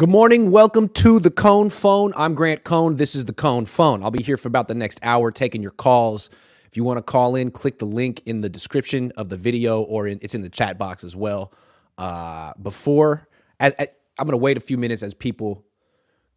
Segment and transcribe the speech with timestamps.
[0.00, 0.50] Good morning.
[0.50, 2.14] Welcome to the Cohn Phone.
[2.16, 2.96] I'm Grant Cohn.
[2.96, 4.02] This is the Cohn Phone.
[4.02, 6.30] I'll be here for about the next hour taking your calls.
[6.64, 9.82] If you want to call in, click the link in the description of the video
[9.82, 11.52] or in, it's in the chat box as well.
[11.98, 13.28] Uh, before,
[13.60, 13.88] as, as,
[14.18, 15.66] I'm going to wait a few minutes as people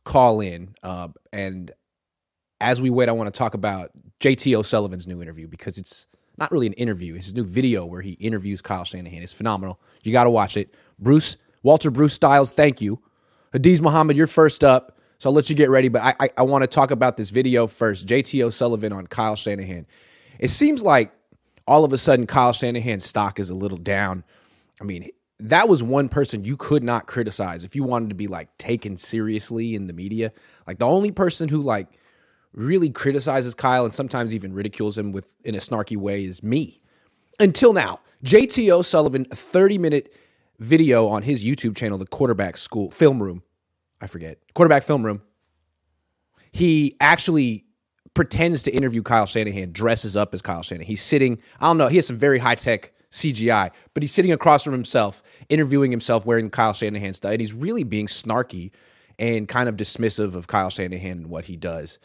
[0.03, 0.75] call in.
[0.83, 1.71] Uh, and
[2.59, 6.07] as we wait, I want to talk about JT O'Sullivan's new interview because it's
[6.37, 7.15] not really an interview.
[7.15, 9.23] It's his new video where he interviews Kyle Shanahan.
[9.23, 9.79] It's phenomenal.
[10.03, 10.73] You got to watch it.
[10.99, 13.01] Bruce, Walter Bruce Styles, thank you
[13.53, 14.97] Hadiz Muhammad, you're first up.
[15.19, 15.87] So I'll let you get ready.
[15.87, 18.05] But I, I, I want to talk about this video first.
[18.07, 19.85] JT O'Sullivan on Kyle Shanahan.
[20.39, 21.13] It seems like
[21.67, 24.23] all of a sudden Kyle Shanahan's stock is a little down.
[24.81, 28.27] I mean, that was one person you could not criticize if you wanted to be
[28.27, 30.33] like taken seriously in the media.
[30.67, 31.87] Like the only person who like
[32.53, 36.81] really criticizes Kyle and sometimes even ridicules him with in a snarky way is me.
[37.39, 40.13] Until now, JT O'Sullivan, a 30 minute
[40.59, 43.43] video on his YouTube channel, the quarterback school film room.
[44.03, 45.21] I forget quarterback film room.
[46.51, 47.63] He actually
[48.13, 50.85] pretends to interview Kyle Shanahan, dresses up as Kyle Shanahan.
[50.85, 54.33] He's sitting, I don't know, he has some very high tech CGI, but he's sitting
[54.33, 57.31] across from himself, interviewing himself wearing Kyle Shanahan stuff.
[57.31, 58.71] And he's really being snarky
[59.17, 61.97] and kind of dismissive of Kyle Shanahan and what he does.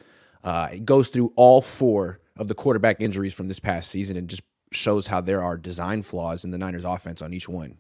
[0.45, 4.29] Uh, it goes through all four of the quarterback injuries from this past season and
[4.29, 7.77] just shows how there are design flaws in the Niners offense on each one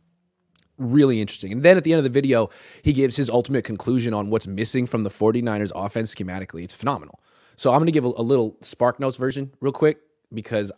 [0.78, 1.52] really interesting.
[1.52, 2.50] And then at the end of the video,
[2.82, 6.62] he gives his ultimate conclusion on what's missing from the 49ers offense schematically.
[6.62, 7.20] It's phenomenal.
[7.56, 9.98] So I'm going to give a, a, little Spark Notes version real quick
[10.32, 10.70] because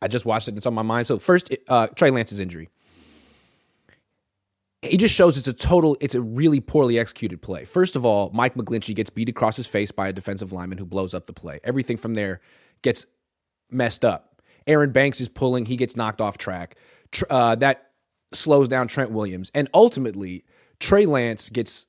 [0.00, 1.06] I just watched it and it's on my mind.
[1.06, 2.68] So first, uh, Trey Lance's injury.
[4.82, 7.64] He just shows it's a total, it's a really poorly executed play.
[7.64, 10.86] First of all, Mike McGlinchey gets beat across his face by a defensive lineman who
[10.86, 11.58] blows up the play.
[11.64, 12.40] Everything from there
[12.82, 13.04] gets
[13.70, 14.40] messed up.
[14.68, 16.76] Aaron Banks is pulling, he gets knocked off track.
[17.28, 17.87] Uh, that
[18.32, 19.50] slows down Trent Williams.
[19.54, 20.44] And ultimately,
[20.80, 21.86] Trey Lance gets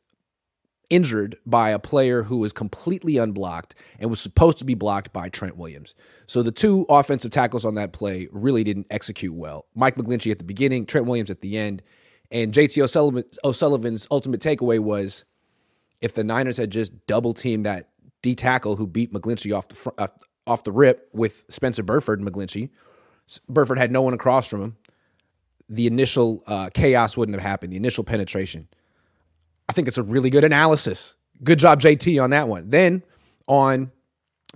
[0.89, 5.29] injured by a player who was completely unblocked and was supposed to be blocked by
[5.29, 5.93] Trent Williams.
[6.25, 9.67] So the two offensive tackles on that play really didn't execute well.
[9.75, 11.83] Mike McGlinchey at the beginning, Trent Williams at the end.
[12.31, 15.25] And JT O'Sullivan, O'Sullivan's ultimate takeaway was
[16.01, 17.89] if the Niners had just double teamed that
[18.21, 20.07] D tackle who beat McGlinchey off the fr- uh,
[20.45, 22.69] off the rip with Spencer Burford and McGlinchey,
[23.47, 24.77] Burford had no one across from him
[25.69, 28.67] the initial uh, chaos wouldn't have happened, the initial penetration.
[29.69, 31.15] I think it's a really good analysis.
[31.43, 32.69] Good job, JT, on that one.
[32.69, 33.03] Then
[33.47, 33.91] on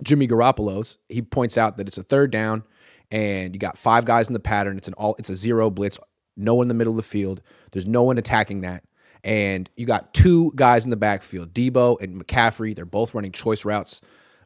[0.02, 2.64] Jimmy Garoppolo's, he points out that it's a third down
[3.10, 4.76] and you got five guys in the pattern.
[4.76, 5.98] It's an all it's a zero blitz,
[6.36, 7.42] no one in the middle of the field.
[7.70, 8.84] There's no one attacking that.
[9.22, 12.74] And you got two guys in the backfield, Deebo and McCaffrey.
[12.74, 14.00] They're both running choice routes.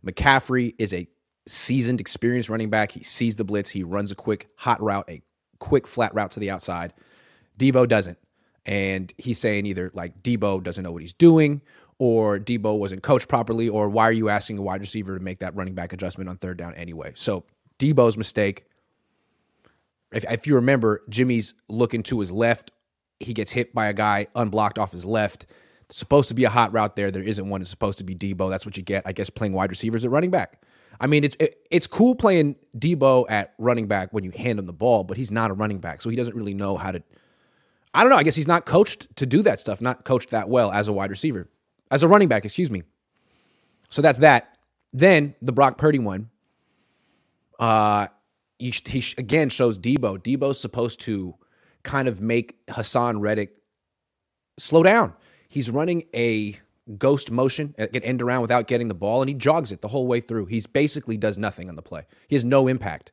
[0.06, 1.08] McCaffrey is a
[1.46, 2.92] seasoned, experienced running back.
[2.92, 3.70] He sees the blitz.
[3.70, 5.22] He runs a quick hot route, a
[5.58, 6.92] quick flat route to the outside.
[7.58, 8.18] Deebo doesn't.
[8.66, 11.62] And he's saying either like Deebo doesn't know what he's doing,
[11.98, 15.38] or Deebo wasn't coached properly, or why are you asking a wide receiver to make
[15.40, 17.12] that running back adjustment on third down anyway?
[17.14, 17.44] So
[17.78, 18.64] Deebo's mistake.
[20.12, 22.70] If, if you remember, Jimmy's looking to his left.
[23.20, 25.46] He gets hit by a guy unblocked off his left.
[25.86, 27.10] It's supposed to be a hot route there.
[27.10, 27.60] There isn't one.
[27.62, 28.48] It's supposed to be Deebo.
[28.48, 30.62] That's what you get, I guess, playing wide receivers at running back.
[31.00, 34.64] I mean, it's it, it's cool playing Deebo at running back when you hand him
[34.64, 37.02] the ball, but he's not a running back, so he doesn't really know how to.
[37.94, 38.16] I don't know.
[38.16, 39.80] I guess he's not coached to do that stuff.
[39.80, 41.48] Not coached that well as a wide receiver,
[41.90, 42.44] as a running back.
[42.44, 42.82] Excuse me.
[43.90, 44.58] So that's that.
[44.92, 46.30] Then the Brock Purdy one.
[47.58, 48.06] Uh,
[48.58, 50.18] he, he again shows Deebo.
[50.18, 51.34] Deebo's supposed to
[51.82, 53.56] kind of make Haason Reddick
[54.58, 55.14] slow down.
[55.48, 56.58] He's running a
[56.96, 59.88] ghost motion, uh, get end around without getting the ball, and he jogs it the
[59.88, 60.46] whole way through.
[60.46, 62.06] He's basically does nothing on the play.
[62.28, 63.12] He has no impact.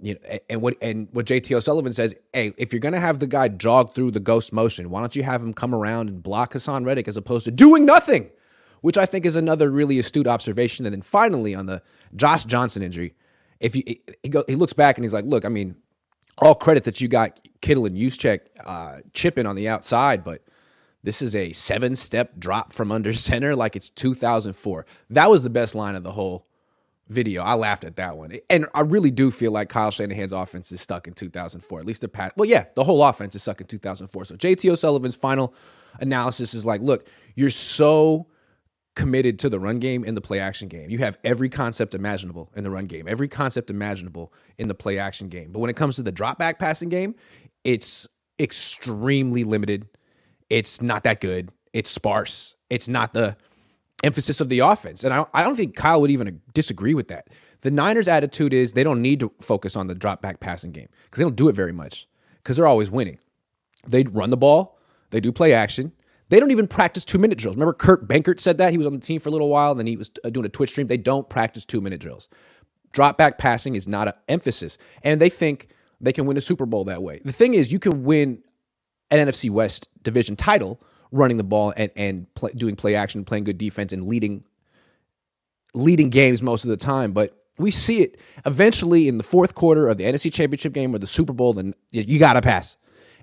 [0.00, 3.26] You know, and what and what JT O'Sullivan says, hey, if you're gonna have the
[3.26, 6.54] guy jog through the ghost motion, why don't you have him come around and block
[6.54, 8.30] Haason Reddick as opposed to doing nothing?
[8.80, 10.84] Which I think is another really astute observation.
[10.86, 11.82] And then finally on the
[12.16, 13.14] Josh Johnson injury,
[13.60, 13.84] if you
[14.24, 15.76] he, go, he looks back and he's like, look, I mean,
[16.38, 20.42] all credit that you got Kittle and Juszczyk uh, chipping on the outside, but
[21.02, 24.86] this is a seven step drop from under center like it's 2004.
[25.10, 26.46] That was the best line of the whole
[27.08, 27.42] video.
[27.42, 28.32] I laughed at that one.
[28.48, 31.80] And I really do feel like Kyle Shanahan's offense is stuck in 2004.
[31.80, 32.32] At least the pat.
[32.36, 34.24] Well, yeah, the whole offense is stuck in 2004.
[34.24, 35.54] So JT O'Sullivan's final
[36.00, 38.28] analysis is like, look, you're so
[38.94, 40.90] committed to the run game and the play action game.
[40.90, 44.98] You have every concept imaginable in the run game, every concept imaginable in the play
[44.98, 45.50] action game.
[45.52, 47.14] But when it comes to the drop back passing game,
[47.64, 48.06] it's
[48.38, 49.86] extremely limited
[50.52, 51.50] it's not that good.
[51.72, 52.56] It's sparse.
[52.68, 53.38] It's not the
[54.04, 55.02] emphasis of the offense.
[55.02, 57.28] And I don't, I don't think Kyle would even disagree with that.
[57.62, 60.88] The Niners' attitude is they don't need to focus on the drop back passing game
[61.04, 62.06] because they don't do it very much
[62.36, 63.18] because they're always winning.
[63.88, 64.78] They run the ball,
[65.10, 65.92] they do play action,
[66.28, 67.56] They don't even practice two minute drills.
[67.56, 69.80] Remember, Kurt Benkert said that he was on the team for a little while, and
[69.80, 70.86] then he was uh, doing a Twitch stream.
[70.86, 72.28] They don't practice two minute drills.
[72.92, 75.68] Drop back passing is not an emphasis, and they think
[76.00, 77.20] they can win a Super Bowl that way.
[77.24, 78.42] The thing is, you can win
[79.12, 80.80] an NFC West division title
[81.12, 84.44] running the ball and and play, doing play action, playing good defense, and leading
[85.74, 87.12] leading games most of the time.
[87.12, 90.98] But we see it eventually in the fourth quarter of the NFC Championship game or
[90.98, 92.76] the Super Bowl, then you got to pass.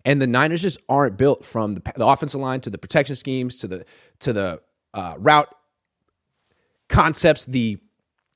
[0.05, 3.57] And the Niners just aren't built from the, the, offensive line to the protection schemes
[3.57, 3.85] to the
[4.19, 4.61] to the
[4.93, 5.53] uh, route
[6.87, 7.79] concepts, the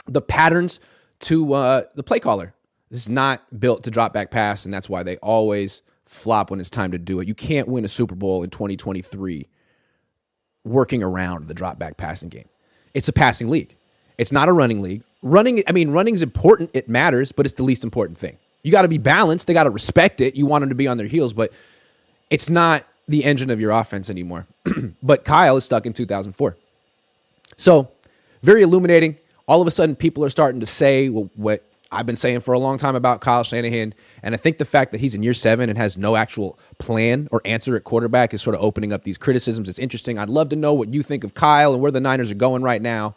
[0.07, 0.81] the patterns
[1.21, 2.53] to uh, the play caller.
[2.89, 6.59] This is not built to drop back pass, and that's why they always flop when
[6.59, 7.27] it's time to do it.
[7.27, 9.47] You can't win a Super Bowl in 2023
[10.63, 12.47] working around the drop back passing game.
[12.93, 13.75] It's a passing league.
[14.17, 15.03] It's not a running league.
[15.21, 16.69] Running, I mean, running is important.
[16.73, 18.37] It matters, but it's the least important thing.
[18.63, 19.47] You got to be balanced.
[19.47, 20.35] They got to respect it.
[20.35, 21.51] You want them to be on their heels, but
[22.29, 24.47] it's not the engine of your offense anymore.
[25.03, 26.55] but Kyle is stuck in 2004.
[27.57, 27.91] So,
[28.41, 29.17] very illuminating.
[29.47, 31.63] All of a sudden, people are starting to say what
[31.93, 33.93] I've been saying for a long time about Kyle Shanahan.
[34.21, 37.27] And I think the fact that he's in year seven and has no actual plan
[37.31, 39.69] or answer at quarterback is sort of opening up these criticisms.
[39.69, 40.17] It's interesting.
[40.17, 42.63] I'd love to know what you think of Kyle and where the Niners are going
[42.63, 43.15] right now.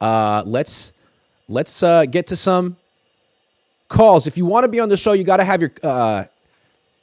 [0.00, 0.92] Uh, let's
[1.48, 2.76] let's uh, get to some
[3.88, 4.26] calls.
[4.26, 6.24] If you want to be on the show, you got to have your uh,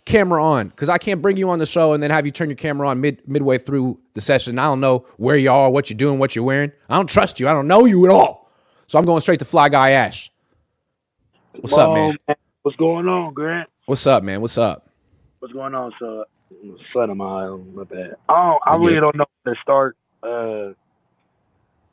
[0.06, 2.50] camera on because I can't bring you on the show and then have you turn
[2.50, 4.57] your camera on mid midway through the session.
[4.60, 6.72] I don't know where you are, what you're doing, what you're wearing.
[6.89, 7.48] I don't trust you.
[7.48, 8.51] I don't know you at all.
[8.88, 10.31] So I'm going straight to Fly Guy Ash.
[11.54, 12.18] What's up, man?
[12.62, 13.69] What's going on, Grant?
[13.86, 14.42] What's up, man?
[14.42, 14.88] What's up?
[15.40, 16.24] What's going on, son?
[16.94, 18.16] Son of mine, my bad.
[18.28, 19.98] I I really don't know where to start.
[20.24, 20.74] Uh,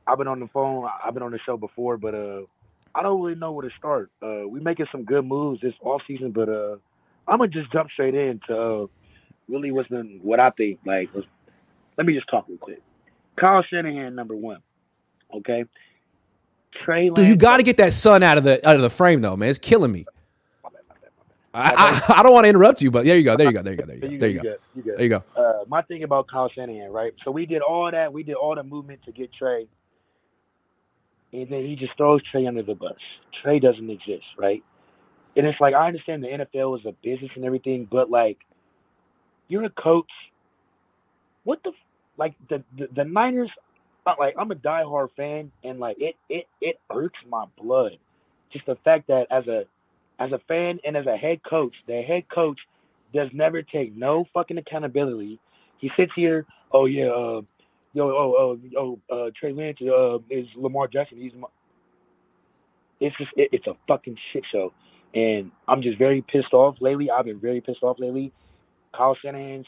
[0.06, 0.88] I've been on the phone.
[1.04, 2.42] I've been on the show before, but uh,
[2.94, 4.10] I don't really know where to start.
[4.22, 6.76] Uh, we making some good moves this off season, but uh,
[7.28, 8.86] I'm gonna just jump straight into uh,
[9.48, 10.80] really what's been what I think.
[10.84, 11.24] Like, was,
[11.96, 12.82] let me just talk real quick.
[13.38, 14.60] Kyle Shanahan, number one.
[15.34, 15.64] Okay,
[16.84, 17.10] Trey.
[17.10, 19.36] Dude, you got to get that sun out of the out of the frame though,
[19.36, 19.50] man.
[19.50, 20.06] It's killing me.
[21.54, 23.34] I, I, I, don't want to interrupt you, but there you go.
[23.34, 23.62] There you go.
[23.62, 23.86] There you go.
[23.86, 24.18] There you go.
[24.18, 24.96] There you go.
[24.96, 25.24] There you go.
[25.34, 27.14] Uh, my thing about Kyle Shanahan, right?
[27.24, 28.12] So we did all that.
[28.12, 29.66] We did all the movement to get Trey,
[31.32, 32.96] and then he just throws Trey under the bus.
[33.42, 34.62] Trey doesn't exist, right?
[35.34, 38.38] And it's like I understand the NFL is a business and everything, but like,
[39.48, 40.10] you're a coach.
[41.44, 41.72] What the
[42.18, 43.50] like the the, the Niners
[44.18, 47.98] like I'm a diehard fan, and like it it it irks my blood,
[48.52, 49.64] just the fact that as a
[50.18, 52.58] as a fan and as a head coach, the head coach
[53.12, 55.38] does never take no fucking accountability.
[55.78, 57.42] He sits here, oh yeah, uh,
[57.92, 61.18] yo, oh, oh, oh, uh, Trey Lance uh, is Lamar Jackson.
[61.18, 61.48] He's my...
[63.00, 64.72] it's just it, it's a fucking shit show,
[65.14, 67.10] and I'm just very pissed off lately.
[67.10, 68.32] I've been very pissed off lately.
[68.94, 69.66] Kyle Shanahan's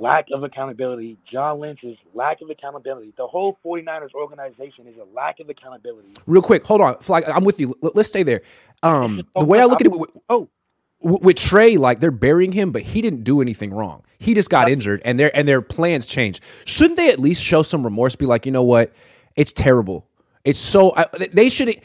[0.00, 3.12] lack of accountability, John Lynch's lack of accountability.
[3.16, 6.14] The whole 49ers organization is a lack of accountability.
[6.26, 6.98] Real quick, hold on.
[6.98, 7.74] Flag, I'm with you.
[7.82, 8.42] Let's stay there.
[8.82, 10.48] Um, the way I look at it, with, oh,
[11.00, 14.02] with Trey, like they're burying him, but he didn't do anything wrong.
[14.18, 16.42] He just got injured, and their and their plans changed.
[16.66, 18.16] Shouldn't they at least show some remorse?
[18.16, 18.92] Be like, you know what?
[19.34, 20.06] It's terrible.
[20.44, 20.94] It's so.
[21.32, 21.80] they should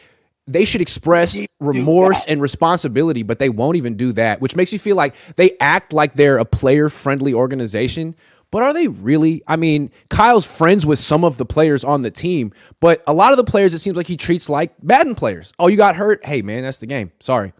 [0.47, 4.79] they should express remorse and responsibility, but they won't even do that, which makes you
[4.79, 8.15] feel like they act like they're a player friendly organization.
[8.51, 9.43] But are they really?
[9.47, 13.31] I mean, Kyle's friends with some of the players on the team, but a lot
[13.33, 15.51] of the players it seems like he treats like Madden players.
[15.59, 16.23] Oh, you got hurt?
[16.23, 17.11] Hey, man, that's the game.
[17.19, 17.53] Sorry.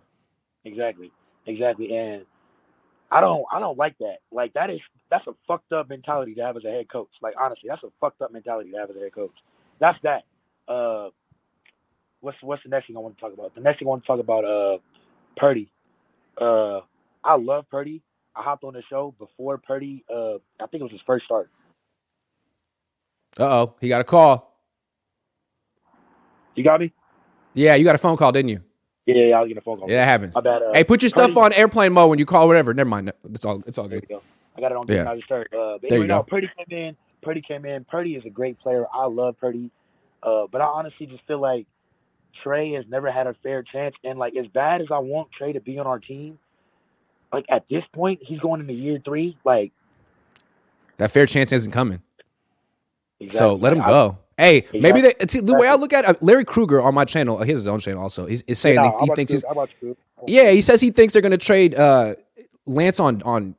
[0.64, 1.12] Exactly.
[1.48, 1.96] Exactly.
[1.96, 2.26] And
[3.12, 4.18] I don't I don't like that.
[4.32, 7.10] Like that is that's a fucked up mentality to have as a head coach.
[7.22, 9.36] Like honestly, that's a fucked up mentality to have as a head coach.
[9.80, 10.24] That's that.
[10.68, 11.10] Uh
[12.22, 13.56] what's what's the next thing I want to talk about?
[13.56, 14.78] The next thing I want to talk about uh
[15.38, 15.72] Purdy.
[16.40, 16.82] Uh
[17.24, 18.02] I love Purdy.
[18.36, 21.50] I hopped on the show before Purdy uh I think it was his first start.
[23.40, 24.54] Uh oh, he got a call.
[26.56, 26.94] You got me?
[27.54, 28.62] Yeah, you got a phone call, didn't you?
[29.06, 29.90] Yeah, yeah, I was getting a phone call.
[29.90, 30.34] Yeah, that happens.
[30.34, 32.74] Bad, uh, hey, put your Purdy, stuff on airplane mode when you call whatever.
[32.74, 33.12] Never mind.
[33.26, 34.08] It's all it's all good.
[34.08, 34.22] Go.
[34.58, 34.86] I got it on.
[34.88, 35.10] Yeah.
[35.10, 35.54] I just started.
[35.54, 36.24] Uh, there you go.
[36.24, 36.98] Purdy came in.
[37.22, 37.84] Purdy came in.
[37.86, 38.86] Purdy is a great player.
[38.94, 39.70] I love Purdy.
[40.24, 41.68] Uh, but I honestly just feel like
[42.44, 43.96] Trey has never had a fair chance.
[44.04, 46.40] And like as bad as I want Trey to be on our team,
[47.32, 49.38] like at this point, he's going into year three.
[49.44, 49.72] Like
[50.98, 52.02] that fair chance isn't coming.
[53.20, 53.38] Exactly.
[53.38, 54.18] So let him go.
[54.38, 54.80] I, hey, exactly.
[54.82, 57.52] maybe they, see, the way I look at it, Larry Krueger on my channel, he
[57.52, 58.26] has his own channel also.
[58.26, 59.46] He's, he's saying yeah, he, he thinks he's,
[60.28, 62.16] yeah, he says he thinks they're going to trade uh,
[62.66, 63.56] Lance on on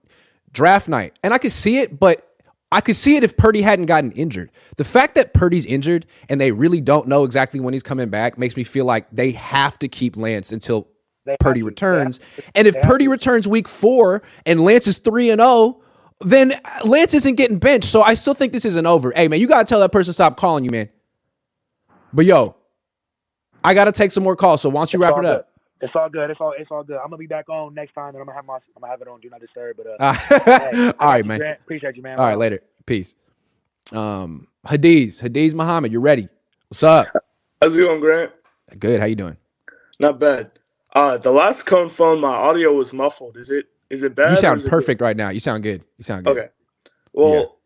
[0.52, 2.25] draft night, and I could see it, but
[2.72, 4.50] I could see it if Purdy hadn't gotten injured.
[4.76, 8.38] The fact that Purdy's injured and they really don't know exactly when he's coming back
[8.38, 10.88] makes me feel like they have to keep Lance until
[11.24, 12.18] they Purdy returns.
[12.54, 15.82] And if Purdy returns week four and Lance is three and zero, oh,
[16.20, 16.52] then
[16.84, 17.88] Lance isn't getting benched.
[17.88, 19.12] So I still think this isn't over.
[19.12, 20.88] Hey man, you gotta tell that person stop calling you, man.
[22.12, 22.56] But yo,
[23.62, 24.62] I gotta take some more calls.
[24.62, 25.50] So why don't you wrap it up.
[25.80, 26.30] It's all good.
[26.30, 26.96] It's all it's all good.
[26.96, 29.02] I'm gonna be back on next time, and I'm gonna have my I'm gonna have
[29.02, 29.76] it on Do Not Disturb.
[29.76, 30.12] But uh,
[30.72, 31.38] hey, all right, man.
[31.38, 31.60] Grant.
[31.60, 32.18] Appreciate you, man.
[32.18, 32.60] All right, later.
[32.86, 33.14] Peace.
[33.92, 36.28] Um, Hadiz, Hadiz Muhammad, you ready?
[36.68, 37.08] What's up?
[37.60, 38.32] How's it going, Grant?
[38.78, 39.00] Good.
[39.00, 39.36] How you doing?
[40.00, 40.50] Not bad.
[40.94, 43.36] Uh, the last Cohn phone, my audio was muffled.
[43.36, 44.30] Is it is it bad?
[44.30, 45.28] You sound perfect right now.
[45.28, 45.84] You sound good.
[45.98, 46.34] You sound good?
[46.34, 46.42] good.
[46.42, 46.50] Okay.
[47.12, 47.58] Well,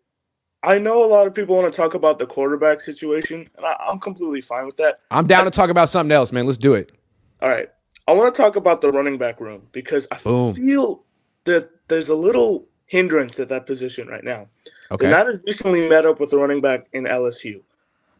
[0.62, 3.76] I know a lot of people want to talk about the quarterback situation, and I,
[3.88, 5.00] I'm completely fine with that.
[5.10, 6.44] I'm down to talk about something else, man.
[6.44, 6.92] Let's do it.
[7.40, 7.70] All right.
[8.10, 10.52] I want to talk about the running back room because I Boom.
[10.54, 11.04] feel
[11.44, 14.48] that there's a little hindrance at that position right now.
[14.90, 15.06] Okay.
[15.06, 17.62] The Niners recently met up with the running back in LSU.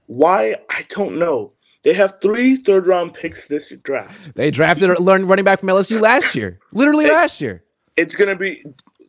[0.06, 0.54] Why?
[0.68, 1.54] I don't know.
[1.82, 4.37] They have three third round picks this draft.
[4.37, 6.61] They drafted a running back from LSU last year.
[6.73, 7.12] Literally Hey.
[7.12, 7.64] last year.
[7.97, 8.64] It's gonna be.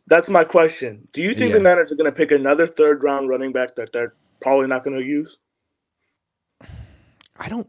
[0.08, 1.06] That's my question.
[1.12, 1.58] Do you think Yeah.
[1.58, 5.00] the Niners are gonna pick another third round running back that they're probably not gonna
[5.00, 5.36] use?
[7.38, 7.68] I don't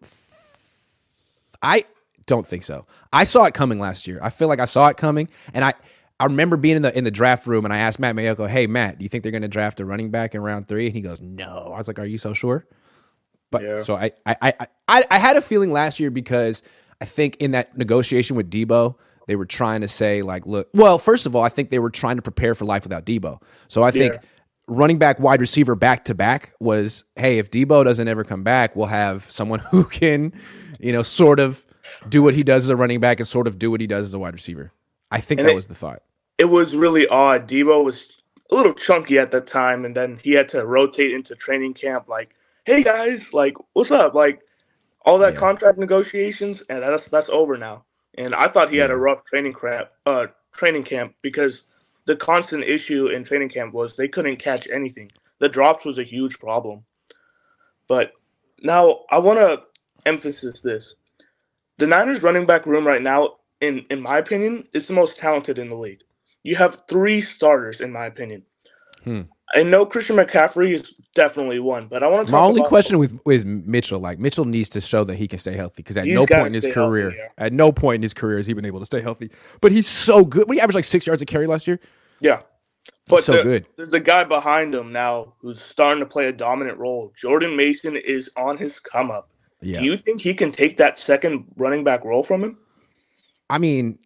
[1.61, 1.83] I
[2.25, 2.85] don't think so.
[3.11, 4.19] I saw it coming last year.
[4.21, 5.73] I feel like I saw it coming and I
[6.19, 8.67] I remember being in the in the draft room and I asked Matt Maiocco, "Hey
[8.67, 10.95] Matt, do you think they're going to draft a running back in round 3?" And
[10.95, 12.65] he goes, "No." I was like, "Are you so sure?"
[13.51, 13.75] But Yeah.
[13.77, 14.53] so I, I I
[14.87, 16.61] I I had a feeling last year because
[17.01, 18.95] I think in that negotiation with Deebo,
[19.27, 21.89] they were trying to say like, look, well, first of all, I think they were
[21.89, 23.41] trying to prepare for life without Deebo.
[23.67, 24.19] So I think Yeah.
[24.67, 28.75] running back, wide receiver, back to back was, hey, if Deebo doesn't ever come back,
[28.75, 30.31] we'll have someone who can,
[30.79, 31.65] you know, sort of
[32.09, 34.07] do what he does as a running back and sort of do what he does
[34.07, 34.71] as a wide receiver.
[35.11, 36.03] I think And that it- was the thought.
[36.37, 37.47] It was really odd.
[37.47, 38.21] Deebo was
[38.51, 42.09] a little chunky at that time, and then he had to rotate into training camp.
[42.09, 42.35] Like,
[42.65, 44.13] hey guys, like, what's up?
[44.15, 44.41] Like,
[45.05, 45.39] all that Yeah.
[45.39, 47.85] contract negotiations, and that's that's over now.
[48.17, 49.89] And I thought he had a rough training camp.
[50.05, 51.67] Uh, training camp because
[52.05, 55.11] the constant issue in training camp was they couldn't catch anything.
[55.39, 56.85] The drops was a huge problem.
[57.87, 58.13] But
[58.61, 59.63] now I want to
[60.07, 60.95] emphasize this:
[61.77, 65.57] the Niners running back room right now, in in my opinion, is the most talented
[65.57, 66.01] in the league.
[66.43, 68.43] You have three starters, in my opinion.
[69.03, 69.21] Hmm.
[69.55, 73.19] I know Christian McCaffrey is definitely one, but I want to My only question with
[73.29, 73.99] is Mitchell.
[73.99, 76.47] Like Mitchell needs to show that he can stay healthy because at He's no point
[76.47, 77.27] in his stay healthy, career, yeah.
[77.37, 79.29] at no point in his career has he been able to stay healthy.
[79.61, 80.47] But he's so good.
[80.47, 81.79] What he averaged like six yards a carry last year.
[82.19, 82.41] Yeah.
[83.07, 83.65] But so the- good.
[83.75, 87.11] there's a guy behind him now who's starting to play a dominant role.
[87.15, 89.29] Jordan Mason is on his come up.
[89.63, 89.79] Yeah.
[89.79, 92.57] Do you think he can take that second running back role from him?
[93.49, 93.99] I mean,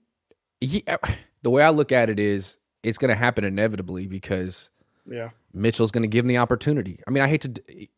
[0.62, 0.98] he, uh,
[1.44, 4.70] the way I look at it is it's going to happen inevitably because
[5.10, 5.30] Yeah.
[5.54, 7.00] Mitchell's going to give him the opportunity.
[7.08, 7.90] I mean, I hate to d-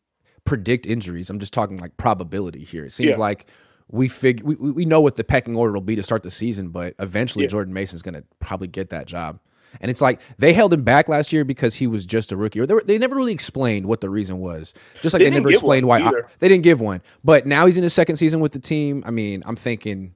[0.44, 1.28] predict injuries.
[1.30, 2.84] I'm just talking like probability here.
[2.84, 3.16] It seems Yeah.
[3.16, 3.46] like
[3.88, 6.30] we fig we, we we know what the pecking order will be to start the
[6.30, 7.50] season, but eventually Yeah.
[7.50, 9.40] Jordan Mason's going to probably get that job.
[9.80, 12.60] And it's like they held him back last year because he was just a rookie,
[12.60, 14.74] or they, were, they never really explained what the reason was.
[15.02, 16.28] Just like They they, never explained why either.
[16.38, 17.02] they didn't give one.
[17.24, 19.02] But now he's in his second season with the team.
[19.06, 20.14] I mean, I'm thinking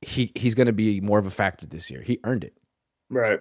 [0.00, 2.02] he he's going to be more of a factor this year.
[2.02, 2.54] He earned it.
[3.10, 3.40] Right.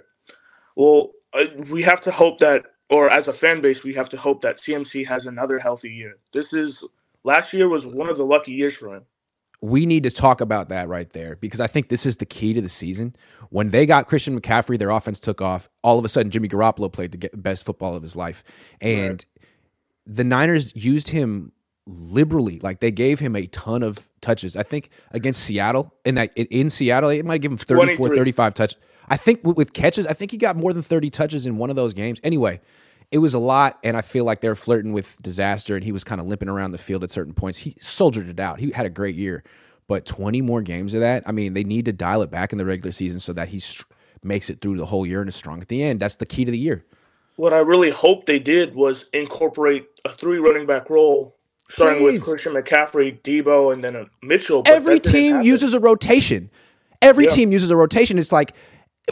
[0.76, 4.18] Well, uh, we have to hope that, or as a fan base, we have to
[4.18, 6.18] hope that CMC has another healthy year.
[6.34, 6.84] This is
[7.24, 9.04] last year was one of the lucky years for him.
[9.62, 12.54] We need to talk about that right there because I think this is the key
[12.54, 13.16] to the season.
[13.50, 15.68] When they got Christian McCaffrey, their offense took off.
[15.84, 18.44] All of a sudden, Jimmy Garoppolo played the best football of his life,
[18.82, 19.26] and
[20.06, 21.52] the Niners used him
[21.88, 22.60] liberally.
[22.60, 24.56] Like they gave him a ton of touches.
[24.56, 28.18] I think against Seattle, in that in Seattle, it might give him 34, 23.
[28.18, 28.76] 35 touch.
[29.10, 31.70] I think with, with catches, I think he got more than 30 touches in one
[31.70, 32.20] of those games.
[32.24, 32.60] Anyway,
[33.12, 36.04] it was a lot, and I feel like they're flirting with disaster, and he was
[36.04, 37.60] kind of limping around the field at certain points.
[37.60, 38.60] He soldiered it out.
[38.60, 39.44] He had a great year,
[39.88, 42.58] but 20 more games of that, I mean, they need to dial it back in
[42.58, 43.62] the regular season so that he
[44.24, 46.00] makes it through the whole year and is strong at the end.
[46.00, 46.86] That's the key to the year.
[47.38, 51.38] What I really hope they did was incorporate a three running back role,
[51.70, 52.22] starting Please.
[52.22, 54.64] with Christian McCaffrey, Deebo, and then a Mitchell.
[54.66, 56.50] Every team uses a rotation.
[57.02, 57.30] Every Yeah.
[57.32, 58.18] team uses a rotation.
[58.18, 58.54] It's like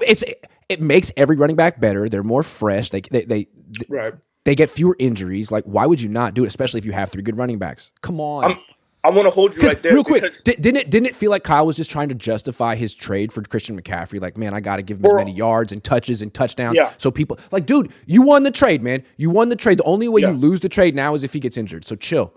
[0.01, 0.23] it's
[0.67, 2.09] it makes every running back better.
[2.09, 2.89] They're more fresh.
[2.89, 3.47] They they they,
[3.89, 4.13] right.
[4.43, 5.51] they get fewer injuries.
[5.51, 7.91] Like, why would you not do it, especially if you have three good running backs?
[8.01, 8.43] Come on.
[8.43, 8.59] I'm-
[9.03, 9.93] I want to hold you right there.
[9.93, 12.15] real quick, because- di- didn't it didn't it feel like Kyle was just trying to
[12.15, 14.19] justify his trade for Christian McCaffrey?
[14.19, 16.75] Like, man, I got to give him as many yards and touches and touchdowns.
[16.75, 16.91] Yeah.
[16.97, 19.03] So people like, dude, you won the trade, man.
[19.17, 19.77] You won the trade.
[19.77, 20.31] The only way Yeah.
[20.31, 21.85] you lose the trade now is if he gets injured.
[21.85, 22.33] So chill.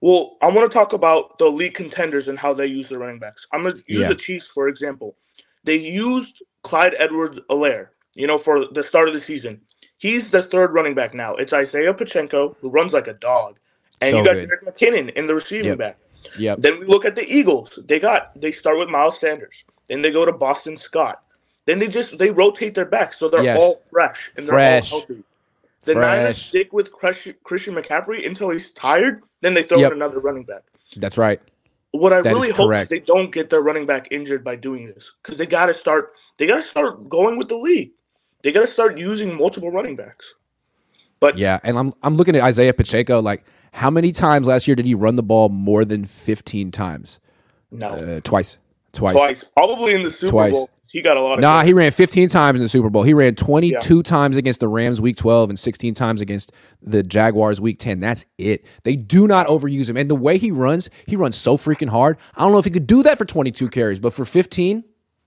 [0.00, 3.20] Well, I want to talk about the league contenders and how they use their running
[3.20, 3.46] backs.
[3.52, 4.08] I'm going to use Yeah.
[4.08, 5.14] the Chiefs, for example.
[5.62, 9.60] They used Clyde edwards alaire you know, for the start of the season.
[9.98, 11.34] He's the third running back now.
[11.36, 13.58] It's Isaiah Pacheco, who runs like a dog.
[14.02, 14.48] And So you got good.
[14.48, 15.78] Jerick McKinnon in the receiving Yep.
[15.78, 15.98] back.
[16.38, 16.58] Yep.
[16.60, 17.78] Then we look at the Eagles.
[17.86, 19.64] They got they start with Miles Sanders.
[19.88, 21.22] Then they go to Boston Scott.
[21.66, 23.58] Then they just they rotate their backs so they're Yes.
[23.60, 24.90] all fresh and Fresh.
[24.90, 25.22] they're all healthy.
[25.84, 26.42] The Niners Fresh.
[26.48, 29.22] stick with Christian McCaffrey until he's tired.
[29.40, 29.92] Then they throw Yep.
[29.92, 30.62] in another running back.
[30.96, 31.40] That's right.
[31.92, 32.92] What I That really hope correct.
[32.92, 35.74] is they don't get their running back injured by doing this because they got to
[35.74, 36.12] start.
[36.36, 37.92] They got to start going with the league.
[38.46, 40.36] They got to start using multiple running backs.
[41.18, 43.18] But Yeah, and I'm I'm looking at Isaiah Pacheco.
[43.18, 47.18] Like, how many times last year did he run the ball more than 15 times?
[47.72, 48.58] no, Uh, twice.
[48.92, 49.14] Twice.
[49.14, 50.52] twice, probably in the Super Twice.
[50.52, 50.70] Bowl.
[50.92, 51.40] He got a lot of.
[51.40, 51.66] Nah, credit.
[51.66, 53.02] he ran 15 times in the Super Bowl.
[53.02, 57.60] He ran 22 times against the Rams week 12 and 16 times against the Jaguars
[57.60, 57.98] week 10.
[57.98, 58.64] That's it.
[58.84, 59.96] They do not overuse him.
[59.96, 62.16] And the way he runs, he runs so freaking hard.
[62.36, 64.84] I don't know if he could do that for 22 carries, but for 15,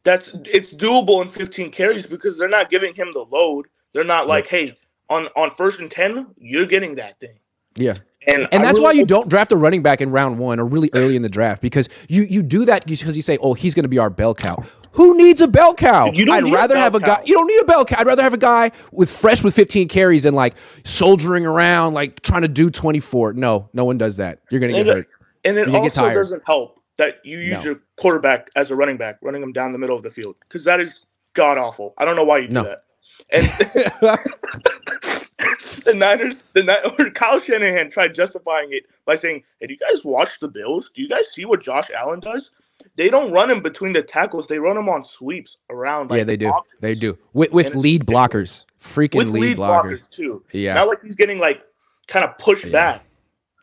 [0.10, 3.68] that's it's doable in 15 carries because they're not giving him the load.
[3.94, 4.75] They're not like, hey,
[5.10, 7.38] on on first and 10, you're getting that thing.
[7.75, 7.96] yeah.
[8.28, 10.66] And And that's really why you don't draft a running back in round one or
[10.66, 13.74] really early in the draft because you you do that because you say, oh, he's
[13.74, 14.62] going to be our bell cow.
[14.94, 16.12] Who needs a bell cow?
[16.12, 17.18] You don't I'd a rather bell have a guy.
[17.18, 17.24] cow.
[17.25, 17.98] You don't need a bell cow.
[18.00, 22.22] I'd rather have a guy with fresh with 15 carries and like soldiering around, like
[22.22, 23.34] trying to do 24.
[23.34, 24.42] No, no one does that.
[24.51, 25.08] You're going to get it, hurt.
[25.46, 27.63] and it You're gonna get also doesn't help that you use No.
[27.63, 30.63] your quarterback as a running back, running him down the middle of the field because
[30.65, 31.94] that is god awful.
[31.98, 32.63] I don't know why you do No.
[32.63, 32.84] that.
[33.32, 33.46] And
[35.84, 40.03] the Niners, the Niners, Kyle Shanahan tried justifying it by saying, "Hey, do you guys
[40.03, 40.91] watch the Bills?
[40.94, 42.51] Do you guys see what Josh Allen does?
[42.96, 46.12] They don't run him between the tackles; they run him on sweeps around.
[46.12, 46.48] Like, yeah, they do.
[46.50, 46.79] options.
[46.82, 50.01] They do with with And lead blockers, freaking with lead, lead blockers.
[50.03, 50.44] blockers too.
[50.53, 50.75] Yeah.
[50.75, 51.62] Not like he's getting like
[52.08, 52.72] kind of pushed Yeah.
[52.72, 53.06] back.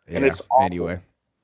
[0.07, 0.31] and Yeah.
[0.31, 0.65] it's awful.
[0.65, 0.99] Anyway,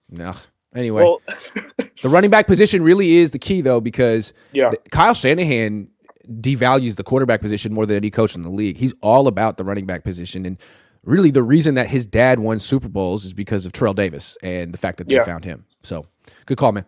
[0.09, 0.33] no.
[0.75, 1.21] Anyway, Well,
[2.01, 5.87] the running back position really is the key though because yeah, Kyle Shanahan
[6.27, 8.77] devalues the quarterback position more than any coach in the league.
[8.77, 10.57] He's all about the running back position, and
[11.05, 14.73] really the reason that his dad won Super Bowls is because of Terrell Davis and
[14.73, 15.25] the fact that they Yeah.
[15.25, 15.65] found him.
[15.83, 16.05] So,
[16.45, 16.85] good call, man.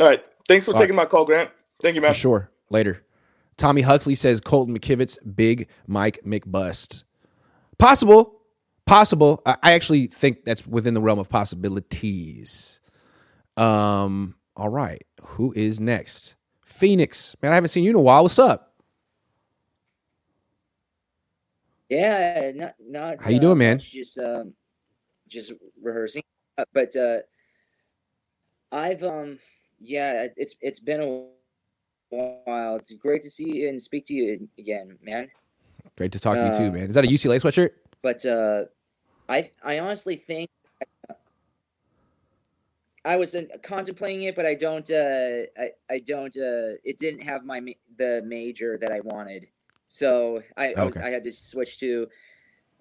[0.00, 0.22] all right.
[0.48, 1.50] Thanks for All taking my call, Grant.
[1.82, 2.12] Thank you, man.
[2.12, 2.50] For sure.
[2.70, 3.02] Later.
[3.58, 7.04] Tommy Huxley says Colton McKivitz, big Mike McBust.
[7.78, 8.40] Possible.
[8.86, 9.42] Possible.
[9.46, 12.79] I actually think that's within the realm of possibilities.
[13.56, 14.36] Um.
[14.56, 15.02] All right.
[15.22, 16.36] Who is next?
[16.64, 17.36] Phoenix.
[17.42, 18.22] Man, I haven't seen you in a while.
[18.22, 18.74] What's up?
[21.88, 23.22] Yeah, not not.
[23.22, 23.78] How you doing, man?
[23.80, 24.54] Just um,
[25.28, 26.22] just rehearsing.
[26.56, 27.18] Uh, but uh,
[28.70, 29.38] I've um,
[29.80, 31.26] yeah, it's it's been a
[32.10, 32.76] while.
[32.76, 35.28] It's great to see you and speak to you again, man.
[35.96, 36.88] Great to talk to you too, Uh, man.
[36.88, 37.70] Is that a UCLA sweatshirt?
[38.02, 38.64] But uh,
[39.28, 40.48] I I honestly think
[43.04, 44.88] I was uh, contemplating it, but I don't.
[44.90, 46.36] Uh, I I don't.
[46.36, 49.46] Uh, it didn't have my ma- the major that I wanted,
[49.86, 52.08] so I I, was- I had to switch to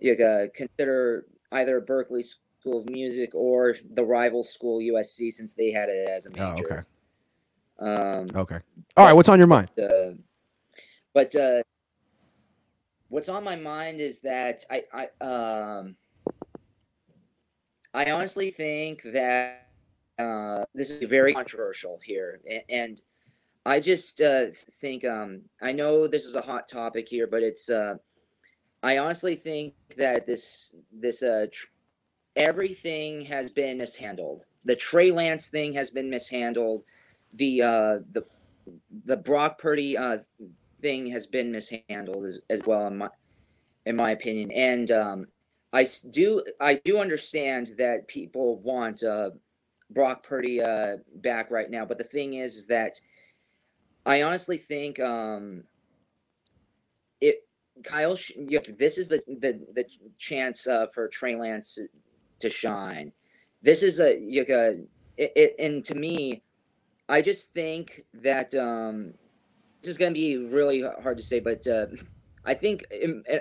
[0.03, 2.25] like, uh, consider either Berklee
[2.59, 6.57] School of Music or the rival school USC since they had it as a Oh,
[6.59, 6.81] okay.
[7.79, 8.59] Um, Okay.
[8.97, 9.13] All right.
[9.13, 9.69] What's on your mind?
[9.81, 10.11] uh,
[11.13, 11.61] but uh,
[13.07, 15.95] what's on my mind is that I, I um
[17.93, 19.68] I honestly think that
[20.19, 23.01] uh, this is very controversial here, and,
[23.65, 24.45] I just uh,
[24.79, 27.95] think um, I know this is a hot topic here, but it's uh,
[28.81, 31.67] I honestly think that this this uh, tr-
[32.35, 34.43] everything has been mishandled.
[34.65, 36.83] The Trey Lance thing has been mishandled.
[37.33, 38.23] The uh, the
[39.05, 40.19] the Brock Purdy uh,
[40.81, 43.09] thing has been mishandled as, as well in my
[43.85, 44.51] in my opinion.
[44.51, 45.27] And um,
[45.73, 49.31] I do I do understand that people want uh,
[49.91, 52.99] Brock Purdy uh, back right now, but the thing is, is that
[54.05, 55.63] I honestly think um,
[57.21, 57.47] it
[57.83, 58.17] Kyle.
[58.35, 59.85] You- this is the the the
[60.17, 61.77] chance uh, for Trey Lance
[62.39, 63.11] to shine.
[63.61, 64.75] This is a you know,
[65.17, 66.43] it, it and to me,
[67.09, 69.13] I just think that um,
[69.81, 71.87] this is going to be really hard to say, but uh,
[72.45, 73.37] I think um, uh,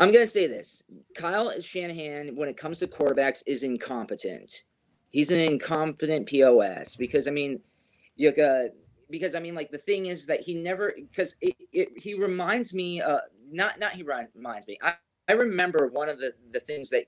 [0.00, 0.82] I'm going to say this:
[1.16, 4.64] Kyle Shanahan, when it comes to quarterbacks, is incompetent.
[5.12, 7.60] He's an incompetent pos because I mean,
[8.16, 8.68] you uh,
[9.10, 12.72] because I mean, like the thing is that he never because it, it, he reminds
[12.72, 13.18] me, uh,
[13.50, 14.78] not not he reminds me.
[14.82, 14.94] I,
[15.28, 17.04] I remember one of the the things that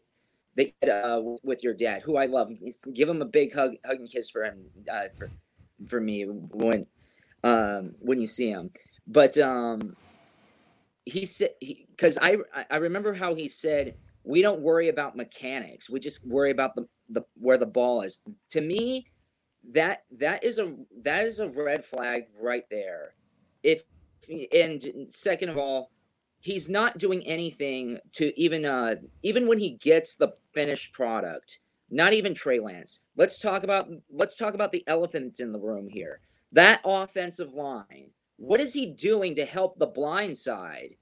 [0.56, 2.50] did uh, with your dad, who I love.
[2.92, 5.30] Give him a big hug, hug and kiss for him, uh, for
[5.88, 6.86] for me when
[7.42, 8.70] um, when you see him.
[9.06, 9.96] But um,
[11.06, 12.36] he said because I
[12.70, 16.86] I remember how he said we don't worry about mechanics, we just worry about the
[17.08, 18.18] the where the ball is.
[18.50, 19.06] To me,
[19.72, 23.14] that that is a that is a red flag right there.
[23.62, 23.82] If
[24.52, 25.90] and second of all,
[26.40, 31.60] he's not doing anything to even uh even when he gets the finished product.
[31.90, 33.00] Not even Trey Lance.
[33.16, 36.20] Let's talk about let's talk about the elephant in the room here.
[36.52, 40.96] That offensive line what is he doing to help the blind side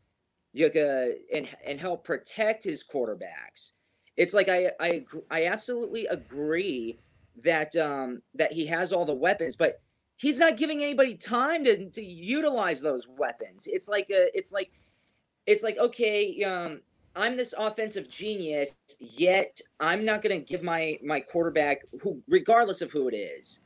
[0.54, 3.72] and and help protect his quarterbacks?
[4.16, 6.98] It's like I I I absolutely agree
[7.44, 9.80] that um that he has all the weapons, but
[10.16, 13.64] he's not giving anybody time to to utilize those weapons.
[13.66, 14.70] It's like a it's like
[15.46, 16.80] it's like okay, um
[17.14, 22.80] I'm this offensive genius, yet I'm not going to give my my quarterback, who regardless
[22.80, 23.60] of who it is,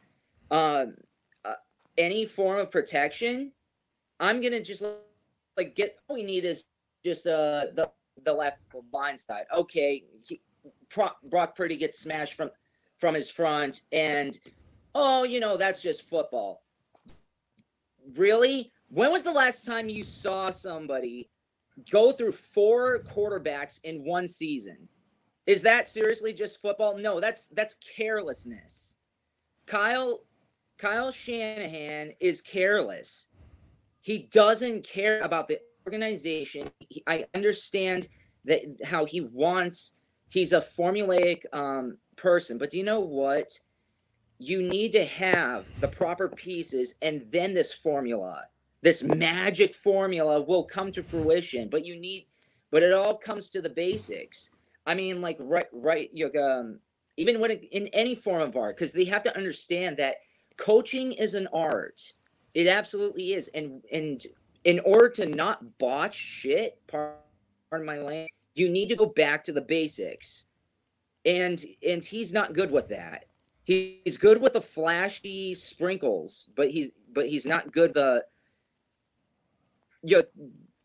[0.50, 0.94] um,
[1.44, 1.54] uh,
[1.96, 3.52] any form of protection.
[4.18, 4.82] I'm going to just
[5.56, 5.96] like get.
[6.08, 6.64] All we need is
[7.06, 7.90] just uh the
[8.24, 8.58] the left
[8.90, 9.44] blind side.
[9.54, 10.40] Okay, he,
[11.22, 12.50] Brock Purdy gets smashed from
[12.98, 14.38] from his front, and
[14.94, 16.62] oh, you know that's just football.
[18.14, 18.72] Really?
[18.88, 21.28] When was the last time you saw somebody
[21.90, 24.88] go through four quarterbacks in one season.
[25.46, 26.98] Is that seriously just football?
[26.98, 28.96] No, that's that's carelessness.
[29.66, 30.20] Kyle
[30.78, 33.26] Kyle Shanahan is careless.
[34.00, 36.70] He doesn't care about the organization.
[36.80, 38.08] He, I understand
[38.44, 39.92] that how he wants.
[40.28, 43.58] He's a formulaic um, person, but do you know what?
[44.38, 48.44] You need to have the proper pieces and then this formula
[48.82, 52.26] this magic formula will come to fruition but you need
[52.70, 54.50] but it all comes to the basics
[54.86, 56.78] i mean like right right you um
[57.16, 60.16] even when it, in any form of art because they have to understand that
[60.56, 62.12] coaching is an art
[62.54, 64.26] it absolutely is and and
[64.66, 69.52] in order to not botch shit pardon my language you need to go back to
[69.52, 70.44] the basics
[71.24, 73.26] and and he's not good with that
[73.64, 78.22] he's good with the flashy sprinkles but he's but he's not good the
[80.02, 80.22] you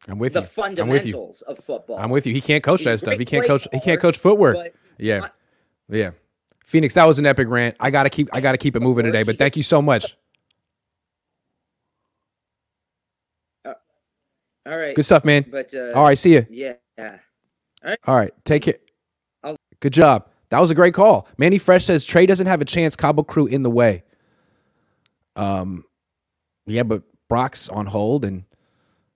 [0.07, 0.47] I'm with the you.
[0.47, 1.99] fundamentals of football.
[1.99, 2.33] I'm with you.
[2.33, 3.19] He can't coach that stuff.
[3.19, 3.67] He can't coach.
[3.71, 4.73] He can't coach footwork.
[4.97, 5.35] Yeah, not,
[5.89, 6.11] yeah.
[6.65, 7.75] Phoenix, that was an epic rant.
[7.79, 8.29] I gotta keep.
[8.33, 9.23] I gotta keep it moving today.
[9.23, 10.17] But thank you so much.
[14.65, 14.95] All right.
[14.95, 15.45] Good stuff, man.
[15.49, 16.45] But uh, all right, see you.
[16.49, 16.73] Yeah.
[16.97, 17.09] All
[17.83, 17.99] right.
[18.05, 18.31] All right.
[18.45, 18.89] Take it.
[19.43, 20.27] I'll- Good job.
[20.49, 21.27] That was a great call.
[21.37, 22.95] Manny Fresh says Trey doesn't have a chance.
[22.95, 24.03] Cabo Crew in the way.
[25.35, 25.85] Um,
[26.65, 28.43] yeah, but Brock's on hold and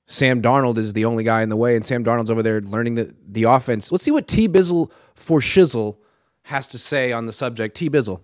[0.08, 2.96] Sam Darnold is the only guy in the way, and Sam Darnold's over there learning
[2.96, 3.92] the, the offense.
[3.92, 5.98] Let's see what T Bizzle for Shizzle
[6.44, 7.76] has to say on the subject.
[7.76, 8.22] T Bizzle,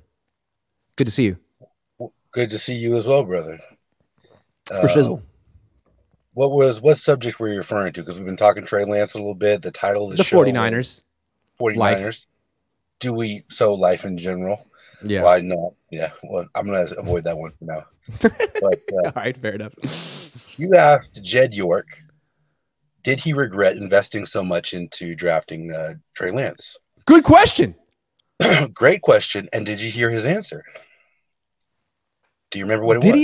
[0.96, 1.38] good to see you.
[2.32, 3.60] Good to see you as well, brother.
[4.68, 5.22] For uh, Shizzle.
[6.34, 8.02] What was what subject were you referring to?
[8.02, 9.62] Because we've been talking Trey Lance a little bit.
[9.62, 11.02] The title of the, the show, 49ers.
[11.60, 11.78] 49ers.
[11.78, 12.26] Life.
[13.00, 14.68] Do we so life in general?
[15.04, 15.24] Yeah.
[15.24, 15.74] Why not?
[15.90, 16.12] Yeah.
[16.24, 17.86] Well, I'm gonna avoid that one for now.
[18.22, 19.74] But, uh, All right, fair enough.
[20.58, 21.88] You asked Jed York,
[23.04, 26.78] did he regret investing so much into drafting uh, Trey Lance?
[27.06, 27.76] Good question.
[28.74, 29.50] Great question.
[29.54, 30.64] And did you hear his answer?
[32.52, 33.16] Do you remember what it did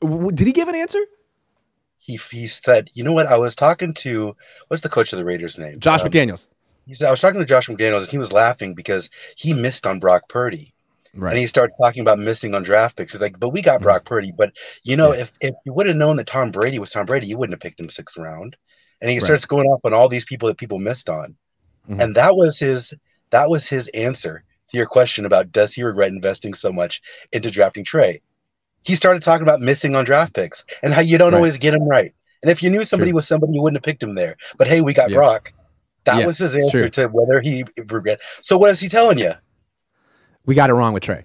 [0.00, 0.28] was?
[0.30, 1.04] He, did he give an answer?
[2.06, 3.26] He, he said, you know what?
[3.26, 4.36] I was talking to,
[4.68, 5.80] what's the coach of the Raiders name?
[5.80, 6.48] Josh um, McDaniels.
[6.86, 9.86] He said, I was talking to Josh McDaniels and he was laughing because he missed
[9.86, 10.72] on Brock Purdy.
[11.14, 11.30] Right.
[11.30, 13.12] And he started talking about missing on draft picks.
[13.12, 13.84] He's like, but we got mm-hmm.
[13.84, 14.32] Brock Purdy.
[14.36, 15.22] But you know, yeah.
[15.22, 17.60] if if you would have known that Tom Brady was Tom Brady, you wouldn't have
[17.60, 18.56] picked him sixth round.
[19.00, 19.24] And he right.
[19.24, 21.34] starts going off on all these people that people missed on.
[21.88, 22.00] Mm-hmm.
[22.00, 22.94] And that was his
[23.30, 27.00] that was his answer to your question about does he regret investing so much
[27.32, 28.20] into drafting Trey?
[28.86, 31.38] He started talking about missing on draft picks and how you don't right.
[31.38, 32.14] always get them right.
[32.42, 33.16] And if you knew somebody True.
[33.16, 34.36] was somebody, you wouldn't have picked him there.
[34.56, 35.16] But hey, we got yeah.
[35.16, 35.52] Brock.
[36.04, 38.20] That yeah, was his answer to whether he regret.
[38.40, 39.32] So what is he telling you?
[40.44, 41.24] We got it wrong with Trey.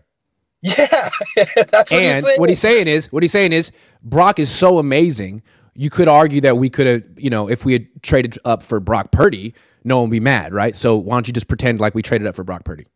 [0.64, 3.72] Yeah, that's what and he's what he's saying is what he's saying is
[4.04, 5.44] Brock is so amazing.
[5.76, 8.80] You could argue that we could have, you know, if we had traded up for
[8.80, 10.76] Brock Purdy, no one would be mad, right?
[10.76, 12.88] So why don't you just pretend like we traded up for Brock Purdy?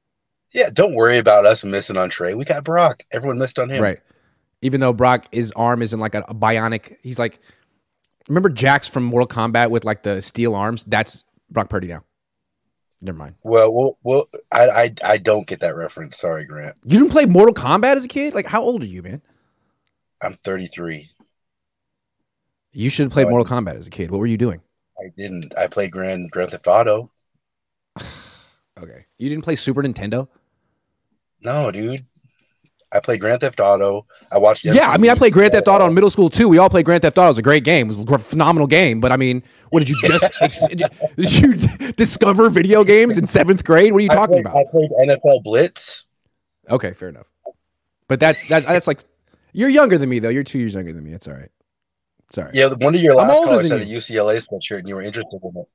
[0.54, 2.34] Yeah, don't worry about us missing on Trey.
[2.34, 3.04] We got Brock.
[3.12, 4.00] Everyone missed on him, right?
[4.66, 6.98] Even though Brock, his arm isn't like a, a bionic.
[7.04, 7.40] He's like,
[8.28, 10.84] remember Jax from Mortal Kombat with like the steel arms?
[10.86, 12.04] That's Brock Purdy now.
[13.00, 13.36] Never mind.
[13.44, 16.18] Well, well, well I, I, I don't get that reference.
[16.18, 16.80] Sorry, Grant.
[16.84, 18.34] You didn't play Mortal Kombat as a kid?
[18.34, 19.22] Like, how old are you, man?
[20.20, 21.12] I'm 33.
[22.72, 24.10] You should have played no, Mortal Kombat as a kid.
[24.10, 24.62] What were you doing?
[25.00, 25.54] I didn't.
[25.56, 27.12] I played Grand Grand Theft Auto.
[28.80, 29.06] okay.
[29.20, 30.28] You didn't play Super Nintendo?
[31.42, 32.04] No, dude.
[32.92, 34.06] I played Grand Theft Auto.
[34.32, 34.64] I watched.
[34.64, 36.48] Yeah, I mean, I played Grand Theft Auto in middle school too.
[36.48, 37.28] We all played Grand Theft Auto.
[37.28, 37.88] It was a great game.
[37.90, 39.02] It was a phenomenal game.
[39.02, 40.32] But I mean, what did you just
[41.18, 41.54] did you
[41.94, 43.92] discover video games in seventh grade?
[43.92, 44.90] What are you talking I played, about?
[44.96, 46.06] I played NFL Blitz.
[46.70, 47.28] Okay, fair enough.
[48.08, 49.02] But that's that, that's like
[49.52, 50.30] you're younger than me though.
[50.30, 51.14] You're two years younger than me.
[51.14, 51.52] It's all right.
[52.32, 52.52] Sorry.
[52.54, 55.62] Yeah, one of your last callers had a UCLA sweatshirt, and you were interested in
[55.62, 55.68] it.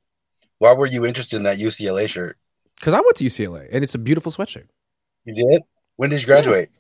[0.59, 2.37] Why were you interested in that UCLA shirt?
[2.77, 4.67] Because I went to UCLA, and it's a beautiful sweatshirt.
[5.25, 5.63] You did?
[5.97, 6.71] When did you graduate?
[6.73, 6.80] Yeah.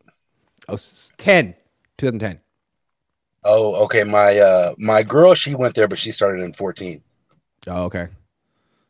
[0.68, 1.54] I was 10,
[1.98, 2.40] 2010.
[3.44, 4.04] Oh, okay.
[4.04, 7.02] My uh my girl, she went there, but she started in 14.
[7.66, 8.08] Oh, okay.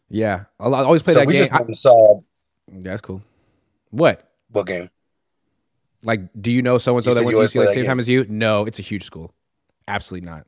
[0.08, 1.48] Yeah, I I always play So that we game.
[1.48, 2.20] just and saw
[2.68, 3.22] That's cool.
[3.90, 4.28] What?
[4.50, 4.90] what game?
[6.02, 7.88] Like, do you know so and so that went to UCLA at the same game.
[7.90, 8.24] time as you?
[8.28, 9.32] No, it's a huge school.
[9.86, 10.46] Absolutely not.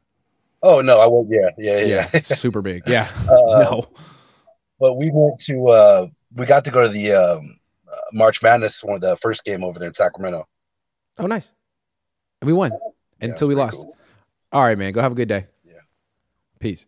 [0.62, 1.28] Oh no, I went.
[1.30, 2.08] Yeah, yeah, yeah.
[2.12, 2.82] Yeah, super big.
[2.88, 3.84] Yeah, Uh, no.
[4.80, 7.58] But we went to uh we got to go to the um
[7.88, 10.48] uh, March Madness one of the first game over there in Sacramento.
[11.18, 11.52] Oh, nice.
[12.40, 13.82] And we won Yeah, until we lost.
[13.82, 13.96] cool.
[14.52, 14.92] All right, man.
[14.92, 15.46] Go have a good day.
[15.64, 15.74] Yeah.
[16.58, 16.86] Peace.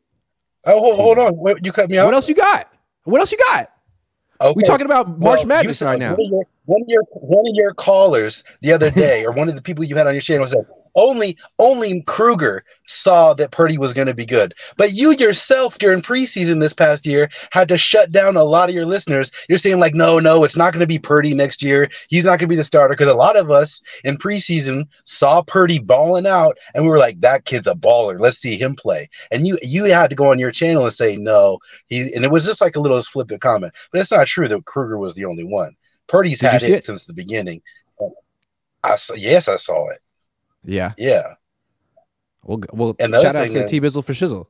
[0.65, 1.37] Oh, hold, hold on.
[1.37, 2.07] Wait, you cut me off.
[2.07, 2.73] What else you got?
[3.05, 3.71] What else you got?
[4.41, 4.55] Okay.
[4.57, 6.17] We talking about March Well, Madness right now.
[6.17, 9.49] One of, your, one of your one of your callers the other day, or one
[9.49, 13.79] of the people you had on your channel said only only Krueger saw that Purdy
[13.79, 17.79] was going to be good, but you yourself during preseason this past year had to
[17.79, 19.33] shut down a lot of your listeners.
[19.49, 21.91] You're saying like, no, no, it's not going to be Purdy next year.
[22.09, 25.43] He's not going to be the starter because a lot of us in preseason saw
[25.43, 28.19] Purdy balling out, and we were like, that kid's a baller.
[28.19, 29.09] Let's see him play.
[29.31, 32.31] And you you had to go on your channel and say no, he and it
[32.31, 35.25] was just like a little flippant comment, but it's not true that Krueger was the
[35.25, 35.77] only one.
[36.07, 36.85] Purdy's Did had it, it?
[36.85, 37.63] since the beginning.
[38.83, 39.99] I saw, yes, I saw it.
[40.65, 40.93] Yeah.
[40.97, 41.35] Yeah,
[42.43, 44.47] Well, well shout out to T Bizzle for shizzle.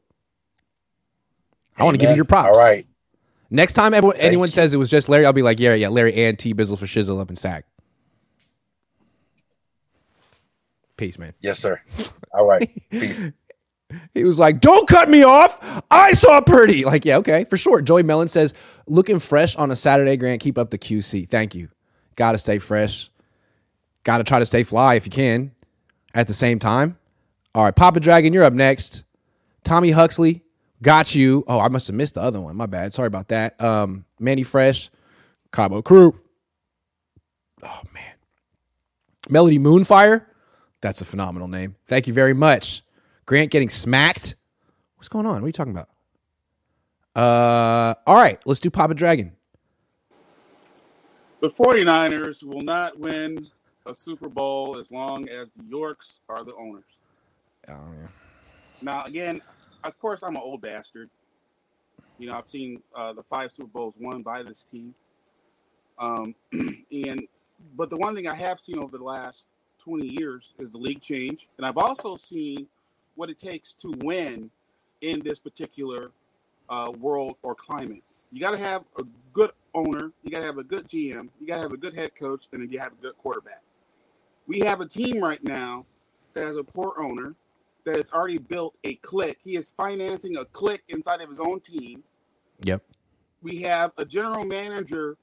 [1.77, 2.57] I want to give you your props.
[2.57, 2.87] All right,
[3.51, 4.53] Next time everyone, Thank anyone you.
[4.53, 6.87] says it was just Larry, I'll be like, yeah, yeah, Larry and T Bizzle for
[6.87, 7.65] shizzle up in sack.
[10.97, 11.35] Peace, man.
[11.41, 11.81] yes, sir.
[12.33, 12.71] All right.
[14.13, 15.83] He was like, "Don't cut me off.
[15.89, 17.81] I saw Purdy." Like, yeah, okay, for sure.
[17.81, 18.53] Joey Mellon says,
[18.89, 20.41] "Looking fresh on a Saturday, Grant.
[20.41, 21.29] Keep up the QC.
[21.29, 21.69] Thank you.
[22.17, 23.09] Got to stay fresh.
[24.03, 25.53] Got to try to stay fly if you can.
[26.15, 26.97] At the same time,
[27.55, 27.75] all right.
[27.75, 29.05] Papa Dragon, you're up next.
[29.65, 30.43] Tommy Huxley,
[30.81, 31.45] got you.
[31.49, 32.57] Oh, I must have missed the other one.
[32.57, 32.93] My bad.
[32.95, 33.61] Sorry about that.
[33.61, 34.91] Um, Manny Fresh,
[35.53, 36.21] Cabo Crew.
[37.65, 38.15] Oh man,
[39.29, 40.27] Melody Moonfire.
[40.81, 41.77] That's a phenomenal name.
[41.87, 42.83] Thank you very much.
[43.27, 44.37] Grant getting smacked.
[44.97, 45.35] What's going on?
[45.35, 45.89] What are you talking about?
[47.17, 49.33] Uh, all right, let's do Papa Dragon.
[51.41, 53.51] The 49ers will not win
[53.87, 56.99] a Super Bowl as long as the Yorks are the owners.
[57.69, 58.09] Oh, yeah.
[58.83, 59.41] Now, again,
[59.83, 61.11] of course, I'm an old bastard.
[62.19, 64.95] You know, I've seen uh, the five Super Bowls won by this team.
[65.99, 67.29] Um, and
[67.77, 69.47] but the one thing I have seen over the last
[69.79, 72.67] 20 years is the league change, and I've also seen
[73.15, 74.51] what it takes to win
[75.01, 76.11] in this particular
[76.69, 78.03] uh, world or climate.
[78.33, 81.47] You got to have a good owner, you got to have a good GM, you
[81.47, 83.63] got to have a good head coach, and then you have a good quarterback.
[84.47, 85.87] We have a team right now
[86.35, 87.35] that has a poor owner
[87.85, 89.39] that has already built a clique.
[89.45, 92.05] He is financing a clique inside of his own team.
[92.63, 92.83] Yep.
[93.43, 95.17] We have a general manager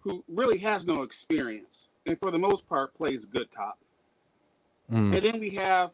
[0.00, 3.78] who really has no experience and for the most part plays good cop.
[4.90, 5.14] Mm.
[5.14, 5.92] And then we have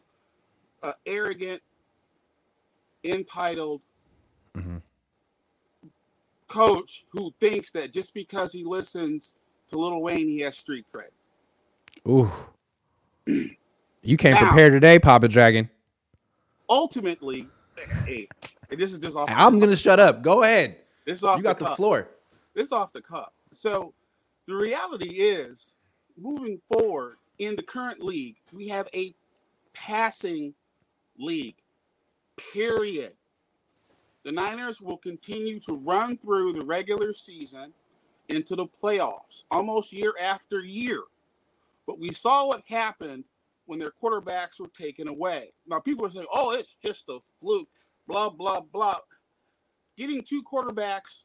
[0.82, 1.62] an arrogant,
[3.02, 3.82] entitled
[4.54, 4.82] Mhm.
[6.46, 9.34] coach who thinks that just because he listens
[9.68, 11.10] to Lil Wayne, he has street cred.
[12.06, 12.30] Ooh.
[14.04, 15.70] You came Now- prepared today, Papa Dragon.
[16.68, 17.46] Ultimately,
[18.04, 18.28] hey,
[18.68, 19.28] this is just off.
[19.30, 20.22] I'm gonna shut up.
[20.22, 20.78] Go ahead.
[21.04, 22.08] This is off You got the, the floor.
[22.54, 23.32] This is off the cuff.
[23.52, 23.94] So
[24.46, 25.74] the reality is,
[26.16, 29.14] moving forward in the current league, we have a
[29.72, 30.54] passing
[31.18, 31.56] league.
[32.52, 33.14] Period.
[34.24, 37.74] The Niners will continue to run through the regular season
[38.28, 41.02] into the playoffs almost year after year.
[41.86, 43.24] But we saw what happened
[43.66, 45.52] when their quarterbacks were taken away.
[45.66, 47.68] Now, people are saying, oh, it's just a fluke,
[48.06, 48.98] blah, blah, blah.
[49.96, 51.24] Getting two quarterbacks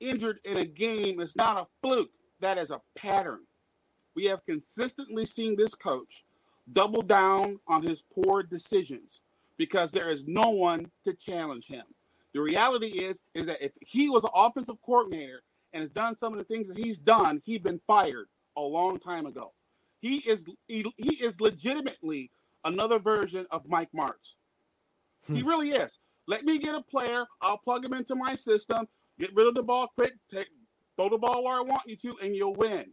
[0.00, 2.10] injured in a game is not a fluke.
[2.40, 3.40] That is a pattern.
[4.14, 6.24] We have consistently seen this coach
[6.72, 9.22] double down on his poor decisions
[9.56, 11.84] because there is no one to challenge him.
[12.32, 16.32] The reality is, is that if he was an offensive coordinator and has done some
[16.32, 19.52] of the things that he's done, he'd been fired a long time ago.
[20.04, 22.30] He is he, he is legitimately
[22.62, 24.34] another version of Mike Martz.
[25.26, 25.48] He hmm.
[25.48, 25.98] really is.
[26.26, 27.24] Let me get a player.
[27.40, 28.86] I'll plug him into my system.
[29.18, 30.12] Get rid of the ball quick.
[30.30, 30.48] Take
[30.98, 32.92] throw the ball where I want you to, and you'll win.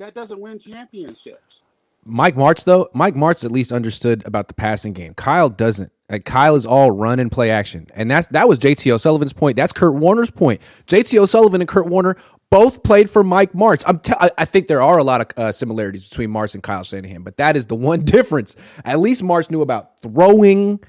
[0.00, 1.62] That doesn't win championships.
[2.04, 5.14] Mike Martz, though, Mike Martz at least understood about the passing game.
[5.14, 5.92] Kyle doesn't.
[6.10, 9.56] Like Kyle is all run and play action, and that's that was JT O'Sullivan's point.
[9.56, 10.60] That's Kurt Warner's point.
[10.86, 12.16] JT O'Sullivan and Kurt Warner
[12.50, 13.82] both played for Mike Martz.
[13.86, 16.62] I'm t- I I think there are a lot of uh, similarities between Martz and
[16.62, 18.56] Kyle Shanahan, but that is the one difference.
[18.84, 20.80] At least Martz knew about throwing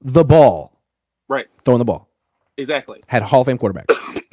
[0.00, 0.80] the ball,
[1.28, 1.48] Right.
[1.66, 2.08] throwing the ball.
[2.56, 3.02] Exactly.
[3.06, 3.86] Had a Hall of Fame quarterback.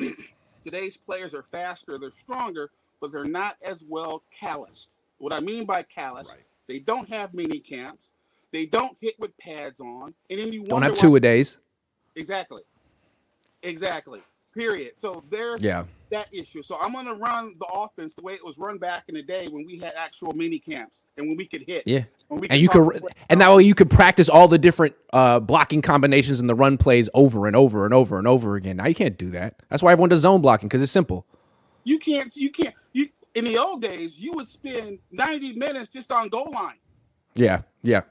[0.61, 2.69] Today's players are faster, they're stronger,
[3.01, 4.95] but they're not as well calloused.
[5.17, 8.11] What I mean by callous, they don't have mini camps.
[8.51, 11.57] They don't hit with pads on, and then you Don't have two a days.
[12.15, 12.61] Exactly.
[13.61, 14.21] Exactly.
[14.53, 14.93] Period.
[14.97, 15.83] So there's Yeah.
[16.09, 16.61] that issue.
[16.61, 19.47] So I'm gonna run the offense the way it was run back in the day
[19.49, 21.83] when we had actual mini camps and when we could hit.
[21.85, 22.05] Yeah.
[22.29, 26.39] And you could, and that way you could practice all the different uh, blocking combinations
[26.39, 28.77] and the run plays over and over and over and over again.
[28.77, 29.61] Now you can't do that.
[29.69, 31.25] That's why everyone does zone blocking because it's simple.
[31.83, 36.11] you can't you can't you in the old days you would spend 90 minutes just
[36.11, 36.79] on goal line
[37.35, 38.01] Yeah, yeah,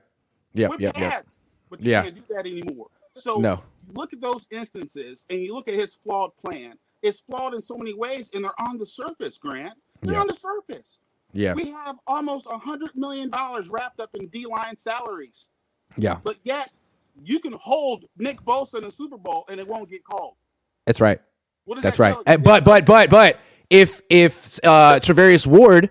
[0.55, 1.21] yeah, with yeah, yeah.
[1.69, 2.03] But you Yeah.
[2.03, 2.89] can't do that anymore.
[3.13, 3.63] So No.
[3.85, 6.79] you look at those instances and you look at his flawed plan.
[7.03, 9.75] It's flawed in so many ways, and they're on the surface, Grant.
[10.03, 10.21] They're Yeah.
[10.21, 10.99] on the surface.
[11.33, 15.49] Yeah, We have almost a hundred million dollars wrapped up in D line salaries,
[15.97, 16.21] yeah.
[16.23, 16.71] but yet
[17.25, 20.37] you can hold Nick Bosa in the Super Bowl and it won't get called.
[20.87, 21.21] That's right.
[21.67, 22.15] That's that right.
[22.27, 25.91] Uh, But but but but if if uh Charvarius Ward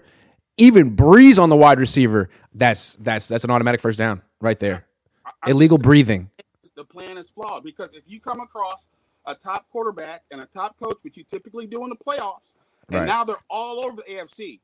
[0.57, 4.85] even breathes on the wide receiver, that's that's that's an automatic first down right there.
[5.25, 6.29] I'm Illegal breathing.
[6.75, 8.87] The plan is flawed because if you come across
[9.25, 12.53] a top quarterback and a top coach, which you typically do in the playoffs,
[12.89, 13.05] and Right.
[13.07, 14.59] now they're all over the AFC,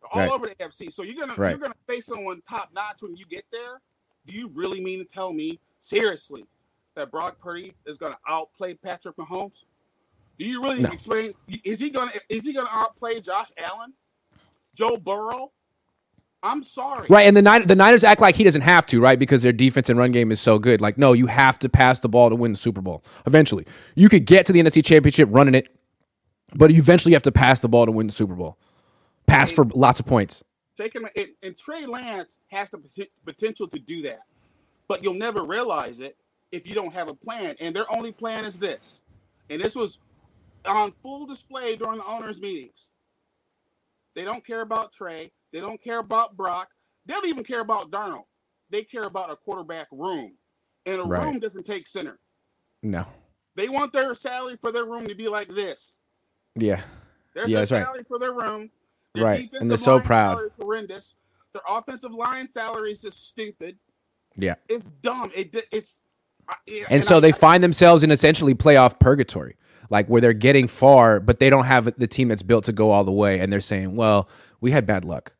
[0.00, 0.30] they're all Right.
[0.30, 0.90] over the AFC.
[0.90, 1.50] So you're gonna Right.
[1.50, 3.80] you're gonna face someone top notch when you get there.
[4.26, 6.46] Do you really mean to tell me seriously
[6.94, 9.64] that Brock Purdy is gonna outplay Patrick Mahomes?
[10.40, 10.88] Do you really No.
[10.88, 11.34] explain?
[11.64, 13.92] Is he gonna is he gonna outplay Josh Allen,
[14.74, 15.52] Joe Burrow?
[16.42, 17.06] I'm sorry.
[17.10, 19.18] Right, and the Niners, the Niners act like he doesn't have to, right?
[19.18, 20.80] Because their defense and run game is so good.
[20.80, 23.04] Like, no, you have to pass the ball to win the Super Bowl.
[23.26, 25.68] Eventually, you could get to the NFC Championship running it,
[26.54, 28.56] but you eventually have to pass the ball to win the Super Bowl.
[29.26, 30.42] Pass for lots of points.
[30.78, 34.20] taking and, and Trey Lance has the poten- potential to do that,
[34.88, 36.16] but you'll never realize it
[36.50, 37.56] if you don't have a plan.
[37.60, 39.02] And their only plan is this,
[39.50, 39.98] and this was
[40.66, 42.88] on full display during the owners' meetings.
[44.14, 45.32] They don't care about Trey.
[45.52, 46.68] They don't care about Brock.
[47.06, 48.24] They don't even care about Darnold.
[48.68, 50.36] They care about a quarterback room,
[50.86, 51.24] and a Right.
[51.24, 52.18] room doesn't take center.
[52.82, 53.06] No,
[53.56, 55.98] They want their salary for their room to be like this.
[56.54, 56.82] yeah,
[57.34, 57.84] There's Yeah, their that's right.
[57.84, 58.70] salary for their room.
[59.14, 60.32] Their Right, and they're so proud.
[60.34, 61.16] salary is horrendous.
[61.52, 63.78] Their offensive line salary is just stupid.
[64.36, 64.54] yeah.
[64.68, 65.30] It's dumb.
[65.34, 66.00] It it's
[66.48, 69.56] I- yeah, And so I- they I- find themselves in essentially playoff purgatory,
[69.90, 72.90] like where they're getting far, but they don't have the team that's built to go
[72.92, 73.38] all the way.
[73.40, 74.28] And they're saying, well,
[74.60, 75.34] we had bad luck.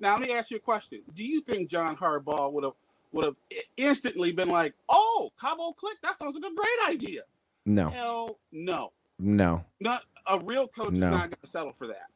[0.00, 0.12] now.
[0.18, 1.02] Let me ask you a question.
[1.14, 2.74] Do you think John Harbaugh would have
[3.12, 3.36] would have
[3.76, 7.22] instantly been like, "Oh, Cabo Click, that sounds like a great idea"?
[7.64, 8.92] No, Hell, no.
[9.20, 11.06] no, Not a real coach No.
[11.06, 12.06] is not going to settle for that.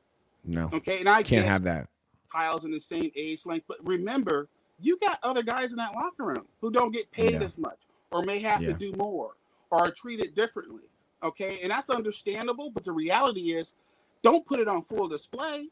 [0.44, 0.68] no.
[0.72, 1.88] Okay, and I Can't have that.
[2.32, 4.48] Kyle's in the same age length, but remember,
[4.80, 7.42] you got other guys in that locker room who don't get paid Yeah.
[7.42, 8.68] as much, or may have Yeah.
[8.68, 9.36] to do more,
[9.70, 10.90] or are treated differently.
[11.22, 13.74] Okay, and that's understandable, but the reality is,
[14.22, 15.68] don't put it on full display.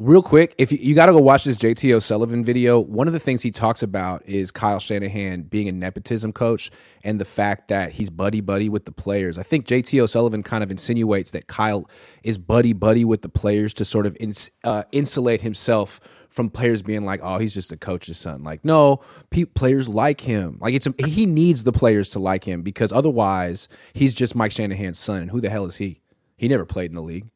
[0.00, 3.12] Real quick, if you, you got to go watch this JT O'Sullivan video, one of
[3.12, 6.72] the things he talks about is Kyle Shanahan being a nepotism coach
[7.04, 9.38] and the fact that he's buddy buddy with the players.
[9.38, 11.88] I think JT O'Sullivan kind of insinuates that Kyle
[12.24, 16.82] is buddy buddy with the players to sort of ins, uh, insulate himself from players
[16.82, 20.58] being like, "Oh, he's just a coach's son." Like, no, pe- players like him.
[20.60, 24.50] Like, it's a, he needs the players to like him because otherwise, he's just Mike
[24.50, 25.22] Shanahan's son.
[25.22, 26.00] And who the hell is he?
[26.36, 27.28] He never played in the league.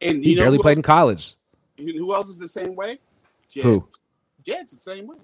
[0.00, 1.35] And He barely played in college.
[1.78, 2.98] Who else is the same way?
[3.48, 3.64] Jed.
[3.64, 3.88] Who?
[4.44, 5.16] Jed's the same way.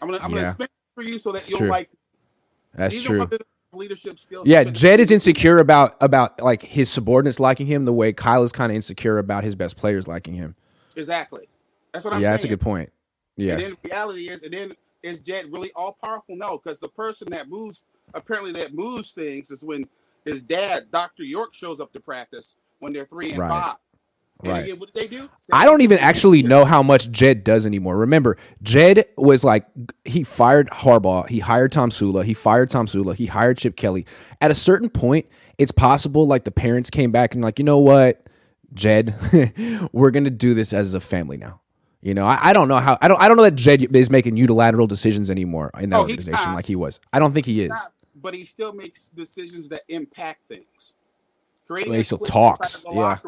[0.00, 0.52] I'm gonna I'm gonna Yeah.
[0.52, 1.68] spin for you so that you'll true.
[1.68, 1.90] like.
[2.74, 3.18] That's true.
[3.18, 3.38] one of the
[3.72, 4.46] leadership skills.
[4.46, 8.52] Yeah, Jed is insecure about about like his subordinates liking him the way Kyle is
[8.52, 10.54] kind of insecure about his best players liking him.
[10.96, 11.48] Exactly.
[11.92, 12.32] That's what I'm yeah, saying.
[12.32, 12.92] that's a good point.
[13.36, 13.52] Yeah.
[13.54, 16.36] And then the reality is, and then is Jed really all powerful?
[16.36, 17.82] No, because the person that moves,
[18.14, 19.86] apparently that moves things, is when
[20.24, 23.48] his dad, Doctor York, shows up to practice when they're three and Right.
[23.48, 23.76] five.
[24.44, 24.64] And Right.
[24.64, 25.28] again, what did they do?
[25.52, 27.96] I don't even actually know how much Jed does anymore.
[27.96, 29.66] Remember, Jed was like
[30.04, 34.06] he fired Harbaugh, he hired Tomsula, he fired Tomsula, he hired Chip Kelly.
[34.40, 35.26] At a certain point,
[35.58, 38.28] it's possible like the parents came back and like, you know what,
[38.74, 39.14] Jed,
[39.92, 41.60] we're gonna do this as a family now.
[42.02, 44.10] You know, I, I don't know how I don't I don't know that Jed is
[44.10, 46.56] making unilateral decisions anymore in that Oh, organization not.
[46.56, 47.00] like he was.
[47.14, 47.70] I don't think he is.
[47.70, 50.92] Not, but he still makes decisions that impact things.
[51.66, 53.18] Creating Well, he still talks, the yeah.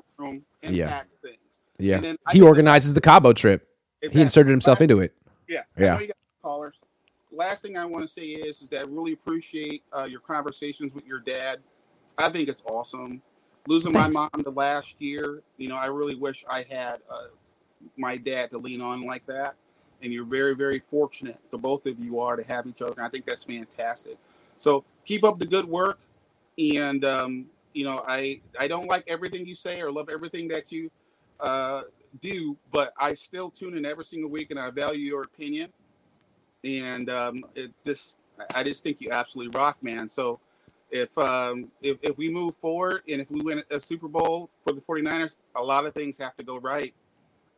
[0.62, 1.03] Yeah.
[1.03, 1.39] things.
[1.78, 3.66] Yeah, then he organizes the Cabo trip.
[4.01, 5.14] He inserted himself Last- into it.
[5.49, 5.62] Yeah.
[5.78, 5.93] Yeah.
[5.93, 6.80] I know you got callers.
[7.32, 10.95] Last thing I want to say is, is that I really appreciate uh, your conversations
[10.95, 11.61] with your dad.
[12.16, 13.20] I think it's awesome.
[13.68, 14.14] Losing Thanks.
[14.14, 17.26] my mom the last year, you know, I really wish I had uh,
[17.97, 19.55] my dad to lean on like that.
[20.03, 22.93] And you're very, very fortunate, the both of you are, to have each other.
[22.93, 24.18] And I think that's fantastic.
[24.57, 25.99] So keep up the good work.
[26.59, 27.47] And, um,
[27.77, 30.91] you know, I, I don't like everything you say or love everything that you
[31.41, 31.83] uh,
[32.20, 35.70] do, but I still tune in every single week and I value your opinion.
[36.64, 38.16] and um, it, this
[38.55, 40.09] I just think you absolutely rock, man.
[40.09, 40.41] So
[40.91, 44.72] if um, if if we move forward and if we win a Super Bowl for
[44.72, 46.95] the 49ers, a lot of things have to go right.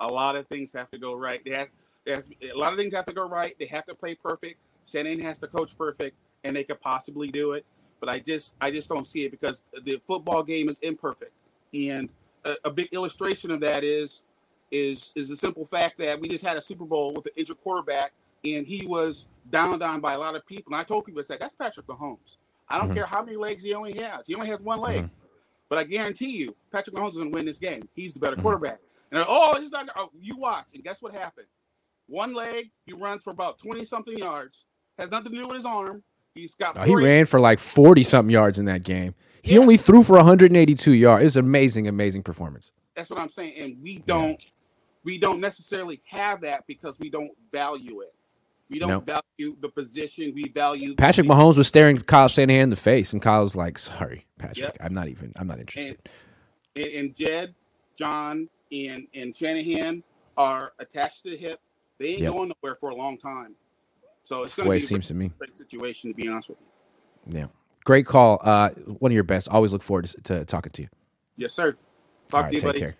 [0.01, 1.43] A lot of things have to go right.
[1.47, 1.75] It has,
[2.07, 3.57] it has a lot of things have to go right.
[3.59, 4.59] They have to play perfect.
[4.87, 7.65] Shanahan has to coach perfect, and they could possibly do it.
[8.01, 11.33] But I just I just don't see it because the football game is imperfect,
[11.75, 12.09] and
[12.45, 14.23] a, a big illustration of that is
[14.71, 17.61] is is the simple fact that we just had a Super Bowl with an injured
[17.61, 18.13] quarterback,
[18.45, 20.73] and he was down down by a lot of people.
[20.73, 22.37] And I told people, I said, that's Patrick Mahomes.
[22.69, 22.95] I don't mm-hmm.
[22.95, 24.27] care how many legs he only has.
[24.27, 25.05] He only has one leg.
[25.05, 25.15] Mm-hmm.
[25.69, 27.89] But I guarantee you, Patrick Mahomes is going to win this game.
[27.95, 28.43] He's the better mm-hmm.
[28.43, 28.79] quarterback.
[29.11, 29.89] And oh, he's not.
[29.97, 31.47] Oh, you watch, and guess what happened?
[32.07, 34.67] One leg, he runs for about twenty something yards.
[34.99, 36.03] Has nothing to do with his arm.
[36.39, 36.77] He's got.
[36.77, 39.15] Oh, he ran for like forty something yards in that game.
[39.43, 39.61] He yeah.
[39.61, 41.25] only threw for 182 yards.
[41.25, 42.73] It's amazing, amazing performance.
[42.95, 44.49] That's what I'm saying, and we don't, yeah.
[45.05, 48.15] we don't necessarily have that because we don't value it.
[48.69, 50.33] We don't value the position.
[50.35, 54.27] We value Patrick Mahomes was staring Kyle Shanahan in the face, and Kyle's like, "Sorry,
[54.39, 54.77] Patrick, yep.
[54.81, 55.33] I'm not even.
[55.37, 55.99] I'm not interested."
[56.77, 57.55] And, and Jed,
[57.97, 60.03] John, and and Shanahan
[60.37, 61.61] are attached to the hip.
[61.99, 62.33] They ain't yep.
[62.33, 63.55] going nowhere for a long time.
[64.29, 66.59] So it's going to be it seems to me great situation to be honest with
[66.61, 67.39] you.
[67.39, 67.47] Yeah,
[67.87, 68.39] great call.
[68.43, 68.69] Uh,
[68.99, 69.49] one of your best.
[69.49, 70.89] Always look forward to, to talking to you.
[71.39, 71.75] Yes, sir.
[72.29, 72.81] Talk right, to you, buddy.
[72.81, 72.95] Care.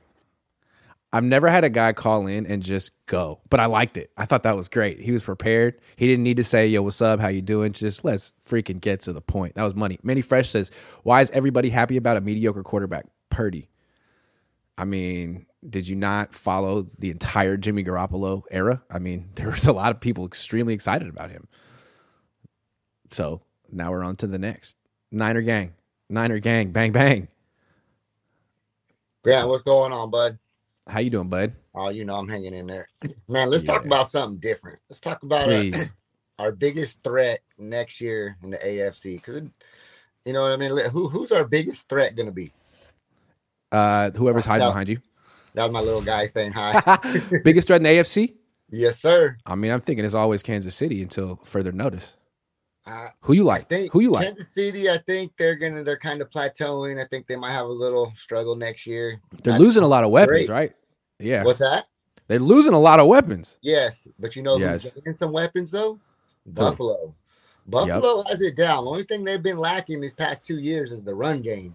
[1.13, 4.11] I've never had a guy call in and just go, but I liked it.
[4.17, 5.01] I thought that was great.
[5.01, 5.79] He was prepared.
[5.97, 7.21] He didn't need to say, "Yo, what's up?
[7.21, 9.55] How you doing?" Just let's freaking get to the point.
[9.57, 9.99] That was money.
[10.03, 10.71] Manny Fresh says,
[11.03, 13.69] "Why is everybody happy about a mediocre quarterback, Purdy?"
[14.79, 18.83] I mean, did you not follow the entire Jimmy Garoppolo era?
[18.91, 21.49] I mean, there was a lot of people extremely excited about him.
[23.11, 24.77] So now we're on to the next
[25.11, 25.75] Niner gang,
[26.09, 27.29] Niner gang, bang bang.
[29.25, 30.39] Grant, what's going on, bud?
[30.87, 31.53] How you doing, bud?
[31.75, 32.89] Oh, you know I'm hanging in there.
[33.29, 33.73] Man, let's yeah.
[33.73, 34.79] talk about something different.
[34.89, 35.65] Let's talk about our,
[36.39, 39.15] our, biggest threat next year in the AFC.
[39.15, 39.43] Because,
[40.25, 40.71] you know what I mean?
[40.91, 42.53] Who, who's our biggest threat going to be?
[43.71, 44.99] Uh, whoever's hiding behind you.
[45.55, 46.99] That was my little guy saying hi.
[47.45, 48.35] biggest threat in the AFC?
[48.71, 49.37] Yes, sir.
[49.47, 52.15] I mean, I'm thinking it's always Kansas City until further notice.
[52.87, 53.71] Uh, Who you like?
[53.71, 54.27] Who you like?
[54.27, 54.89] Kansas City.
[54.89, 55.85] I think they're gonna.
[55.85, 57.03] They're kind of plateauing.
[57.03, 59.21] I think they might have a little struggle next year.
[59.43, 60.49] They're losing a lot of weapons, great.
[60.49, 60.73] right?
[61.19, 61.45] Yeah.
[61.45, 61.87] What's that?
[62.29, 63.59] They're losing a lot of weapons.
[63.63, 64.85] Yes, but you know yes.
[64.85, 65.99] who's getting some weapons though?
[66.47, 67.15] Buffalo.
[67.67, 68.27] Buffalo yep.
[68.29, 68.85] has it down.
[68.85, 71.75] The only thing they've been lacking these past two years is the run game.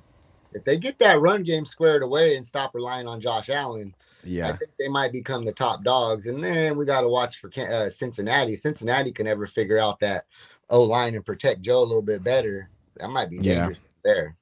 [0.55, 3.93] If they get that run game squared away and stop relying on Josh Allen,
[4.23, 6.27] yeah, I think they might become the top dogs.
[6.27, 8.55] And then we got to watch for uh, Cincinnati.
[8.55, 10.25] Cincinnati can ever figure out that
[10.69, 12.69] O line and protect Joe a little bit better.
[12.97, 14.13] That might be dangerous yeah.
[14.13, 14.35] there.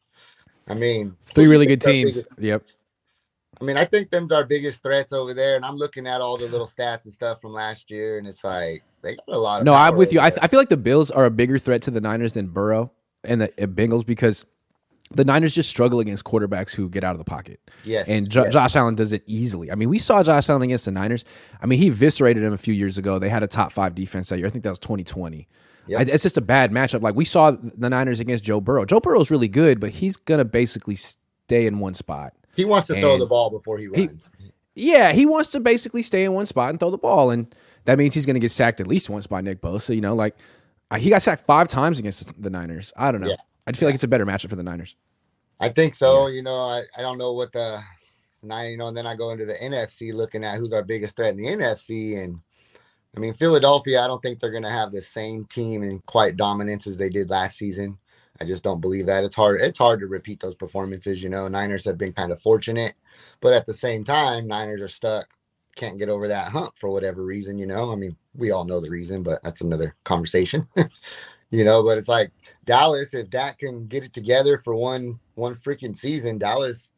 [0.68, 2.24] I mean, three really good teams.
[2.24, 2.64] Biggest, yep.
[3.60, 6.36] I mean, I think them's our biggest threats over there, and I'm looking at all
[6.36, 9.62] the little stats and stuff from last year, and it's like they got a lot
[9.62, 9.66] of.
[9.66, 10.20] No, I'm with you.
[10.20, 12.92] I, I, feel like the Bills are a bigger threat to the Niners than Burrow
[13.24, 14.46] and the and Bengals because
[15.14, 17.60] the Niners just struggle against quarterbacks who get out of the pocket.
[17.84, 18.54] Yes, and jo- yes.
[18.54, 19.72] Josh Allen does it easily.
[19.72, 21.26] I mean, we saw Josh Allen against the Niners.
[21.62, 23.20] I mean, he eviscerated him a few years ago.
[23.20, 24.48] They had a top five defense that year.
[24.48, 25.48] I think that was 2020.
[25.88, 26.00] Yep.
[26.00, 27.02] I, it's just a bad matchup.
[27.02, 28.86] Like we saw the Niners against Joe Burrow.
[28.86, 32.34] Joe Burrow is really good, but he's gonna basically stay in one spot.
[32.56, 34.28] He wants to and throw the ball before he runs.
[34.38, 37.54] He, yeah, he wants to basically stay in one spot and throw the ball, and
[37.86, 39.94] that means he's going to get sacked at least once by Nick Bosa.
[39.96, 40.36] You know, like
[40.90, 42.94] uh, he got sacked five times against the Niners.
[42.96, 43.30] I don't know.
[43.30, 43.36] Yeah.
[43.68, 43.88] I feel yeah.
[43.88, 44.96] like it's a better matchup for the Niners.
[45.60, 46.28] I think so.
[46.28, 46.36] Yeah.
[46.36, 47.82] You know, I, I don't know what the
[48.42, 48.72] nine.
[48.72, 51.32] You know, and then I go into the NFC looking at who's our biggest threat
[51.32, 52.40] in the NFC, and
[53.16, 54.02] I mean Philadelphia.
[54.02, 57.10] I don't think they're going to have the same team and quite dominance as they
[57.10, 57.98] did last season.
[58.40, 59.24] I just don't believe that.
[59.24, 59.62] It's hard.
[59.62, 61.22] It's hard to repeat those performances.
[61.22, 62.96] You know, Niners have been kind of fortunate,
[63.40, 65.28] but at the same time, Niners are stuck.
[65.76, 67.60] Can't get over that hump for whatever reason.
[67.60, 70.68] You know, I mean, we all know the reason, but that's another conversation.
[71.52, 72.32] you know, but it's like
[72.66, 73.14] Dallas.
[73.14, 76.94] If Dak can get it together for one one freaking season, Dallas,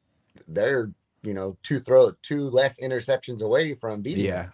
[0.47, 0.91] they're
[1.23, 4.25] you know two throw two less interceptions away from beating.
[4.25, 4.47] Yeah.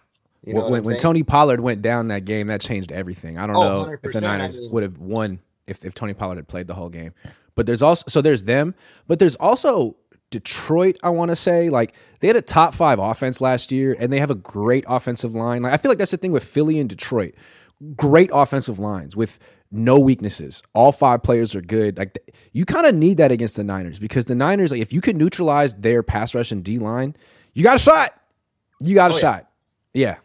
[0.44, 3.38] You know when, when Tony Pollard went down that game, that changed everything.
[3.38, 6.14] I don't oh, know if the Niners I mean, would have won if, if Tony
[6.14, 7.12] Pollard had played the whole game.
[7.54, 8.74] But there's also so there's them,
[9.06, 9.96] but there's also
[10.30, 14.10] Detroit, I want to say, like they had a top five offense last year, and
[14.10, 15.62] they have a great offensive line.
[15.62, 17.34] Like I feel like that's the thing with Philly and Detroit.
[17.96, 19.38] Great offensive lines with
[19.70, 20.62] no weaknesses.
[20.74, 21.98] All five players are good.
[21.98, 22.18] Like
[22.52, 25.16] you kind of need that against the Niners because the Niners, like if you can
[25.16, 27.16] neutralize their pass rush and D line,
[27.54, 28.14] you got a shot.
[28.80, 29.50] You got a oh, shot.
[29.94, 30.16] Yeah.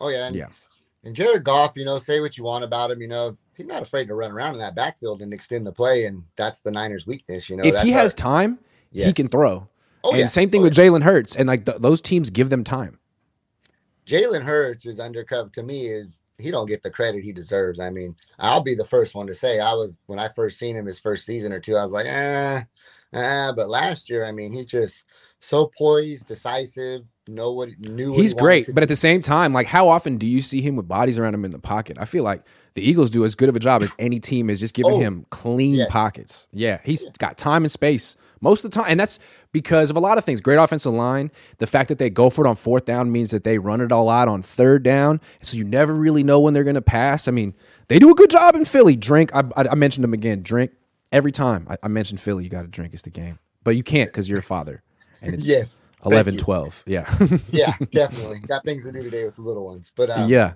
[0.00, 0.26] Oh yeah.
[0.26, 0.48] And, yeah.
[1.04, 3.00] And Jared Goff, you know, say what you want about him.
[3.00, 6.04] You know, he's not afraid to run around in that backfield and extend the play,
[6.04, 7.48] and that's the Niners' weakness.
[7.48, 8.58] You know, if he has time,
[8.92, 9.06] yes.
[9.06, 9.68] he can throw.
[10.04, 10.26] Oh, and yeah.
[10.26, 10.84] same thing oh, with yeah.
[10.84, 12.98] Jalen Hurts, and like th- those teams give them time.
[14.08, 17.78] Jalen Hurts is undercover to me is he don't get the credit he deserves.
[17.78, 20.76] I mean, I'll be the first one to say I was when I first seen
[20.76, 22.62] him his first season or two, I was like, eh,
[23.12, 23.52] eh.
[23.52, 25.04] But last year, I mean, he's just
[25.40, 28.10] so poised, decisive, know what knew.
[28.12, 30.62] What He's he great, but at the same time, like how often do you see
[30.62, 31.98] him with bodies around him in the pocket?
[32.00, 32.42] I feel like
[32.74, 35.00] the Eagles do as good of a job as any team is just giving Oh,
[35.00, 35.90] him clean yes.
[35.90, 36.48] pockets.
[36.52, 39.18] Yeah, he's got time and space most of the time, and that's
[39.52, 40.40] because of a lot of things.
[40.40, 41.30] Great offensive line.
[41.58, 43.92] The fact that they go for it on fourth down means that they run it
[43.92, 47.28] all out on third down, so you never really know when they're going to pass.
[47.28, 47.54] I mean,
[47.88, 48.96] they do a good job in Philly.
[48.96, 49.34] Drink.
[49.34, 50.42] I, I, I mentioned them again.
[50.42, 50.72] Drink
[51.12, 52.44] every time I, I mentioned Philly.
[52.44, 52.94] You got to drink.
[52.94, 54.82] It's the game, but you can't because you're a father,
[55.22, 55.80] and it's Yes.
[56.02, 56.84] thank 11, 12.
[56.86, 57.12] Yeah,
[57.50, 59.92] Yeah, definitely got things to do today with the little ones.
[59.94, 60.54] But um, yeah.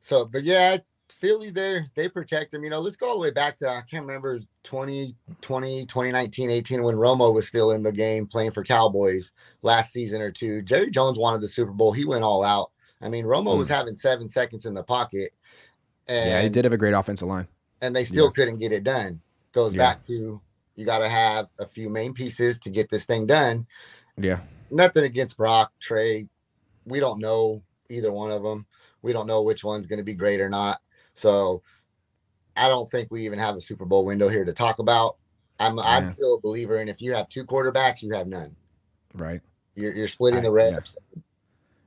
[0.00, 0.78] So, but yeah,
[1.20, 2.62] Philly there, they protect him.
[2.62, 6.82] You know, let's go all the way back to, I can't remember, 2020, 2019, 18,
[6.82, 10.62] when Romo was still in the game playing for Cowboys last season or two.
[10.62, 11.92] Jerry Jones wanted the Super Bowl.
[11.92, 12.70] He went all out.
[13.00, 15.32] I mean, Romo was having seven seconds in the pocket.
[16.06, 16.30] And, Hmm.
[16.30, 17.48] Yeah, he did have a great offensive line.
[17.80, 18.30] And they still Yeah.
[18.34, 19.20] couldn't get it done.
[19.52, 19.78] Goes Yeah.
[19.78, 20.40] back to
[20.74, 23.66] you got to have a few main pieces to get this thing done
[24.18, 24.40] Yeah.
[24.70, 26.28] nothing against Brock, Trey.
[26.84, 28.66] We don't know either one of them.
[29.00, 30.80] We don't know which one's going to be great or not.
[31.16, 31.62] So
[32.56, 35.16] I don't think we even have a Super Bowl window here to talk about.
[35.58, 38.54] I'm I'm still a believer in if you have two quarterbacks, you have none.
[39.14, 39.40] Right.
[39.74, 40.74] You're, you're splitting the I- yeah.
[40.74, 40.96] reps.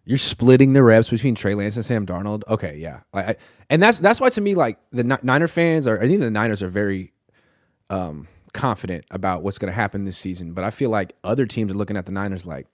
[0.06, 2.42] You're splitting the reps between Trey Lance and Sam Darnold.
[2.48, 3.36] Okay, yeah, I, I,
[3.70, 6.32] and that's that's why to me, like the Ni- Niner fans are, I think the
[6.32, 7.14] Niners are very
[7.92, 10.54] um, confident about what's going to happen this season.
[10.54, 12.66] But I feel like other teams are looking at the Niners like,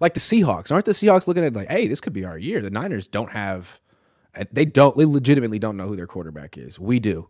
[0.00, 0.72] like the Seahawks.
[0.72, 2.60] Aren't the Seahawks looking at like, hey, this could be our year?
[2.60, 3.78] The Niners don't have,
[4.52, 6.78] they don't, they legitimately don't know who their quarterback is.
[6.78, 7.28] We do.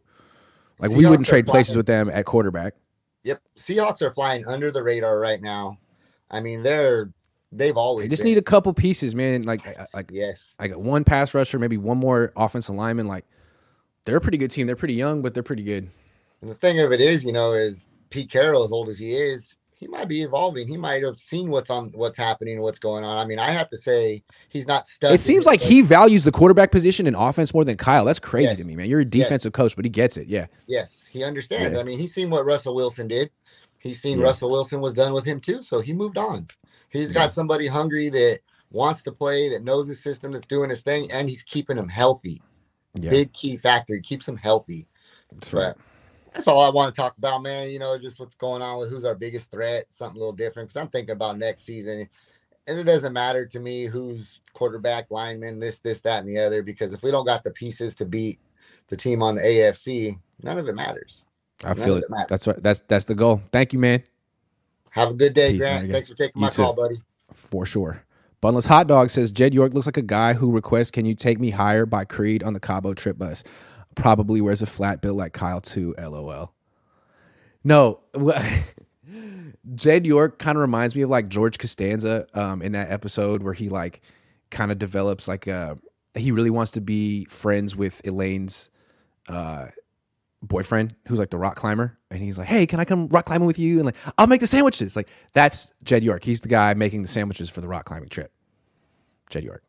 [0.78, 2.74] Like we wouldn't trade places flying- with them at quarterback.
[3.22, 5.78] Yep, Seahawks are flying under the radar right now.
[6.30, 7.10] I mean, they're
[7.52, 8.32] they've always They just been.
[8.32, 9.44] need a couple pieces, man.
[9.44, 13.06] Like Yes, like yes, I got one pass rusher, maybe one more offensive lineman.
[13.06, 13.24] Like
[14.04, 14.66] they're a pretty good team.
[14.66, 15.88] They're pretty young, but they're pretty good.
[16.42, 19.14] And the thing of it is, you know, is Pete Carroll, as old as he
[19.14, 20.66] is, he might be evolving.
[20.66, 23.18] He might have seen what's on, what's happening, what's going on.
[23.18, 25.12] I mean, I have to say, he's not stuck.
[25.12, 25.68] It seems like ways.
[25.68, 28.06] he values the quarterback position in offense more than Kyle.
[28.06, 28.56] That's crazy Yes.
[28.60, 28.88] to me, man.
[28.88, 30.26] You're a defensive coach, but he gets it.
[30.26, 30.46] Yeah.
[30.66, 31.74] Yes, he understands.
[31.74, 31.80] Yeah.
[31.80, 33.30] I mean, he's seen what Russell Wilson did.
[33.78, 34.24] He's seen Yeah.
[34.24, 36.46] Russell Wilson was done with him too, so he moved on.
[36.88, 37.14] He's Yeah.
[37.14, 38.38] got somebody hungry that
[38.70, 41.88] wants to play, that knows his system, that's doing his thing, and he's keeping him
[41.88, 42.40] healthy.
[42.98, 43.96] Big key factor.
[43.96, 44.86] He keeps him healthy.
[45.30, 45.74] That's right.
[46.34, 47.70] That's all I want to talk about, man.
[47.70, 50.68] You know, just what's going on with who's our biggest threat, something a little different.
[50.68, 52.08] Because I'm thinking about next season,
[52.66, 56.62] and it doesn't matter to me who's quarterback, lineman, this, this, that, and the other.
[56.62, 58.40] Because if we don't got the pieces to beat
[58.88, 61.24] the team on the AFC, none of it matters.
[61.62, 62.04] I None feel it.
[62.10, 62.28] it.
[62.28, 62.62] That's right.
[62.62, 63.40] That's that's the goal.
[63.52, 64.02] Thank you, man.
[64.90, 65.90] Have a good day, Peace, Grant.
[65.90, 66.62] Thanks for taking You my too.
[66.62, 66.96] call, buddy.
[67.32, 68.02] For sure.
[68.42, 71.40] Bunless Hot Dog says Jed York looks like a guy who requests, "Can you take
[71.40, 73.42] me higher?" by Creed on the Cabo trip bus.
[73.94, 75.94] Probably wears a flat bill like Kyle too.
[75.98, 76.52] LOL.
[77.62, 78.00] No,
[79.74, 83.54] Jed York kind of reminds me of like George Costanza um, in that episode where
[83.54, 84.02] he like
[84.50, 85.78] kind of develops like a
[86.14, 88.70] he really wants to be friends with Elaine's
[89.28, 89.68] uh,
[90.46, 93.46] boyfriend who's like the rock climber and he's like hey can i come rock climbing
[93.46, 96.74] with you and like i'll make the sandwiches like that's jed york he's the guy
[96.74, 98.30] making the sandwiches for the rock climbing trip
[99.30, 99.62] jed york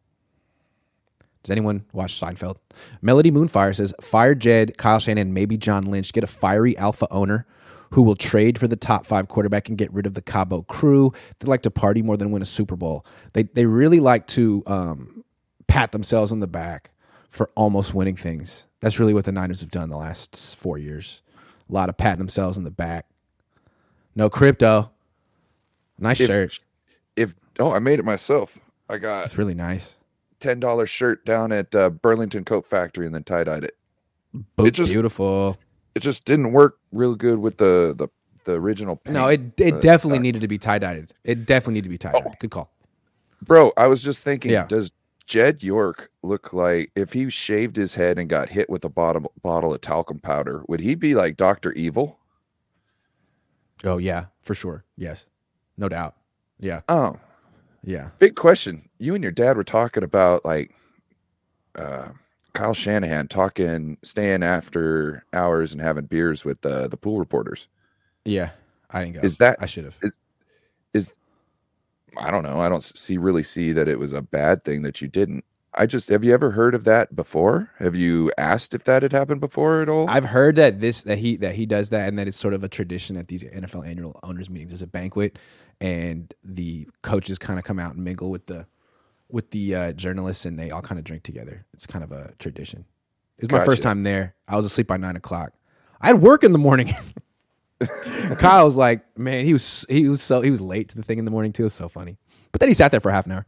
[1.45, 2.57] does anyone watch seinfeld
[3.01, 7.45] melody moonfire says fire jed kyle shanahan maybe john lynch get a fiery alpha owner
[7.91, 11.13] who will trade for the top five quarterback and get rid of the cabo crew
[11.39, 14.63] they like to party more than win a super bowl they, they really like to
[14.65, 15.23] um,
[15.67, 16.91] pat themselves on the back
[17.35, 18.67] for almost winning things.
[18.79, 21.21] That's really what the Niners have done the last four years.
[21.69, 23.07] A lot of patting themselves on the back.
[24.15, 24.91] No crypto.
[25.99, 26.59] Nice If- shirt.
[27.17, 28.57] If oh, I made it myself.
[28.89, 29.97] I got It's really nice.
[30.45, 33.75] Ten dollar shirt down at uh, Burlington Coat Factory and then tie dyed it.
[34.55, 35.57] Boot, It just- beautiful.
[35.95, 38.09] It just didn't work real good with the the,
[38.43, 38.97] the original.
[38.97, 39.13] Paint.
[39.13, 41.13] No, it it Uh, definitely needed to be tie dyed.
[41.23, 42.23] It definitely needed to be tie dyed.
[42.27, 42.33] Oh.
[42.39, 42.69] Good call.
[43.41, 44.65] Bro, I was just thinking, Yeah.
[44.67, 44.91] does
[45.25, 49.31] Jed York look like if he shaved his head and got hit with a bottle
[49.41, 52.19] bottle of talcum powder, would he be like Doctor Evil?
[53.83, 54.83] Oh yeah, for sure.
[54.97, 55.27] Yes,
[55.77, 56.15] no doubt.
[56.59, 57.17] Yeah, Oh,
[57.85, 58.09] yeah.
[58.19, 58.89] big question.
[58.97, 60.73] You and your dad were talking about like
[61.75, 62.09] uh
[62.53, 67.67] Kyle Shanahan talking staying after hours and having beers with the the pool reporters.
[68.23, 68.51] Yeah,
[68.89, 69.21] I didn't go.
[69.21, 69.97] Is that- I should have.
[70.93, 71.13] Is
[72.17, 72.61] I don't know.
[72.61, 75.43] I don't see really see that it was a bad thing that you didn't.
[75.77, 77.69] I just have you ever heard of that before?
[77.79, 80.09] Have you asked if that had happened before at all?
[80.09, 82.63] I've heard that this that he that he does that and that it's sort of
[82.63, 84.71] a tradition at these NFL annual owners meetings.
[84.71, 85.37] There's a banquet
[85.81, 88.67] and the coaches kind of come out and mingle with the
[89.29, 91.65] with the uh, journalists, and they all kind of drink together.
[91.73, 92.85] It's kind of a tradition.
[93.37, 94.35] It was my first time there.
[94.47, 95.53] I was asleep by nine o'clock.
[95.99, 96.93] I had work in the morning.
[98.37, 101.19] Kyle was like, man, he was he was so he was late to the thing
[101.19, 101.63] in the morning too.
[101.63, 102.17] It was so funny.
[102.51, 103.45] But then he sat there for half an hour.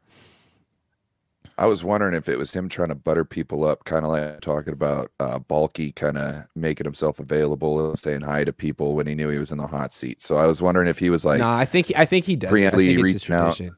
[1.59, 4.41] I was wondering if it was him trying to butter people up, kind of like
[4.41, 9.07] talking about uh, Baalke, kind of making himself available and saying hi to people when
[9.07, 10.21] he knew he was in the hot seat.
[10.21, 12.35] So I was wondering if he was like, no, I think he, I think he
[12.35, 12.51] does.
[12.53, 13.55] I think it's his reaching out.
[13.55, 13.75] tradition.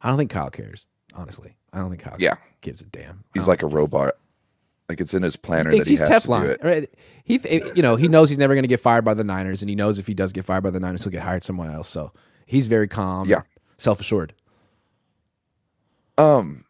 [0.00, 0.86] I don't think Kyle cares.
[1.14, 2.34] Honestly, I don't think Kyle Yeah.
[2.62, 3.22] gives a damn.
[3.34, 4.14] He's like a he robot.
[4.88, 6.58] Like it's in his planner thinks that he he's has to do Teflon.
[6.64, 6.98] it.
[7.24, 7.38] He,
[7.76, 9.76] you know, he knows he's never going to get fired by the Niners, and he
[9.76, 11.88] knows if he does get fired by the Niners, he'll get hired somewhere else.
[11.88, 12.12] So
[12.44, 13.28] he's very calm.
[13.28, 13.42] Yeah.
[13.78, 14.34] self assured.
[16.18, 16.64] Um,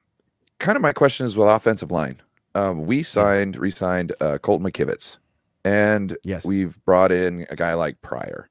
[0.62, 2.20] kind of my question is with offensive line.
[2.54, 5.18] Um, we signed, re-signed uh, Colton McKivitz,
[5.64, 6.44] and Yes.
[6.44, 8.48] we've brought in a guy like Pryor.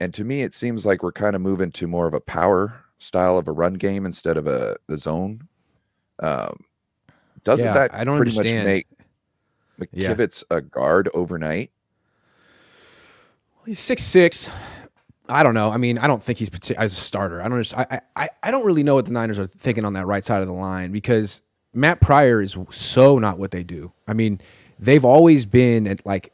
[0.00, 2.82] And to me, it seems like we're kind of moving to more of a power
[2.98, 5.48] style of a run game instead of a the zone.
[6.22, 6.64] Um,
[7.44, 8.58] doesn't Yeah, that I don't pretty understand.
[8.58, 8.86] much make
[9.92, 10.14] Yeah.
[10.14, 11.70] McKivitz a guard overnight?
[13.56, 14.50] Well, he's six six.
[15.28, 15.70] I don't know.
[15.70, 17.42] I mean, I don't think he's partic- as a starter.
[17.42, 17.60] I don't.
[17.60, 20.24] Just, I, I I don't really know what the Niners are thinking on that right
[20.24, 21.42] side of the line because
[21.74, 23.92] Matt Pryor is so not what they do.
[24.06, 24.40] I mean,
[24.78, 26.32] they've always been at like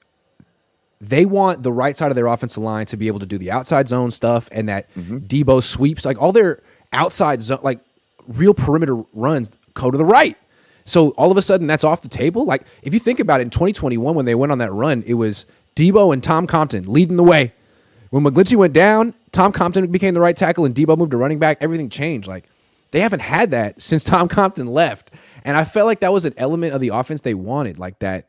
[1.01, 3.51] they want the right side of their offensive line to be able to do the
[3.51, 5.19] outside zone stuff and that mm-hmm.
[5.19, 6.63] Deebo sweeps, like all their
[6.93, 7.81] outside zone, like
[8.29, 10.37] real perimeter runs go to the right.
[10.85, 12.45] So all of a sudden that's off the table.
[12.45, 15.15] Like if you think about it, in 2021 when they went on that run, it
[15.15, 17.53] was Deebo and Tom Compton leading the way.
[18.13, 21.39] When McGlinchey went down, Tom Compton became the right tackle and Deebo moved to running
[21.39, 21.57] back.
[21.63, 22.29] Everything changed.
[22.29, 22.45] Like
[22.91, 25.11] they haven't had that since Tom Compton left.
[25.45, 28.29] And I felt like that was an element of the offense they wanted, like that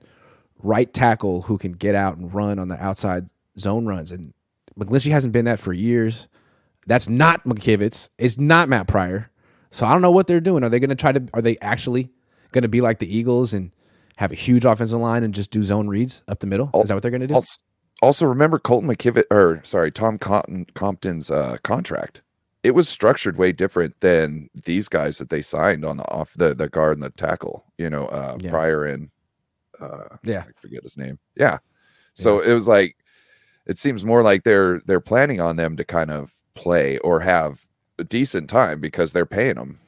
[0.60, 3.26] right tackle who can get out and run on the outside
[3.60, 4.14] zone runs.
[4.14, 4.34] And
[4.80, 6.30] McGlinchey hasn't been that for years.
[6.88, 8.08] That's not McKivitz.
[8.18, 9.32] It's not Matt Pryor.
[9.70, 10.64] So I don't know what they're doing.
[10.64, 11.28] Are they going to try to?
[11.34, 12.10] Are they actually
[12.54, 13.72] going to be like the Eagles and
[14.16, 16.70] have a huge offensive line and just do zone reads up the middle?
[16.84, 17.34] Is that what they're going to do?
[18.04, 22.22] Also, remember Colton McKivitz, or sorry, Tom Compton, Compton's uh, contract.
[22.62, 26.54] It was structured way different than these guys that they signed on the off the
[26.54, 27.64] the guard and the tackle.
[27.78, 28.50] You know, uh, Yeah.
[28.50, 29.10] Pryor and
[29.80, 30.44] uh, Yeah.
[30.46, 31.18] I forget his name.
[31.38, 31.60] Yeah,
[32.14, 32.98] so it was like
[33.66, 37.66] it seems more like they're they're planning on them to kind of play or have
[37.98, 39.80] a decent time because they're paying them.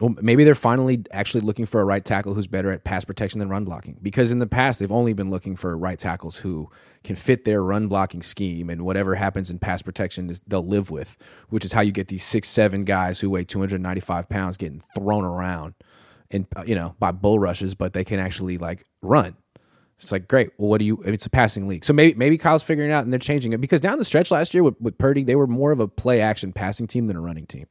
[0.00, 3.38] Well, maybe they're finally actually looking for a right tackle who's better at pass protection
[3.38, 3.96] than run blocking.
[4.02, 6.68] Because in the past, they've only been looking for right tackles who
[7.04, 10.90] can fit their run blocking scheme, and whatever happens in pass protection is they'll live
[10.90, 11.16] with.
[11.48, 15.24] Which is how you get these six, seven guys who weigh 295 pounds getting thrown
[15.24, 15.74] around,
[16.32, 19.36] and uh, you know by bull rushes, but they can actually like run.
[20.00, 20.50] It's like great.
[20.58, 21.00] Well, what do you?
[21.04, 23.60] It's a passing league, so maybe maybe Kyle's figuring it out and they're changing it
[23.60, 26.20] because down the stretch last year with, with Purdy, they were more of a play
[26.20, 27.68] action passing team than a running team.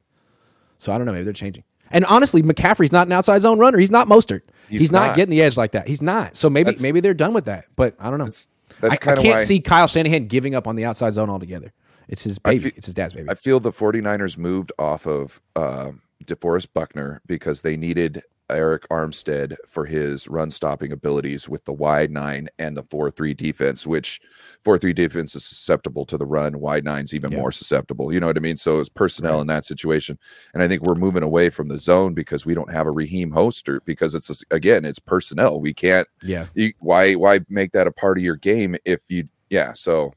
[0.78, 1.12] So I don't know.
[1.12, 1.64] Maybe they're changing.
[1.90, 3.78] And honestly, McCaffrey's not an outside zone runner.
[3.78, 4.42] He's not Mostert.
[4.68, 5.16] He's, He's not, not.
[5.16, 5.86] getting the edge like that.
[5.86, 6.36] He's not.
[6.36, 7.66] So maybe That's- maybe they're done with that.
[7.76, 8.24] But I don't know.
[8.24, 8.48] That's
[8.80, 11.72] that's I, I can't why see Kyle Shanahan giving up on the outside zone altogether.
[12.08, 12.70] It's his baby.
[12.70, 13.28] fe- it's his dad's baby.
[13.30, 15.92] I feel the 49ers moved off of uh,
[16.24, 18.22] DeForest Buckner because they needed
[18.54, 23.34] Arik Armstead for his run stopping abilities with the wide nine and the 4 3
[23.34, 24.20] defense, which
[24.64, 26.58] 4 3 defense is susceptible to the run.
[26.60, 27.38] Wide nine's even Yeah.
[27.40, 28.12] more susceptible.
[28.12, 28.56] You know what I mean?
[28.56, 29.40] So it's personnel Right.
[29.42, 30.18] in that situation.
[30.54, 33.30] And I think we're moving away from the zone because we don't have a Raheem
[33.32, 35.60] Mostert because it's, a- again, it's personnel.
[35.60, 36.46] We can't, yeah.
[36.54, 39.72] you, why, why make that a part of your game if you, yeah.
[39.72, 40.12] So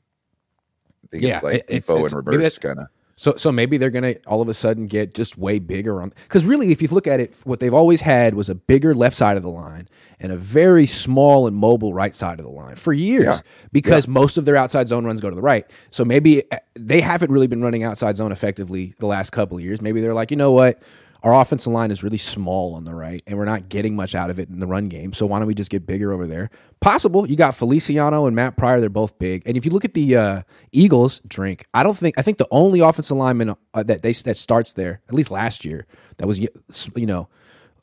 [1.03, 2.87] I think Yeah, it's like it- it's- and reverse kind of.
[3.19, 6.45] So so maybe they're gonna all of a sudden get just way bigger on because
[6.45, 9.37] really if you look at it, what they've always had was a bigger left side
[9.37, 9.87] of the line
[10.19, 13.39] and a very small and mobile right side of the line for years Yeah.
[13.71, 15.65] because most of their outside zone runs go to the right.
[15.89, 19.63] So maybe uh, they haven't really been running outside zone effectively the last couple of
[19.63, 19.81] years.
[19.81, 20.79] Maybe they're like, you know what?
[21.23, 24.29] Our offensive line is really small on the right, and we're not getting much out
[24.29, 25.13] of it in the run game.
[25.13, 26.49] So why don't we just get bigger over there?
[26.79, 27.27] Possible.
[27.27, 29.43] You got Feliciano and Matt Pryor; they're both big.
[29.45, 30.41] And if you look at the uh,
[30.71, 31.65] Eagles, drink.
[31.73, 32.17] I don't think.
[32.17, 35.65] I think the only offensive lineman uh, that they that starts there, at least last
[35.65, 35.87] year,
[36.17, 36.49] that was you
[36.95, 37.29] know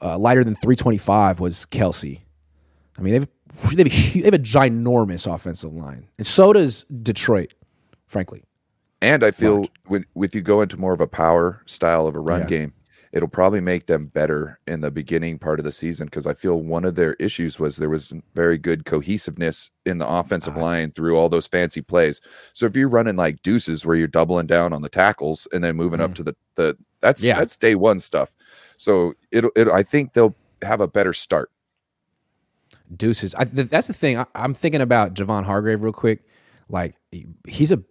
[0.00, 2.20] uh, lighter than three twenty five was Kelce.
[2.98, 3.28] I mean, they've
[3.74, 7.54] they have, a, they have a ginormous offensive line, and so does Detroit.
[8.06, 8.44] Frankly,
[9.02, 12.20] And I feel when with you go into more of a power style of a
[12.20, 12.46] run Yeah.
[12.46, 12.72] game,
[13.14, 16.60] it'll probably make them better in the beginning part of the season because I feel
[16.60, 20.60] one of their issues was there was very good cohesiveness in the offensive Ah.
[20.60, 22.20] line through all those fancy plays.
[22.54, 25.76] So if you're running like deuces where you're doubling down on the tackles and then
[25.76, 27.26] moving up to the the that's Mm.
[27.26, 27.38] Yeah.
[27.38, 28.34] that's day one stuff.
[28.76, 31.50] So it'll it I think they'll have a better start.
[32.96, 33.34] deuces.
[33.34, 34.18] I, th- that's the thing.
[34.18, 36.24] I, I'm thinking about Javon Hargrave real quick.
[36.68, 36.96] Like
[37.46, 37.82] he's a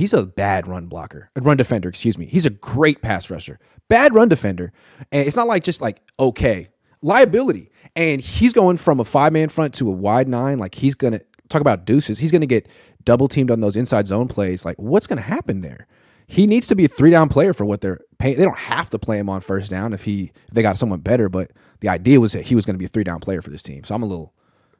[0.00, 1.88] he's a bad run blocker, a run defender.
[1.88, 2.24] Excuse me.
[2.24, 4.72] He's a great pass rusher, bad run defender,
[5.12, 6.68] and it's not like just like okay
[7.02, 7.70] liability.
[7.94, 10.58] And he's going from a five man front to a wide nine.
[10.58, 12.18] Like he's gonna talk about deuces.
[12.18, 12.66] He's gonna get
[13.04, 14.64] double teamed on those inside zone plays.
[14.64, 15.86] Like what's gonna happen there?
[16.26, 18.38] He needs to be a three down player for what they're paying.
[18.38, 21.00] They don't have to play him on first down if he if they got someone
[21.00, 21.28] better.
[21.28, 23.50] But the idea was that he was going to be a three down player for
[23.50, 23.84] this team.
[23.84, 24.32] So I'm a little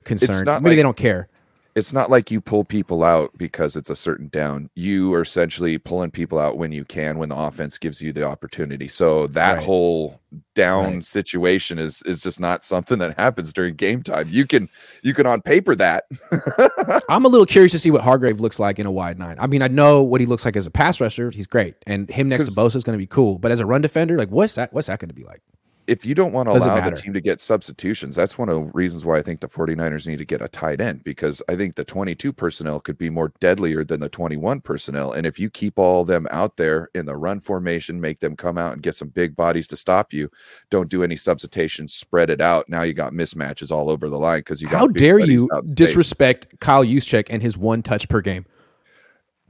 [0.05, 0.47] concerned.
[0.47, 1.29] Maybe like, they don't care
[1.75, 4.71] it's not like you pull people out because it's a certain down.
[4.75, 8.25] You are essentially pulling people out when you can, when the offense gives you the
[8.25, 8.89] opportunity.
[8.89, 9.63] So that right.
[9.63, 10.21] whole
[10.55, 11.05] down right.
[11.05, 14.29] situation is is just not something that happens during game time.
[14.29, 14.69] You can
[15.03, 16.05] you can on paper that.
[17.09, 19.37] I'm a little curious to see what Hargrave looks like in a wide nine.
[19.39, 21.31] I mean, I know what he looks like as a pass rusher.
[21.31, 23.39] He's great, and him next to Bosa is going to be cool.
[23.39, 24.73] But as a run defender, like what's that?
[24.73, 25.43] What's that going to be like?
[25.91, 28.71] If you don't want to allow the team to get substitutions, that's one of the
[28.73, 31.75] reasons why I think the 49ers need to get a tight end because I think
[31.75, 35.13] the 22 personnel could be more deadlier than the 21 personnel.
[35.13, 38.57] And if you keep all them out there in the run formation, make them come
[38.57, 40.31] out and get some big bodies to stop you,
[40.71, 42.69] don't do any substitutions, spread it out.
[42.69, 46.61] Now you got mismatches all over the line because you got How dare you disrespect
[46.61, 48.47] Kyle Juszczyk and his one touch per game?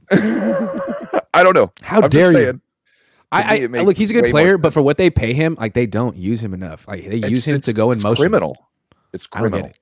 [0.11, 1.71] I don't know.
[1.83, 2.61] How I'm dare you?
[3.31, 5.85] I, I look, he's a good player, but for what they pay him, like they
[5.85, 6.87] don't use him enough.
[6.87, 8.23] Like they it's, use him to go in motion.
[8.23, 8.57] Criminal.
[9.13, 9.59] It's criminal.
[9.59, 9.79] I don't get it.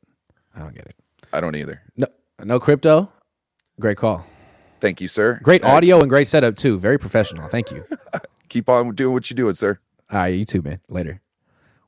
[0.55, 0.95] I don't get it.
[1.33, 1.81] I don't either.
[1.97, 2.07] No,
[2.43, 3.11] no crypto.
[3.79, 4.25] Great call.
[4.81, 5.39] Thank you, sir.
[5.43, 6.77] Great audio and great setup too.
[6.77, 7.47] Very professional.
[7.49, 7.85] Thank you.
[8.49, 9.79] Keep on doing what you're doing, sir.
[10.11, 10.79] All right, you too, man.
[10.89, 11.21] Later.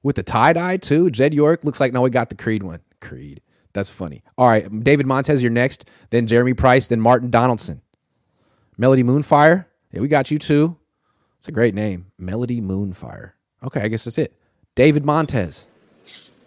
[0.03, 1.09] With the tie dye too.
[1.09, 2.79] Jed York looks like now we got the Creed one.
[3.01, 3.41] Creed.
[3.73, 4.23] That's funny.
[4.37, 5.89] All right, David Montez, you're next.
[6.09, 6.87] Then Jeremy Price.
[6.87, 7.81] Then Martin Donaldson.
[8.77, 9.65] Melody Moonfire.
[9.91, 10.77] Yeah, we got you too.
[11.41, 13.31] It's a great name, Melody Moonfire.
[13.63, 14.31] Okay, I guess that's it.
[14.75, 15.65] David Montez.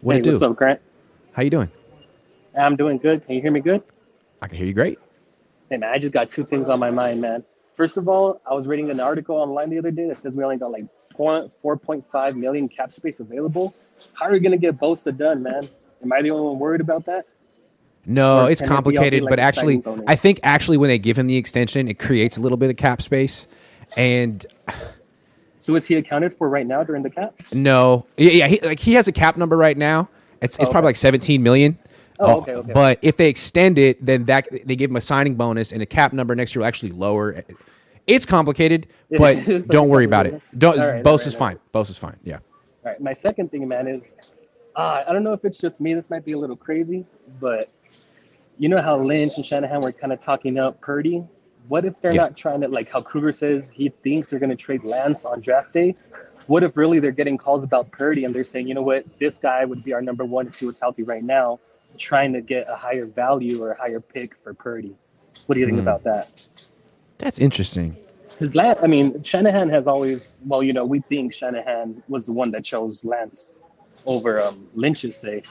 [0.03, 0.31] What hey, do?
[0.31, 0.81] What's up, Grant?
[1.33, 1.69] How you doing?
[2.57, 3.27] I'm doing good.
[3.27, 3.83] Can you hear me good?
[4.41, 5.01] I can hear you great.
[5.69, 7.43] Hey man, I just got two things on my mind, man.
[7.77, 10.45] First of all, I was reading an article online the other day that says we
[10.45, 10.85] only got like
[11.19, 13.75] 4.5 million cap space available.
[14.13, 15.69] How are we gonna get Bosa done, man?
[16.05, 17.27] Am I the only one worried about that?
[18.07, 21.37] No, or it's complicated, like but actually, I think actually when they give him the
[21.37, 23.49] extension, it creates a little bit of cap space.
[23.97, 24.45] And
[25.59, 27.35] so is he accounted for right now during the cap?
[27.53, 30.09] No, yeah, he, like he has a cap number right now.
[30.43, 31.79] It's, it's oh, probably like 17 million.
[32.21, 32.73] Oh, okay, okay.
[32.73, 35.87] But if they extend it, then that they give him a signing bonus, and a
[35.87, 37.43] cap number next year will actually lower.
[38.07, 40.41] It's complicated, but don't worry about it.
[40.59, 40.79] Don't.
[40.79, 41.59] Right, Bose right, is fine.
[41.73, 42.19] Bose is fine.
[42.23, 42.35] Yeah.
[42.85, 43.01] All right.
[43.01, 44.17] My second thing, man, is
[44.77, 45.95] uh, I don't know if it's just me.
[45.95, 47.07] This might be a little crazy,
[47.41, 47.71] but
[48.59, 51.25] you know how Lynch and Shanahan were kind of talking up Purdy
[51.69, 52.27] what if they're yes.
[52.27, 55.41] not trying to like how Krueger says he thinks they're going to trade Lance on
[55.41, 55.95] draft day?
[56.47, 59.39] What if really they're getting calls about Purdy and they're saying, you know what, this
[59.39, 61.59] guy would be our number one if he was healthy right now,
[61.97, 64.95] trying to get a higher value or a higher pick for Purdy.
[65.47, 65.89] What do you think hmm.
[65.89, 66.49] about that?
[67.19, 67.97] That's interesting.
[68.29, 72.33] Because Lance, I mean, Shanahan has always, well, you know, we think Shanahan was the
[72.33, 73.63] one that chose Lance
[74.07, 75.43] over um, Lynch's say.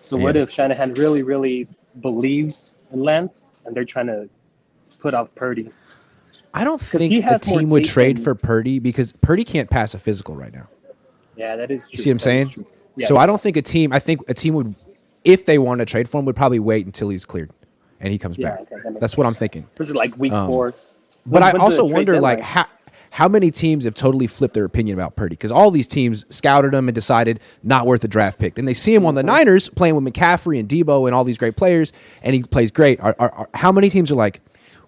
[0.00, 0.24] So yeah.
[0.24, 1.68] what if Shanahan really, really
[2.00, 4.28] believes in Lance and they're trying to
[5.04, 5.70] put off Purdy.
[6.54, 10.34] I don't think the team would trade for Purdy because Purdy can't pass a physical
[10.34, 10.66] right now.
[11.36, 11.90] Yeah, that is true.
[11.92, 12.66] You see what I'm saying?
[12.96, 13.92] Yeah, so I don't think a team.
[13.92, 14.74] I think a team would,
[15.22, 17.50] if they want to trade for him, would probably wait until he's cleared
[18.00, 18.60] and he comes yeah, back.
[18.60, 19.16] Okay, that That's sense.
[19.18, 19.68] what I'm thinking.
[19.76, 20.72] This is like week um, four.
[21.26, 22.64] But I also wonder, like, how
[23.10, 25.34] how many teams have totally flipped their opinion about Purdy?
[25.34, 28.54] Because all these teams scouted him and decided not worth a draft pick.
[28.54, 29.28] Then they see him on the mm-hmm.
[29.28, 31.92] Niners playing with McCaffrey and Deebo and all these great players,
[32.22, 33.00] and he plays great.
[33.00, 34.40] Are, are, are, how many teams are like,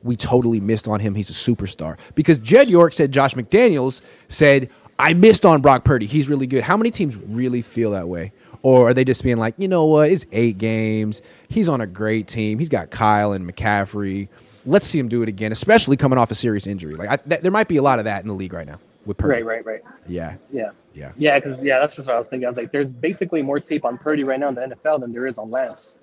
[0.07, 1.15] we totally missed on him.
[1.15, 1.99] He's a superstar.
[2.15, 6.07] Because Jed York said Josh McDaniels said, I missed on Brock Purdy.
[6.07, 6.63] He's really good.
[6.63, 8.33] How many teams really feel that way?
[8.63, 10.11] Or are they just being like, you know what?
[10.11, 11.23] It's eight games.
[11.49, 12.59] He's on a great team.
[12.59, 14.29] He's got Kyle and McCaffrey.
[14.65, 16.95] Let's see him do it again, especially coming off a serious injury.
[16.95, 18.81] Like I, th- there might be a lot of that in the league right now
[19.05, 19.43] with Purdy.
[19.43, 19.95] Right, right, right.
[20.09, 21.39] Yeah, yeah, yeah, yeah.
[21.39, 22.47] Because yeah, that's just what I was thinking.
[22.47, 25.13] I was like, there's basically more tape on Purdy right now in the NFL than
[25.13, 26.01] there is on Lance.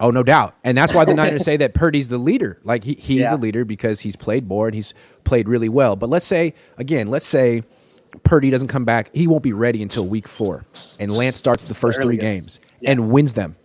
[0.00, 0.54] Oh, no doubt.
[0.64, 2.58] And that's why the Niners say that Purdy's the leader.
[2.64, 3.30] Like he, he's yeah.
[3.30, 4.94] the leader because he's played more and he's
[5.24, 5.96] played really well.
[5.96, 7.62] But let's say, again, let's say
[8.22, 9.14] Purdy doesn't come back.
[9.14, 10.64] He won't be ready until week four.
[11.00, 12.92] And Lance starts the first three games yeah.
[12.92, 13.56] and wins them.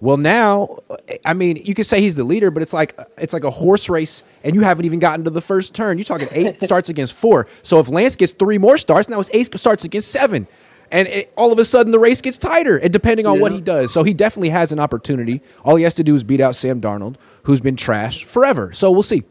[0.00, 0.78] Well, now,
[1.26, 3.90] I mean, you could say he's the leader, but it's like it's like a horse
[3.90, 5.98] race, and you haven't even gotten to the first turn.
[5.98, 7.46] You're talking eight starts against four.
[7.62, 10.46] So if Lance gets three more starts, now it's eight starts against seven
[10.90, 13.42] and it, all of a sudden the race gets tighter, and depending on yeah.
[13.42, 13.92] what he does.
[13.92, 15.42] So he definitely has an opportunity.
[15.64, 18.72] All he has to do is beat out Sam Darnold, who's been trashed forever.
[18.72, 19.24] So we'll see.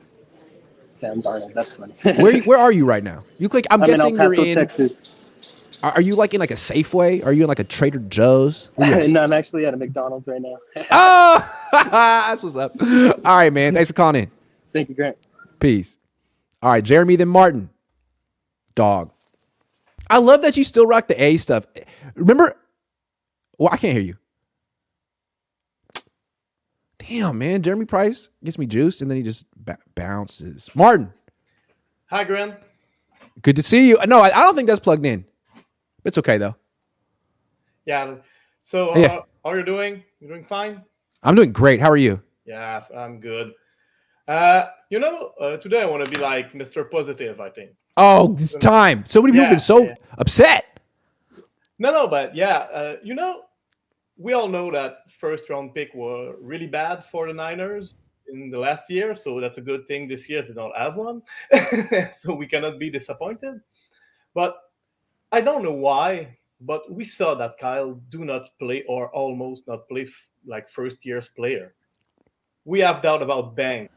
[0.90, 1.94] Sam Darnold, that's funny.
[2.22, 3.24] where where are you right now?
[3.38, 3.66] You click.
[3.70, 5.16] I'm, I'm guessing in you're in Texas.
[5.82, 7.26] Are, are you like in like a Safeway?
[7.26, 8.70] Are you in like a Trader Joe's?
[8.78, 10.58] no, I'm actually at a McDonald's right now.
[10.92, 12.74] oh, that's what's up.
[12.82, 13.74] All right, man.
[13.74, 14.32] Thanks for calling in.
[14.74, 15.18] Thank you, Grant.
[15.60, 15.98] Peace.
[16.62, 17.70] All right, Jeremy, then Martin.
[18.76, 19.12] Dog.
[20.10, 21.66] I love that you still rock the A stuff.
[22.16, 22.56] Remember?
[23.58, 24.18] Well, I can't hear you.
[26.98, 27.62] Damn, man.
[27.62, 30.70] Jeremy Price gets me juice and then he just b- bounces.
[30.76, 31.14] Martin.
[32.08, 32.56] Hi, Grant.
[33.42, 33.98] Good to see you.
[34.08, 35.26] No, I, I, don't think that's plugged in.
[36.04, 36.56] It's okay, though.
[37.86, 38.16] Yeah.
[38.64, 39.08] So, uh, yeah.
[39.44, 40.04] how are you doing?
[40.20, 40.84] You're doing fine?
[41.24, 41.80] I'm doing great.
[41.80, 42.22] How are you?
[42.46, 43.54] Yeah, I'm good.
[44.30, 46.90] Uh, you know, uh, today I want to be like Mr.
[46.90, 47.72] Positive, I think.
[47.98, 49.04] Oh, it's time.
[49.08, 49.94] So many people yeah, have been so yeah.
[50.20, 50.80] upset.
[51.80, 53.46] No, no, but yeah, uh, you know,
[54.18, 57.96] we all know that first round pick were really bad for the Niners
[58.32, 61.24] in the last year, so that's a good thing this year they don't have one.
[62.14, 63.60] so we cannot be disappointed.
[64.36, 64.58] But
[65.32, 69.88] I don't know why, but we saw that Kyle do not play or almost not
[69.90, 71.74] play f- like first year's player.
[72.66, 73.92] We have doubt about Banks.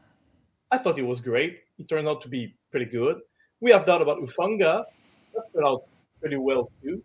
[0.73, 1.61] I thought it was great.
[1.79, 3.21] It turned out to be pretty good.
[3.61, 4.85] We have doubt about Ufanga.
[5.35, 5.85] That turned out
[6.19, 7.03] pretty well too.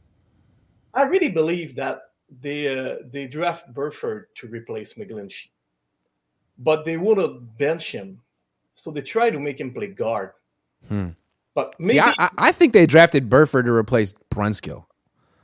[0.93, 5.49] I really believe that they uh, they draft Burford to replace McGlinchey,
[6.57, 8.21] but they wouldn't bench him,
[8.73, 10.31] so they try to make him play guard.
[10.87, 11.09] Hmm.
[11.53, 14.85] But maybe See, I, I, think they drafted Burford to replace Brunskill.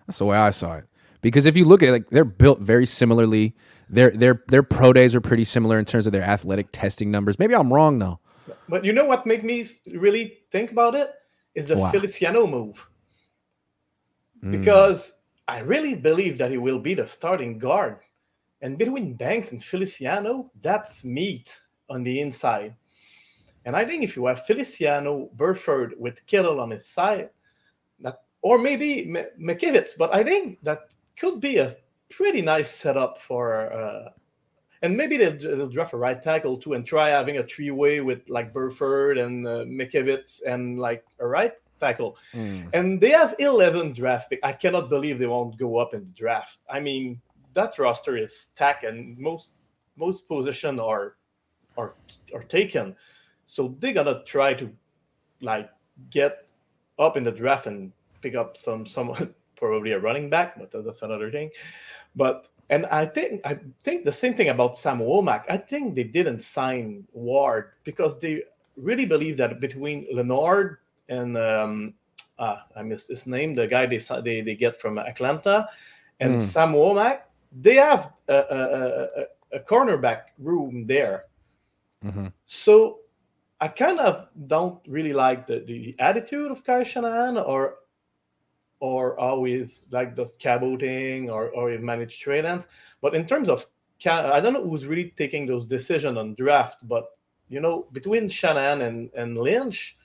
[0.05, 0.85] That's the way I saw it.
[1.23, 3.55] Because if you look at it, like they're built very similarly.
[3.89, 7.39] Their their their pro days are pretty similar in terms of their athletic testing numbers.
[7.39, 8.19] Maybe I'm wrong though.
[8.69, 11.11] But you know what made me really think about it
[11.55, 11.91] is the wow.
[11.91, 12.85] Feliciano move.
[14.41, 14.51] Hmm.
[14.51, 15.13] Because
[15.47, 17.99] I really believe that he will be the starting guard.
[18.61, 21.57] And between Banks and Feliciano, that's meat
[21.89, 22.75] on the inside.
[23.65, 27.29] And I think if you have Feliciano, Burford with Kittle on his side,
[27.99, 31.75] that or maybe M- McKivitz, but I think that could be a
[32.09, 33.71] pretty nice setup for.
[33.71, 34.09] Uh,
[34.81, 38.19] and maybe they'll, they'll, draft a right tackle too, and try having a three-way with
[38.27, 39.63] like Burford and uh,
[40.45, 42.17] and like a right tackle.
[42.33, 42.69] Mm.
[42.73, 44.39] And they have 11 draft pick.
[44.43, 46.59] I cannot believe they won't go up in the draft.
[46.69, 47.21] I mean,
[47.53, 49.49] that roster is stacked and most
[49.95, 51.15] most position are
[51.77, 51.93] are
[52.33, 52.95] are taken.
[53.45, 54.71] So they're gonna try to
[55.41, 55.69] like
[56.09, 56.47] get
[56.99, 57.91] up in the draft and
[58.21, 59.33] pick up some someone
[59.67, 61.49] probably a running back, but that's another thing.
[62.15, 65.43] But and I think I think the same thing about Sam Womack.
[65.49, 68.43] I think they didn't sign Ward because they
[68.77, 70.77] really believe that between Leonard
[71.09, 71.93] and um,
[72.39, 73.55] ah, I missed his name.
[73.55, 75.69] The guy they they, they get from Atlanta
[76.19, 76.41] and mm.
[76.41, 77.21] Sam Womack.
[77.55, 81.25] They have a, a, a, a cornerback room there.
[82.03, 82.27] Mm-hmm.
[82.47, 82.99] So
[83.61, 87.75] I kind of don't really like the, the attitude of Kyle Shanahan or
[88.83, 92.67] or always like those caboting or or manage trade ends.
[92.99, 93.65] But in terms of
[94.05, 97.05] I don't know who's really taking those decisions on draft, but
[97.47, 99.97] you know, between Shanahan and, and Lynch,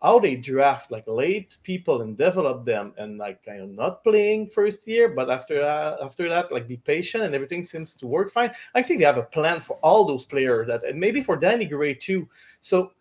[0.00, 5.08] how they draft like late people and develop them and like not playing first year
[5.08, 8.82] but after that after that like be patient and everything seems to work fine i
[8.82, 11.94] think they have a plan for all those players that and maybe for danny gray
[11.94, 12.28] too
[12.60, 12.92] so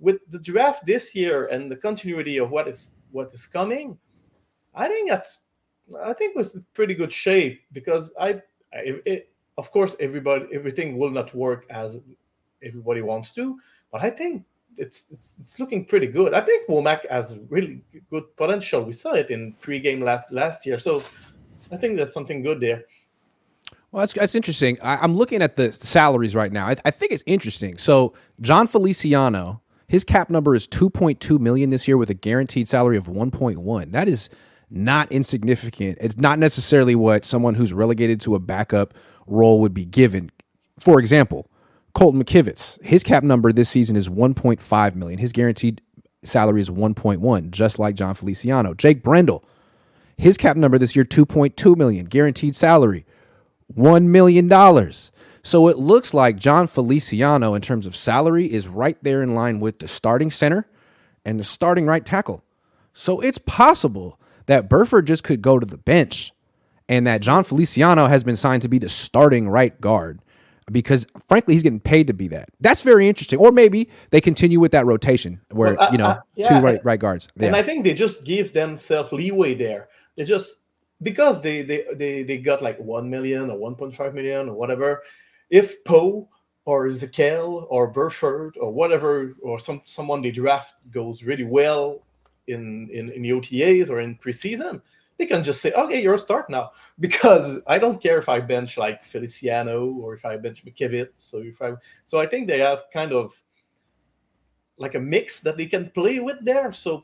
[0.00, 3.96] with the draft this year and the continuity of what is what is coming
[4.74, 5.42] i think that's
[6.04, 8.40] i think was pretty good shape because i
[8.72, 11.96] it, of course everybody everything will not work as
[12.62, 13.58] everybody wants to
[13.90, 14.44] but i think
[14.78, 16.34] it's, it's, it's looking pretty good.
[16.34, 18.82] I think Womack has really good potential.
[18.84, 21.02] We saw it in pregame last last year, so
[21.70, 22.84] I think there's something good there.
[23.90, 24.78] Well, that's that's interesting.
[24.82, 26.66] I, am looking at the salaries right now.
[26.66, 27.78] I, I, think it's interesting.
[27.78, 32.96] So Jon Feliciano, his cap number is 2.2 million this year with a guaranteed salary
[32.96, 33.92] of 1.1.
[33.92, 34.28] That is
[34.70, 35.98] not insignificant.
[36.00, 38.94] It's not necessarily what someone who's relegated to a backup
[39.26, 40.30] role would be given.
[40.78, 41.50] For example,
[41.94, 45.18] Colton McKivitz, his cap number this season is 1.5 million.
[45.18, 45.80] His guaranteed
[46.22, 48.74] salary is 1.1, just like Jon Feliciano.
[48.74, 49.44] Jake Brendel,
[50.16, 53.04] his cap number this year 2.2 million, guaranteed salary
[53.68, 55.12] 1 million dollars.
[55.42, 59.60] So it looks like Jon Feliciano in terms of salary is right there in line
[59.60, 60.66] with the starting center
[61.24, 62.44] and the starting right tackle.
[62.92, 66.32] So it's possible that Burford just could go to the bench
[66.88, 70.20] and that Jon Feliciano has been signed to be the starting right guard
[70.72, 72.48] because frankly he's getting paid to be that.
[72.60, 73.38] That's very interesting.
[73.38, 76.64] Or maybe they continue with that rotation where well, uh, you know uh, yeah, two
[76.64, 77.28] right right guards.
[77.36, 77.48] Yeah.
[77.48, 79.88] And I think they just give themselves leeway there.
[80.16, 80.56] They just
[81.02, 85.02] because they they they, they got like 1 million or 1.5 million or whatever.
[85.50, 86.28] If Poe
[86.64, 92.02] or Ezekiel or Burford or whatever or some someone they draft goes really well
[92.48, 94.80] in in, in the OTAs or in preseason,
[95.18, 96.70] they can just say, okay, you're a start now.
[97.00, 101.10] Because I don't care if I bench like Feliciano or if I bench McKivitz.
[101.16, 101.74] So if I
[102.06, 103.32] so I think they have kind of
[104.78, 106.72] like a mix that they can play with there.
[106.72, 107.02] So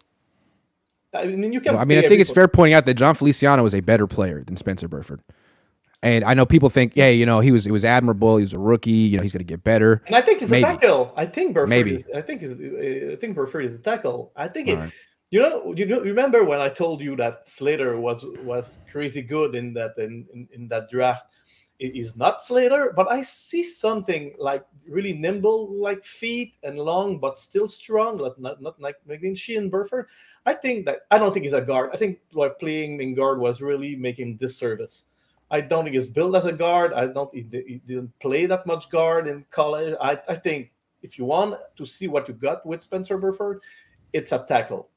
[1.15, 1.75] I mean, you can.
[1.75, 4.07] Well, I mean, I think it's fair pointing out that Jon Feliciano is a better
[4.07, 5.21] player than Spencer Burford.
[6.03, 8.37] And I know people think, yeah, you know, he was it was admirable.
[8.37, 8.91] He was a rookie.
[8.91, 10.03] You know, he's going to get better.
[10.07, 10.65] And I think he's Maybe.
[10.65, 11.15] a tackle.
[11.17, 11.71] I think Burford.
[11.71, 11.95] Maybe.
[11.95, 12.53] Is, I think is.
[12.53, 14.33] I think Burford is a tackle.
[14.37, 14.77] I think it.
[14.77, 14.93] Right.
[15.31, 19.55] You know, you know, remember when I told you that Slater was was crazy good
[19.55, 21.27] in that in, in, in that draft?
[21.81, 27.19] It is not Slater, but I see something like really nimble, like feet and long,
[27.19, 30.07] but still strong, like not not like McGlinchey and Burford.
[30.47, 31.91] I think that I don't think he's a guard.
[31.93, 35.07] I think like playing in guard was really making disservice
[35.51, 36.93] I don't think he's built as a guard.
[36.93, 37.33] I don't.
[37.35, 39.95] He, he didn't play that much guard in college.
[40.01, 40.73] I, I think
[41.03, 43.61] if you want to see what you got with Spencer Burford,
[44.13, 44.89] it's a tackle.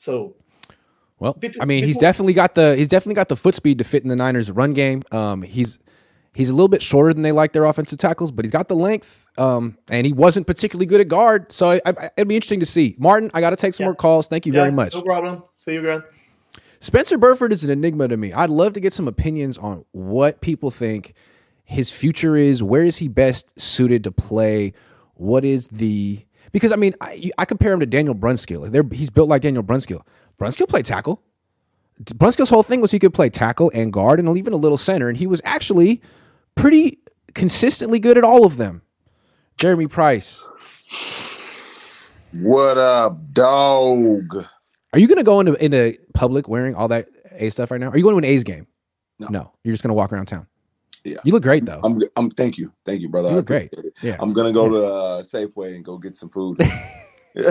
[0.00, 0.34] So,
[1.18, 4.02] well, I mean, he's definitely got the he's definitely got the foot speed to fit
[4.02, 5.02] in the Niners' run game.
[5.12, 5.78] Um, he's
[6.34, 8.74] he's a little bit shorter than they like their offensive tackles, but he's got the
[8.74, 9.26] length.
[9.36, 12.66] Um, and he wasn't particularly good at guard, so I, I, it'd be interesting to
[12.66, 12.96] see.
[12.98, 13.88] Martin, I got to take some yeah.
[13.88, 14.26] more calls.
[14.26, 14.94] Thank you yeah, very much.
[14.94, 15.42] No problem.
[15.58, 16.02] See you again.
[16.78, 18.32] Spencer Burford is an enigma to me.
[18.32, 21.12] I'd love to get some opinions on what people think
[21.62, 22.62] his future is.
[22.62, 24.72] Where is he best suited to play?
[25.12, 28.70] What is the because I mean I, I compare him to Daniel Brunskill.
[28.70, 30.02] They're, he's built like Daniel Brunskill.
[30.38, 31.22] Brunskill played tackle.
[32.02, 35.08] Brunskill's whole thing was he could play tackle and guard and even a little center,
[35.08, 36.00] and he was actually
[36.54, 36.98] pretty
[37.34, 38.82] consistently good at all of them.
[39.58, 40.46] Jeremy Price.
[42.32, 44.46] What up, dog?
[44.92, 47.90] Are you going to go into into public wearing all that A stuff right now?
[47.90, 48.66] Are you going to an A's game?
[49.18, 49.52] No, no.
[49.62, 50.46] You're just going to walk around town.
[51.04, 51.80] Yeah, you look great though.
[51.82, 52.00] I'm.
[52.16, 52.30] I'm.
[52.30, 52.72] Thank you.
[52.84, 53.30] Thank you, brother.
[53.30, 53.72] You look great.
[54.02, 56.60] Yeah, I'm gonna go to uh, Safeway and go get some food.
[57.34, 57.44] you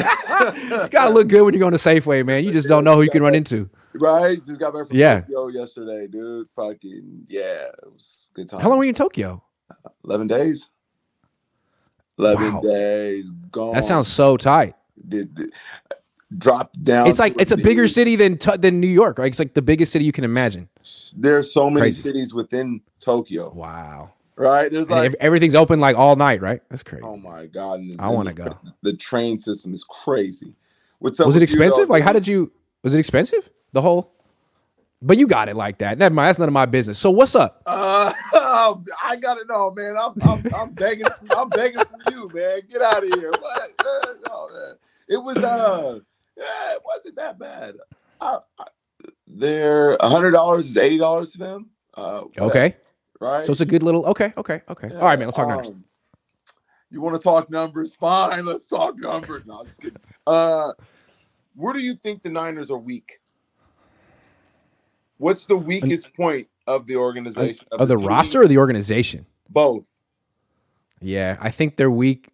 [0.90, 2.44] gotta look good when you're going to Safeway, man.
[2.44, 3.70] You just don't know who you can run into.
[3.94, 4.44] Right.
[4.44, 5.22] Just got back from yeah.
[5.22, 6.48] Tokyo yesterday, dude.
[6.56, 8.62] Fucking yeah, it was good time.
[8.62, 9.44] How long were you in Tokyo?
[10.04, 10.70] Eleven days.
[12.18, 12.62] Eleven wow.
[12.62, 13.74] days gone.
[13.74, 14.76] That sounds so tight.
[15.08, 15.54] Did, did,
[16.38, 17.08] dropped down.
[17.08, 19.28] It's like it's a bigger city than than New York, right?
[19.28, 20.70] It's like the biggest city you can imagine.
[21.16, 22.02] There's so many crazy.
[22.02, 23.52] cities within Tokyo.
[23.52, 24.14] Wow.
[24.36, 24.72] Right?
[24.72, 26.62] There's like everything's open like all night, right?
[26.70, 27.04] That's crazy.
[27.04, 27.80] Oh my god!
[27.80, 28.58] And, I want to go.
[28.84, 30.54] The train system is crazy.
[31.00, 31.26] What's up?
[31.26, 31.86] Was it expensive?
[31.86, 32.52] You, like, how did you?
[32.84, 33.50] Was it expensive?
[33.74, 34.14] The whole.
[35.02, 35.98] But you got it like that.
[35.98, 36.28] Never mind.
[36.28, 36.98] That's none of my business.
[36.98, 37.64] So what's up?
[37.66, 39.96] Uh, I gotta know, man.
[39.98, 41.06] I'm, I'm, I'm begging.
[41.36, 42.62] I'm begging for you, man.
[42.70, 43.32] Get out of here.
[43.32, 43.72] What?
[44.28, 44.76] No, man.
[45.10, 46.00] It was uh
[46.40, 47.76] yeah, it wasn't that bad.
[48.22, 48.64] I, I,
[49.28, 51.70] they're a hundred dollars is eighty dollars to them.
[51.96, 52.76] Uh, okay,
[53.20, 53.44] right.
[53.44, 54.06] So it's a good little.
[54.06, 54.88] Okay, okay, okay.
[54.90, 55.28] Yeah, All right, man.
[55.28, 55.76] Let's talk um, numbers.
[56.92, 57.94] You want to talk numbers?
[57.96, 59.46] Fine, let's talk numbers.
[59.46, 59.98] No, I'm just kidding.
[60.26, 60.72] Uh,
[61.56, 63.20] where do you think the Niners are weak?
[65.18, 67.68] What's the weakest point of the organization?
[67.72, 69.26] Of, of the, the roster or the organization?
[69.50, 69.88] Both.
[71.02, 72.30] Yeah, I think they're weak.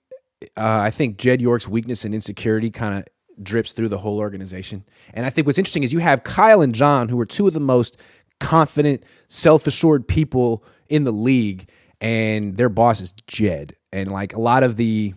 [0.56, 3.06] Uh, I think Jed York's weakness and insecurity kind of
[3.42, 4.84] drips through the whole organization.
[5.14, 7.54] And I think what's interesting is you have Kyle and John, who are two of
[7.54, 7.98] the most
[8.40, 11.70] confident, self assured people in the league,
[12.02, 13.76] and their boss is Jed.
[13.92, 15.14] And like a lot of the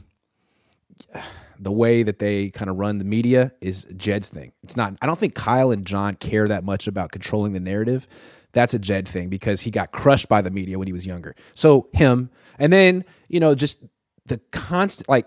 [1.60, 4.52] the way that they kind of run the media is Jed's thing.
[4.62, 8.06] It's not I don't think Kyle and John care that much about controlling the narrative.
[8.52, 11.34] That's a Jed thing because he got crushed by the media when he was younger.
[11.54, 13.84] So him and then, you know, just
[14.26, 15.26] the constant like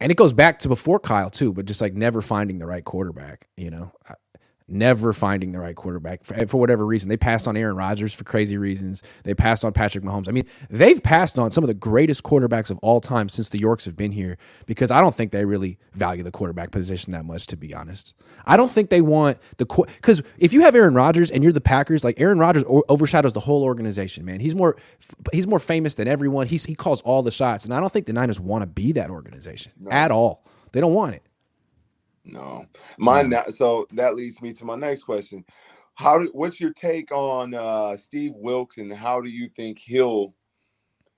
[0.00, 2.84] and it goes back to before Kyle too, but just like never finding the right
[2.84, 3.92] quarterback, you know,
[4.66, 7.08] never finding the right quarterback for, for, whatever reason.
[7.08, 9.02] They passed on Aaron Rodgers for crazy reasons.
[9.22, 10.28] They passed on Patrick Mahomes.
[10.28, 13.58] I mean, they've passed on some of the greatest quarterbacks of all time since the
[13.58, 17.24] Yorks have been here because I don't think they really value the quarterback position that
[17.24, 18.14] much, to be honest.
[18.46, 21.60] I don't think they want the because if you have Aaron Rodgers and you're the
[21.60, 24.24] Packers, like Aaron Rodgers overshadows the whole organization.
[24.24, 24.76] Man, he's more
[25.32, 26.46] he's more famous than everyone.
[26.46, 28.92] He's he calls all the shots, and I don't think the Niners want to be
[28.92, 29.90] that organization no.
[29.90, 30.44] at all.
[30.72, 31.22] They don't want it.
[32.24, 32.64] No,
[32.98, 33.28] mine.
[33.28, 35.44] Now, so that leads me to my next question.
[35.94, 36.30] How do?
[36.32, 40.34] What's your take on uh, Steve Wilks, and how do you think he'll?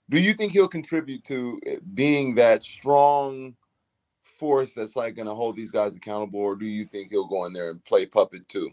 [0.08, 3.54] Do you think he'll contribute to eh, being that strong
[4.22, 7.44] force that's like going to hold these guys accountable, or do you think he'll go
[7.46, 8.70] in there and play puppet too?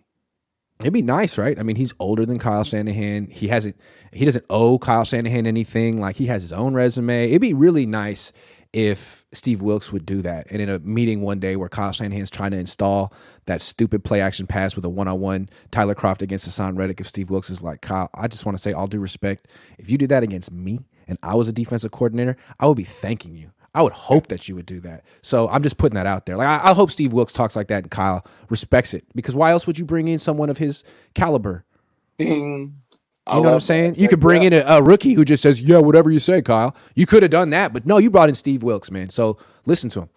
[0.79, 1.57] It'd be nice, right?
[1.57, 3.27] I mean, he's older than Kyle Shanahan.
[3.27, 3.77] He hasn't.
[4.11, 5.99] He doesn't owe Kyle Shanahan anything.
[6.01, 7.29] Like he has his own resume.
[7.29, 8.33] It'd be really nice
[8.73, 10.47] if Steve Wilks would do that.
[10.51, 13.13] And in a meeting one day where Kyle Shanahan's trying to install
[13.45, 16.99] that stupid play action pass with a one on one Tyler Kroft against Haason Reddick,
[16.99, 19.47] if Steve Wilks is like, Kyle, I just want to say all due respect,
[19.77, 22.83] if you did that against me and I was a defensive coordinator, I would be
[22.83, 23.51] thanking you.
[23.75, 25.03] I would hope that you would do that.
[25.21, 26.37] So I'm just putting that out there.
[26.37, 29.05] Like I, I hope Steve Wilks talks like that and Kyle respects it.
[29.15, 30.83] Because why else would you bring in someone of his
[31.15, 31.65] caliber?
[32.17, 32.82] Ding.
[33.29, 33.95] You know what I'm saying?
[33.95, 36.75] You could bring in a, a, rookie who just says, "Yeah, whatever you say, Kyle."
[36.93, 39.09] You could have done that, but no, you brought in Steve Wilks, man.
[39.09, 40.09] So listen to him.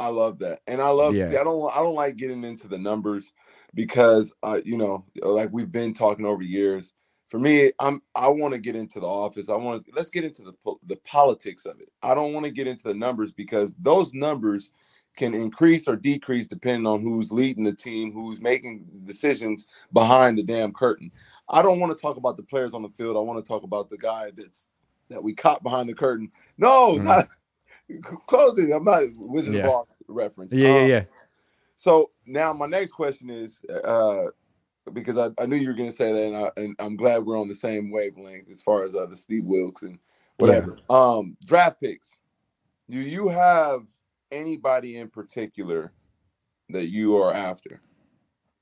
[0.00, 1.14] I love that, and I love.
[1.14, 1.30] Yeah.
[1.30, 1.72] See, I don't.
[1.72, 3.32] I don't like getting into the numbers
[3.74, 6.94] because, uh, you know, like we've been talking over years.
[7.28, 8.02] For me, I'm.
[8.16, 9.48] I want to get into the office.
[9.48, 9.86] I want.
[9.86, 11.90] to Let's get into the the politics of it.
[12.02, 14.72] I don't want to get into the numbers because those numbers
[15.16, 20.42] can increase or decrease depending on who's leading the team, who's making decisions behind the
[20.42, 21.10] damn curtain.
[21.50, 23.16] I don't want to talk about the players on the field.
[23.16, 24.66] I want to talk about the guy that's
[25.08, 26.30] that we caught behind the curtain.
[26.58, 27.04] No, Mhm.
[27.04, 27.26] not
[28.26, 28.72] closing.
[28.72, 29.66] I'm not Wizard Yeah.
[29.68, 30.52] of Oz reference.
[30.52, 31.04] Yeah, yeah, Um, yeah.
[31.76, 34.24] So now my next question is, uh,
[34.92, 37.24] because I, I knew you were going to say that, and, I, and I'm glad
[37.24, 39.98] we're on the same wavelength as far as uh, the Steve Wilks and
[40.38, 40.78] whatever.
[40.90, 42.18] Um, draft picks.
[42.90, 43.82] Do you have
[44.32, 45.92] anybody in particular
[46.70, 47.80] that you are after?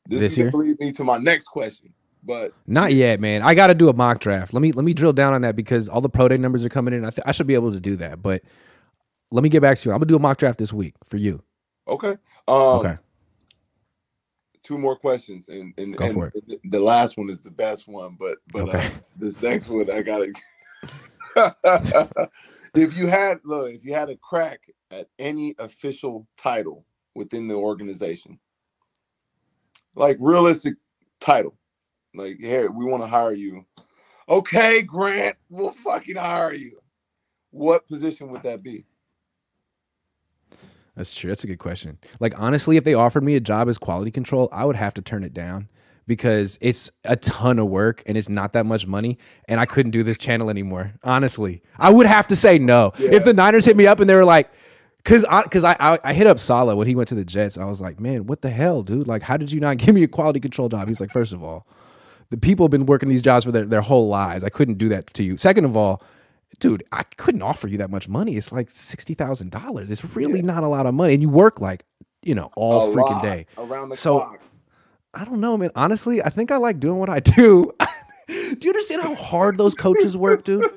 [0.09, 0.51] This, This is going year?
[0.53, 1.93] to lead me to my next question.
[2.27, 3.43] But Not yet, man.
[3.43, 4.55] I got to do a mock draft.
[4.55, 6.71] Let me let me drill down on that because all the pro day numbers are
[6.71, 7.05] coming in.
[7.05, 8.43] I, th- I should be able to do that, but
[9.33, 9.93] let me get back to you.
[9.95, 11.43] I'm gonna do a mock draft this week for you.
[11.89, 12.17] okay,
[12.49, 12.99] um, Okay.
[14.65, 17.89] Two more questions, and and, Go and for the- the last one is the best
[17.89, 18.89] one, but but Okay.
[18.89, 20.35] uh, this next one I gotta.
[22.75, 24.61] if you had look, if you had a crack
[24.91, 28.39] at any official title within the organization,
[29.97, 30.75] like realistic
[31.21, 31.57] title,
[32.17, 33.65] like here we want to hire you.
[34.29, 36.81] Okay, Grant, we'll fucking hire you.
[37.51, 38.85] What position would that be?
[40.97, 41.29] That's true.
[41.29, 41.99] That's a good question.
[42.21, 45.03] Like honestly, if they offered me a job as quality control, I would have to
[45.03, 45.69] turn it down
[46.07, 49.91] because it's a ton of work and it's not that much money and I couldn't
[49.91, 50.95] do this channel anymore.
[51.05, 51.63] Honestly.
[51.79, 52.93] I would have to say no.
[52.99, 54.51] If the Niners hit me up and they were like
[55.07, 57.57] Cause I, cause I, I, I hit up Salah when he went to the Jets.
[57.57, 59.07] I was like, man, what the hell, dude?
[59.07, 60.89] Like, how did you not give me a quality control job?
[60.89, 61.65] He's like, first of all,
[62.31, 64.43] the people have been working these jobs for their, their whole lives.
[64.45, 65.37] I couldn't do that to you.
[65.37, 66.03] Second of all,
[66.61, 68.37] dude, I couldn't offer you that much money.
[68.37, 69.91] It's like sixty thousand dollars.
[69.91, 71.85] It's really not a lot of money, and you work like
[72.23, 73.47] you know all A freaking lot, day.
[73.59, 74.41] around the so clock.
[75.15, 75.71] I don't know, man.
[75.75, 77.73] Honestly, I think I like doing what I do.
[78.29, 80.69] do you understand how hard those coaches work, dude?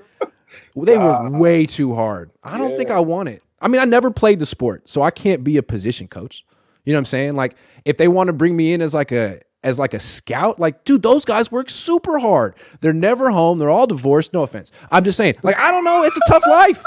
[0.75, 2.31] They work way too hard.
[2.43, 3.43] I don't think I want it.
[3.61, 6.45] I mean, I never played the sport, so I can't be a position coach.
[6.85, 7.33] You know what I'm saying?
[7.33, 10.59] Like, if they want to bring me in as like a as like a scout,
[10.59, 12.55] like, dude, those guys work super hard.
[12.81, 13.57] They're never home.
[13.57, 14.33] They're all divorced.
[14.33, 14.71] No offense.
[14.91, 15.35] I'm just saying.
[15.43, 16.03] Like, I don't know.
[16.03, 16.83] It's a tough life.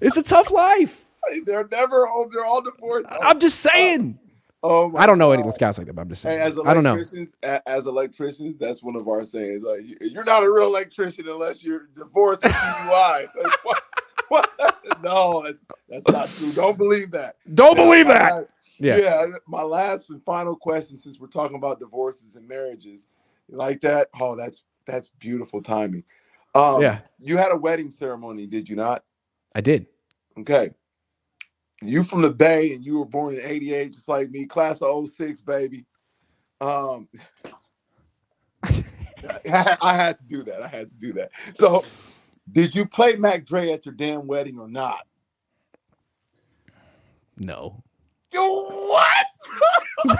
[0.00, 1.04] It's a tough life.
[1.44, 2.28] They're never home.
[2.32, 3.08] They're all divorced.
[3.10, 4.18] I'm just saying.
[4.64, 5.54] Oh, oh my I don't know any God.
[5.54, 6.38] scouts like that, but I'm just saying.
[6.38, 6.96] Hey, as I don't know.
[7.66, 9.62] as electricians, that's one of our sayings.
[9.62, 13.26] Like, you- you're not a real electrician unless you're divorced and DUI.
[13.42, 13.82] Like, what?
[14.28, 14.50] what?
[15.02, 16.52] No, that's that's not true.
[16.52, 17.34] Don't believe that.
[17.54, 18.48] Don't believe that.
[18.82, 18.96] Yeah.
[18.98, 19.26] yeah.
[19.46, 23.08] My last and final question, since we're talking about divorces and marriages,
[23.48, 24.08] like that.
[24.20, 26.04] Oh, that's that's beautiful timing.
[26.54, 27.00] Um, Yeah.
[27.18, 29.04] You had a wedding ceremony, did you not?
[29.54, 29.86] I did.
[30.38, 30.70] Okay.
[31.82, 35.08] You from the Bay and you were born in 88, just like me, class of
[35.08, 35.86] 06, baby.
[36.60, 37.08] Um
[38.64, 40.62] I I had to do that.
[40.62, 41.30] I had to do that.
[41.54, 41.84] So
[42.50, 45.06] did you play Mac Dre at your damn wedding or not?
[47.36, 47.82] No.
[48.32, 49.26] Yo, what?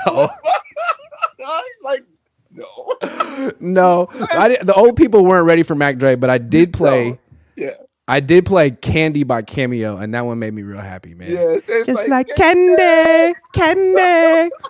[0.07, 0.31] No.
[1.39, 2.05] He's like,
[2.51, 2.97] no.
[3.59, 7.19] no, I did, the old people weren't ready for Mac Dre, but I did play.
[7.57, 7.71] Yeah.
[8.07, 11.31] I did play Candy by Cameo, and that one made me real happy, man.
[11.31, 14.51] Yeah, it's Just like, like Candy, Candy.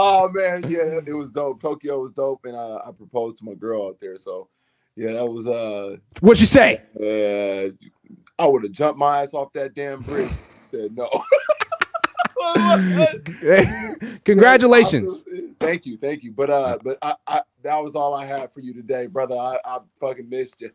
[0.00, 1.60] Oh man, yeah, it was dope.
[1.60, 4.16] Tokyo was dope, and uh, I proposed to my girl out there.
[4.16, 4.48] So,
[4.94, 6.82] yeah, that was uh, What'd you say?
[6.94, 7.70] uh,
[8.40, 10.30] I would have jumped my ass off that damn bridge.
[10.60, 11.08] Said no.
[14.24, 15.24] Congratulations.
[15.58, 16.32] Thank you, thank you.
[16.32, 19.36] But uh, but I, I that was all I had for you today, brother.
[19.36, 20.70] I, I fucking missed you.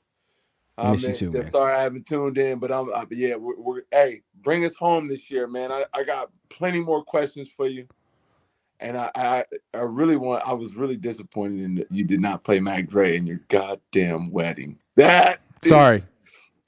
[0.77, 1.49] I miss you too, man.
[1.49, 3.35] Sorry I haven't tuned in, but I'm uh, yeah.
[3.35, 5.71] We're, we're hey, bring us home this year, man.
[5.71, 7.87] I, I got plenty more questions for you,
[8.79, 10.47] and I, I I really want.
[10.47, 14.31] I was really disappointed in that you did not play Mac Dre in your goddamn
[14.31, 14.79] wedding.
[14.95, 16.03] That Sorry.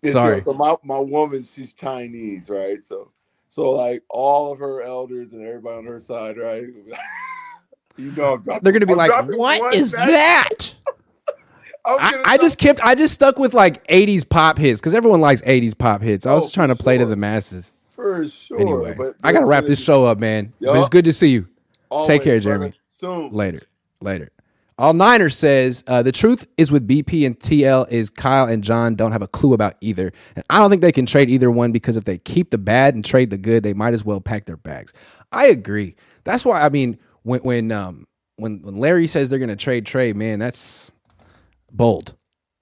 [0.02, 0.40] is Sorry.
[0.40, 2.86] So my my woman, she's Chinese, right?
[2.86, 3.12] So
[3.56, 6.64] so like all of her elders and everybody on her side, right?
[7.98, 10.76] you know, dropping, They're gonna be I'm like, "What is back." that?"
[11.88, 12.82] I'm I, just kept.
[12.84, 16.26] I just stuck with like '80s pop hits because everyone likes '80s pop hits.
[16.26, 17.72] I was Oh, trying to play to the masses.
[17.92, 18.60] for sure.
[18.60, 20.52] Anyway, but I gotta wrap this show up, man.
[20.60, 21.48] But it's good to see you.
[21.90, 22.58] always, Take care, brother.
[22.58, 22.74] Jeremy.
[22.90, 23.32] Soon.
[23.32, 23.62] Later.
[24.02, 24.32] Later.
[24.78, 28.96] All Niner says uh, the truth is with BP and TL is Kyle and John
[28.96, 31.72] don't have a clue about either, and I don't think they can trade either one
[31.72, 34.46] because if they keep the bad and trade the good, they might as well pack
[34.46, 34.92] their bags.
[35.32, 35.96] I agree.
[36.26, 40.12] That's why I mean when when um when when Larry says they're gonna trade Trey,
[40.12, 40.92] man, that's
[41.72, 42.16] bold.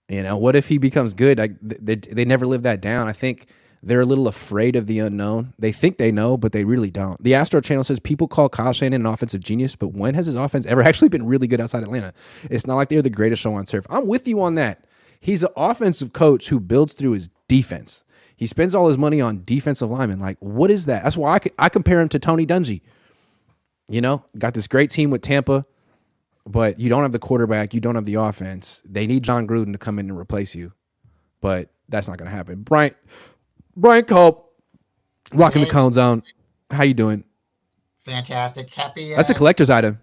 [0.07, 1.39] You know, what if he becomes good?
[1.39, 3.07] Like they they never live that down.
[3.07, 3.47] I think
[3.83, 5.53] they're a little afraid of the unknown.
[5.59, 7.21] They think they know, but they really don't.
[7.21, 10.35] The Astro channel says people call Kyle Shanahan an offensive genius, but when has his
[10.35, 12.13] offense ever actually been really good outside Atlanta?
[12.49, 13.85] It's not like they're the greatest show on turf.
[13.89, 14.85] I'm with you on that.
[15.19, 18.03] He's an offensive coach who builds through his defense.
[18.35, 20.19] He spends all his money on defensive linemen.
[20.19, 21.03] Like, what is that?
[21.03, 22.81] That's why I, I compare him to Tony Dungy.
[23.89, 25.65] You know, got this great team with Tampa,
[26.45, 27.73] but you don't have the quarterback.
[27.73, 28.81] You don't have the offense.
[28.85, 30.71] They need Jon Gruden to come in and replace you,
[31.41, 32.63] but that's not going to happen.
[32.63, 32.95] Brian,
[33.75, 34.53] Brian Culp,
[35.33, 35.65] rocking hey.
[35.65, 36.23] the cone zone.
[36.69, 37.23] How you doing?
[38.01, 38.73] Fantastic.
[38.73, 39.13] Happy.
[39.13, 39.99] Uh, that's a collector's item.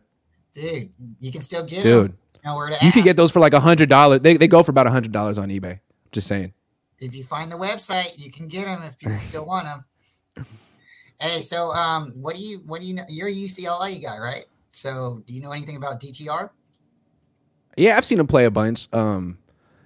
[0.53, 0.91] Dude,
[1.21, 2.13] you can still get dude.
[2.13, 2.19] Them.
[2.45, 4.21] You, know you can get those for like a hundred dollars.
[4.21, 5.81] They they go for about a hundred dollars on eBay.
[6.11, 6.55] Just saying.
[6.99, 10.47] If you find the website, you can get them if people still want them.
[11.21, 13.05] Hey, so um, what do you what do you know?
[13.09, 14.47] You're a UCLA guy, right?
[14.71, 16.51] So do you know anything about DTR?
[17.77, 18.89] Yeah, I've seen him play a bunch.
[18.93, 19.39] Um,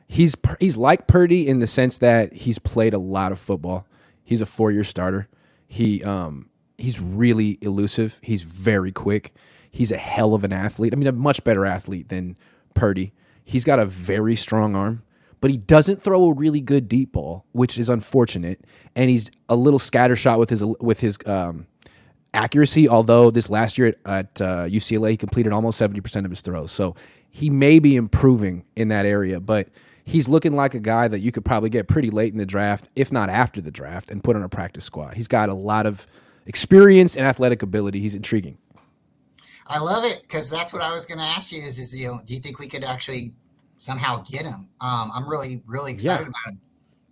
[0.06, 3.86] he's he's like Purdy in the sense that he's played a lot of football.
[4.22, 5.28] He's a four year starter.
[5.66, 8.18] He um he's really elusive.
[8.22, 9.35] He's very quick.
[9.70, 10.93] He's a hell of an athlete.
[10.93, 12.39] I mean, a much better athlete than
[12.74, 13.12] Purdy.
[13.44, 15.02] He's got a very strong arm
[15.44, 18.64] but he doesn't throw a really good deep ball, which is unfortunate.
[18.97, 21.66] And he's a little scattershot with his with his um,
[22.32, 22.89] accuracy.
[22.89, 26.40] Although this last year at, at uh, UCLA, he completed almost seventy percent of his
[26.40, 26.97] throws, so
[27.28, 29.39] he may be improving in that area.
[29.39, 29.68] But
[30.05, 32.89] he's looking like a guy that you could probably get pretty late in the draft,
[32.94, 35.14] if not after the draft, and put on a practice squad.
[35.14, 36.06] He's got a lot of
[36.47, 38.01] experience and athletic ability.
[38.01, 38.59] He's intriguing.
[39.66, 41.62] I love it because that's what I was going to ask you.
[41.62, 43.32] Is is you know, do you think we could actually
[43.85, 44.68] somehow get him.
[44.81, 46.28] Um, I'm really, really excited yeah.
[46.28, 46.60] about him.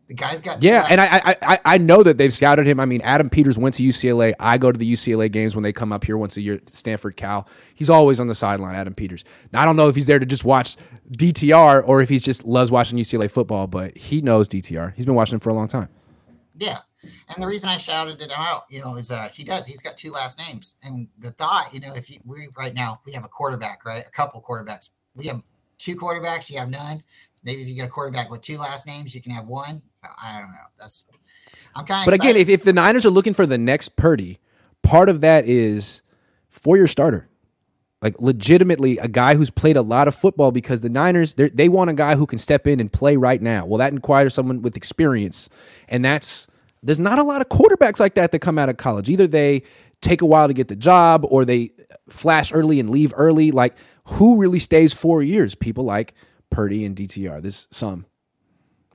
[0.09, 2.81] The guy's got yeah, and I, I I know that they've scouted him.
[2.81, 4.35] I mean, Adam Peters went to UCLA.
[4.39, 6.61] I go to the UCLA games when they come up here once a year.
[6.67, 7.49] Stanford, Cal.
[7.73, 8.75] He's always on the sideline.
[8.75, 9.25] Adam Peters.
[9.53, 10.77] Now, I don't know if he's there to just watch
[11.11, 14.95] DTR or if he's just loves watching UCLA football, but he knows DTR.
[14.95, 15.89] He's been watching him for a long time.
[16.55, 19.67] Yeah, and the reason I shouted it out, you know, is uh, he does.
[19.67, 23.01] He's got two last names, and the thought, you know, if you, we right now
[23.05, 24.91] we have a quarterback, right, a couple quarterbacks.
[25.15, 25.43] We have
[25.79, 27.03] two quarterbacks, you have none.
[27.45, 29.83] Maybe if you get a quarterback with two last names, you can have one.
[30.03, 30.59] I don't know.
[30.79, 31.05] That's
[31.75, 32.05] I'm kind of.
[32.07, 32.37] But excited.
[32.37, 34.39] again, if, if the Niners are looking for the next Purdy,
[34.83, 36.03] part of that is
[36.49, 37.29] for your starter.
[38.03, 41.89] Like legitimately, a guy who's played a lot of football because the Niners they want
[41.89, 43.65] a guy who can step in and play right now.
[43.65, 45.49] Well, that requires someone with experience,
[45.89, 46.49] and that's
[46.83, 49.09] there's not a lot of quarterbacks like that that come out of college.
[49.09, 49.63] Either they
[50.01, 51.71] take a while to get the job, or they
[52.09, 53.53] flash early and leave early.
[53.53, 55.55] Like who really stays four years?
[55.55, 56.15] People like
[56.51, 57.41] Purdy and DTR.
[57.41, 58.07] This some.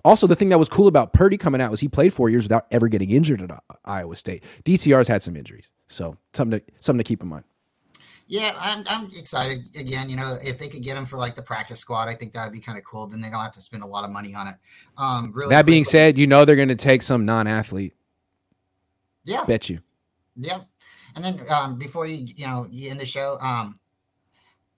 [0.03, 2.43] Also, the thing that was cool about Purdy coming out was he played four years
[2.43, 4.43] without ever getting injured at Iowa State.
[4.63, 7.45] DTR's had some injuries, so something to something to keep in mind.
[8.27, 10.09] Yeah, I'm, I'm excited again.
[10.09, 12.43] You know, if they could get him for like the practice squad, I think that
[12.43, 13.07] would be kind of cool.
[13.07, 14.55] Then they don't have to spend a lot of money on it.
[14.97, 15.49] Um, really.
[15.49, 17.93] That being said, you know they're going to take some non-athlete.
[19.23, 19.79] Yeah, bet you.
[20.35, 20.61] Yeah,
[21.15, 23.79] and then um, before you you know you end the show, um,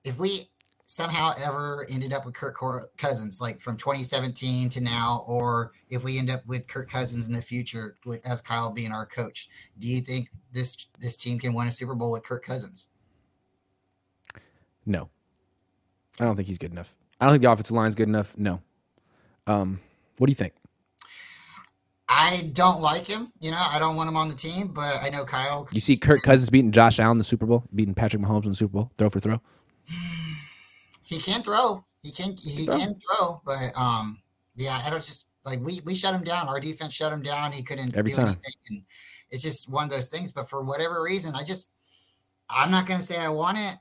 [0.04, 0.50] if we
[0.88, 2.60] somehow ever ended up with Kirk
[2.98, 7.34] Cousins, like from 2017 to now, or if we end up with Kirk Cousins in
[7.34, 11.54] the future, with, as Kyle being our coach, do you think this this team can
[11.54, 12.88] win a Super Bowl with Kirk Cousins?
[14.90, 15.10] No,
[16.20, 16.96] I don't think he's good enough.
[17.22, 18.36] I don't think the offensive line is good enough.
[18.38, 18.62] No.
[19.46, 19.80] Um,
[20.18, 20.54] what do you think?
[22.08, 23.32] I don't like him.
[23.40, 25.68] You know, I don't want him on the team, but I know Kyle.
[25.72, 28.50] You see Kirk Cousins beating Josh Allen in the Super Bowl, beating Patrick Mahomes in
[28.50, 29.40] the Super Bowl, throw for throw.
[31.04, 31.86] He can't throw.
[32.02, 32.40] He can't.
[32.40, 32.78] He throw.
[32.78, 33.42] can throw.
[33.46, 34.20] But um,
[34.56, 36.48] yeah, I don't just like we we shut him down.
[36.48, 37.52] Our defense shut him down.
[37.52, 38.40] He couldn't every time.
[38.70, 38.84] And
[39.30, 40.32] it's just one of those things.
[40.32, 41.70] But for whatever reason, I just
[42.50, 43.76] I'm not going to say I want it,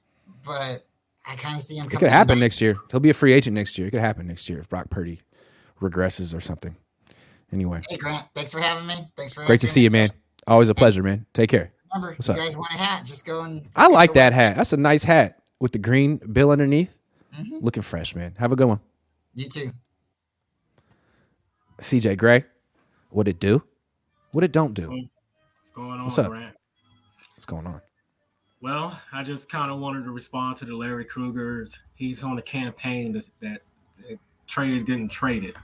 [0.44, 0.86] but
[1.28, 1.84] I kind of see him.
[1.84, 1.96] Coming.
[1.96, 2.78] It could happen next year.
[2.90, 3.86] He'll be a free agent next year.
[3.86, 5.20] It could happen next year if Brock Purdy
[5.80, 6.74] regresses or something.
[7.52, 7.82] Anyway.
[7.88, 8.94] Hey Grant, thanks for having me.
[9.16, 10.10] Thanks for great to see you, man.
[10.46, 11.26] Always a pleasure, man.
[11.34, 11.72] Take care.
[11.94, 12.40] Remember, What's you up?
[12.40, 13.05] guys want a hat?
[13.05, 13.68] Just go and.
[13.76, 14.56] I like that hat.
[14.56, 16.98] That's a nice hat with the green bill underneath.
[17.38, 17.59] Mm-hmm.
[17.60, 18.34] Looking fresh, man.
[18.38, 18.80] Have a good one.
[19.34, 19.72] You too.
[21.80, 22.44] CJ Gray,
[23.10, 23.62] what it do?
[24.32, 24.90] What it don't do?
[24.90, 26.28] What's going on, What's up?
[26.28, 26.56] Grant?
[27.36, 27.80] What's going on?
[28.60, 31.78] Well, I just kind of wanted to respond to the Larry Krueger's.
[31.94, 33.62] He's on a campaign that, that,
[34.09, 35.55] that Trey is getting traded.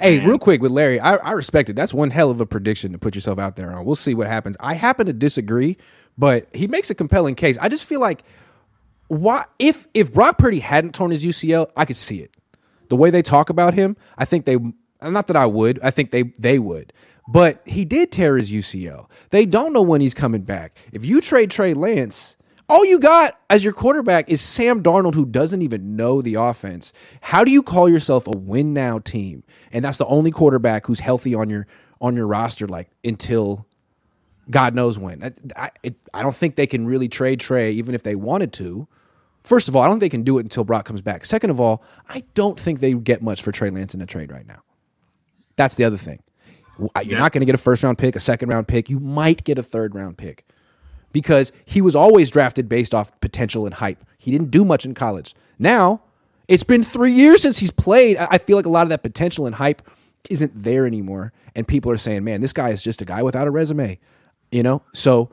[0.00, 1.74] Hey, real quick with Larry, I, I respect it.
[1.74, 3.84] That's one hell of a prediction to put yourself out there on.
[3.84, 4.56] We'll see what happens.
[4.60, 5.76] I happen to disagree,
[6.16, 7.58] but he makes a compelling case.
[7.60, 8.22] I just feel like
[9.08, 12.34] why if if Brock Purdy hadn't torn his UCL, I could see it.
[12.88, 14.56] The way they talk about him, I think they
[15.02, 16.92] not that I would, I think they they would.
[17.28, 19.08] But he did tear his UCL.
[19.30, 20.76] They don't know when he's coming back.
[20.92, 22.36] If you trade Trey Lance,
[22.68, 26.92] all you got as your quarterback is Sam Darnold, who doesn't even know the offense.
[27.20, 29.44] How do you call yourself a win now team?
[29.72, 31.66] And that's the only quarterback who's healthy on your
[32.00, 33.66] on your roster like until
[34.50, 35.22] God knows when.
[35.22, 38.52] I, I, it, I don't think they can really trade Trey, even if they wanted
[38.54, 38.88] to.
[39.44, 41.24] First of all, I don't think they can do it until Brock comes back.
[41.24, 44.30] Second of all, I don't think they get much for Trey Lance in a trade
[44.30, 44.62] right now.
[45.56, 46.20] That's the other thing.
[46.78, 47.18] You're yeah.
[47.18, 48.88] not going to get a first round pick, a second round pick.
[48.88, 50.46] You might get a third round pick
[51.12, 54.04] because he was always drafted based off potential and hype.
[54.18, 55.34] He didn't do much in college.
[55.58, 56.02] Now,
[56.48, 58.16] it's been three years since he's played.
[58.16, 59.82] I feel like a lot of that potential and hype
[60.30, 61.32] isn't there anymore.
[61.54, 63.98] And people are saying, man, this guy is just a guy without a resume,
[64.50, 64.82] you know?
[64.94, 65.30] So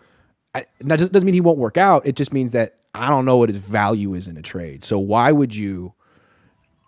[0.54, 2.06] I, that doesn't mean he won't work out.
[2.06, 4.84] It just means that I don't know what his value is in a trade.
[4.84, 5.94] So why would you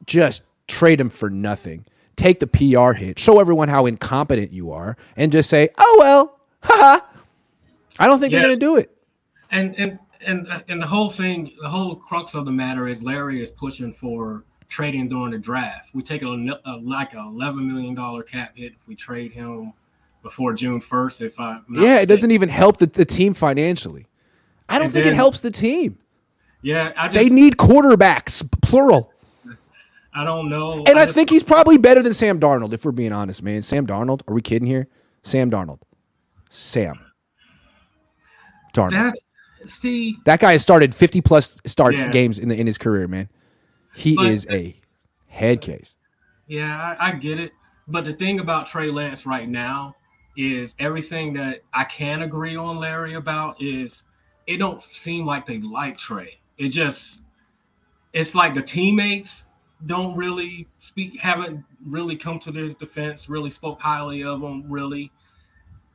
[0.05, 1.85] just trade him for nothing?
[2.15, 6.39] Take the PR hit, show everyone how incompetent you are, and just say, oh, well,
[6.63, 7.05] haha.
[7.99, 8.39] I don't think yeah.
[8.39, 8.95] they're going to do it.
[9.51, 13.03] And, and, and, uh, and the whole thing, the whole crux of the matter is
[13.03, 15.93] Larry is pushing for trading during the draft.
[15.93, 19.73] We take a, a like a eleven million dollar cap hit if we trade him
[20.23, 21.21] before June first.
[21.21, 21.97] If I yeah, mistaken.
[21.97, 24.07] it doesn't even help the, the team financially.
[24.69, 25.99] I don't and think then, it helps the team.
[26.61, 29.10] Yeah, just, they need quarterbacks, plural.
[30.13, 32.73] I don't know, and I, I think he's probably better than Sam Darnold.
[32.73, 34.21] If we're being honest, man, Sam Darnold.
[34.27, 34.87] Are we kidding here?
[35.23, 35.79] Sam Darnold,
[36.49, 36.99] Sam
[38.73, 38.91] Darnold.
[38.91, 39.23] That's
[39.67, 42.09] see, that guy has started fifty plus starts yeah.
[42.09, 43.29] games in the in his career, man.
[43.95, 44.75] He but, is a
[45.27, 45.95] head case.
[46.47, 47.53] Yeah, I, I get it.
[47.87, 49.95] But the thing about Trey Lance right now
[50.37, 54.03] is everything that I can agree on Larry about is
[54.47, 56.39] it don't seem like they like Trey.
[56.57, 57.21] It just
[58.13, 59.45] it's like the teammates
[59.85, 65.11] don't really speak haven't really come to his defense, really spoke highly of him, really.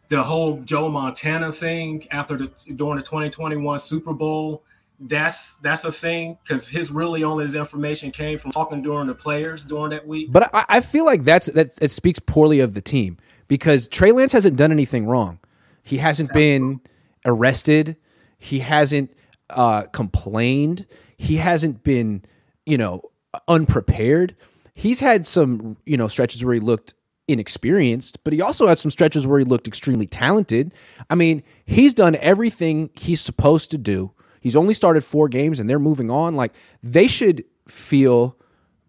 [0.09, 4.63] The whole Joe Montana thing after the during the 2021 Super Bowl,
[5.01, 9.15] that's that's a thing because his really only his information came from talking during the
[9.15, 10.31] players during that week.
[10.31, 13.19] But I, I feel like that's that it speaks poorly of the team
[13.49, 15.41] because Trey Lance hasn't done anything wrong.
[15.83, 16.81] He hasn't been
[17.25, 17.97] arrested.
[18.39, 19.13] He hasn't
[19.51, 20.87] uh, complained.
[21.17, 22.23] He hasn't been,
[22.65, 23.03] you know,
[23.49, 24.37] unprepared.
[24.75, 26.95] He's had some, you know, stretches where he looked
[27.29, 30.73] inexperienced, but he also had some stretches where he looked extremely talented.
[31.11, 34.13] I mean, he's done everything he's supposed to do
[34.47, 36.37] He's only started four games and they're moving on.
[36.37, 38.37] Like they should feel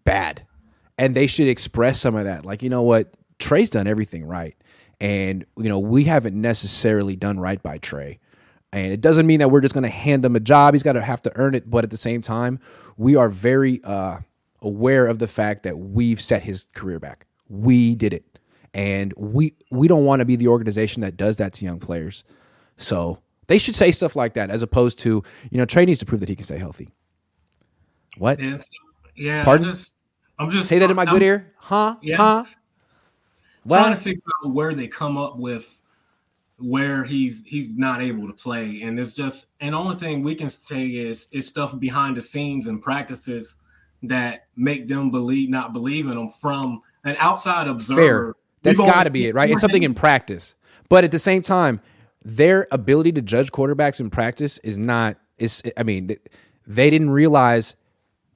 [0.04, 0.46] bad
[0.96, 2.44] and they should express some of that.
[2.44, 3.12] Like, you know what?
[3.40, 4.56] Trey's done everything right.
[5.00, 8.20] And, you know, we haven't necessarily done right by Trey.
[8.72, 10.74] And it doesn't mean that we're just going to hand him a job.
[10.74, 11.68] He's got to have to earn it.
[11.68, 12.60] But at the same time,
[12.96, 14.18] we are very uh,
[14.62, 17.26] aware of the fact that we've set his career back.
[17.48, 18.24] We did it.
[18.74, 22.22] And we we don't want to be the organization that does that to young players.
[22.76, 26.06] So they should say stuff like that as opposed to, you know, Trey needs to
[26.06, 26.90] prove that he can stay healthy.
[28.18, 28.40] What?
[28.40, 28.70] Yes.
[29.16, 29.42] Yeah.
[29.42, 29.66] Pardon?
[29.66, 29.94] I'm just,
[30.38, 31.52] I'm just say that in my I'm, good ear.
[31.56, 31.96] Huh?
[32.02, 32.16] Yeah.
[32.16, 32.44] Huh?
[33.64, 35.80] Well, trying to figure out where they come up with
[36.58, 40.34] where he's he's not able to play, and it's just and the only thing we
[40.34, 43.56] can say is is stuff behind the scenes and practices
[44.04, 48.00] that make them believe not believe in them from an outside observer.
[48.00, 48.34] Fair.
[48.62, 49.50] That's got to be it, right?
[49.50, 50.54] It's something in practice,
[50.88, 51.80] but at the same time,
[52.24, 56.16] their ability to judge quarterbacks in practice is not is I mean
[56.66, 57.76] they didn't realize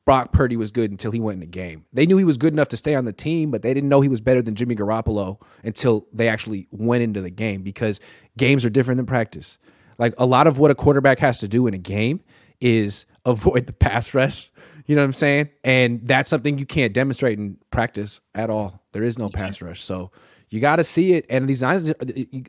[0.05, 1.85] Brock Purdy was good until he went in the game.
[1.93, 4.01] They knew he was good enough to stay on the team, but they didn't know
[4.01, 8.01] he was better than Jimmy Garoppolo until they actually went into the game because
[8.37, 9.59] games are different than practice.
[9.99, 12.21] Like a lot of what a quarterback has to do in a game
[12.61, 14.51] is avoid the pass rush.
[14.87, 15.51] You know what I'm saying?
[15.65, 18.83] And that's something you can't demonstrate in practice at all.
[18.93, 19.81] There is no pass rush.
[19.81, 20.11] So
[20.51, 21.27] you got to see it.
[21.31, 21.95] And these guys, uh,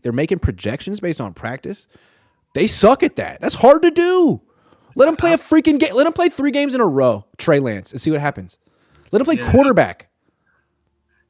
[0.02, 1.88] they're making projections based on practice.
[2.54, 3.42] They suck at that.
[3.42, 4.42] That's hard to do.
[4.96, 5.96] Let them play a freaking game.
[5.96, 8.58] Let them play three games in a row, Trey Lance, and see what happens.
[9.12, 9.52] Let them play yeah.
[9.52, 10.10] quarterback.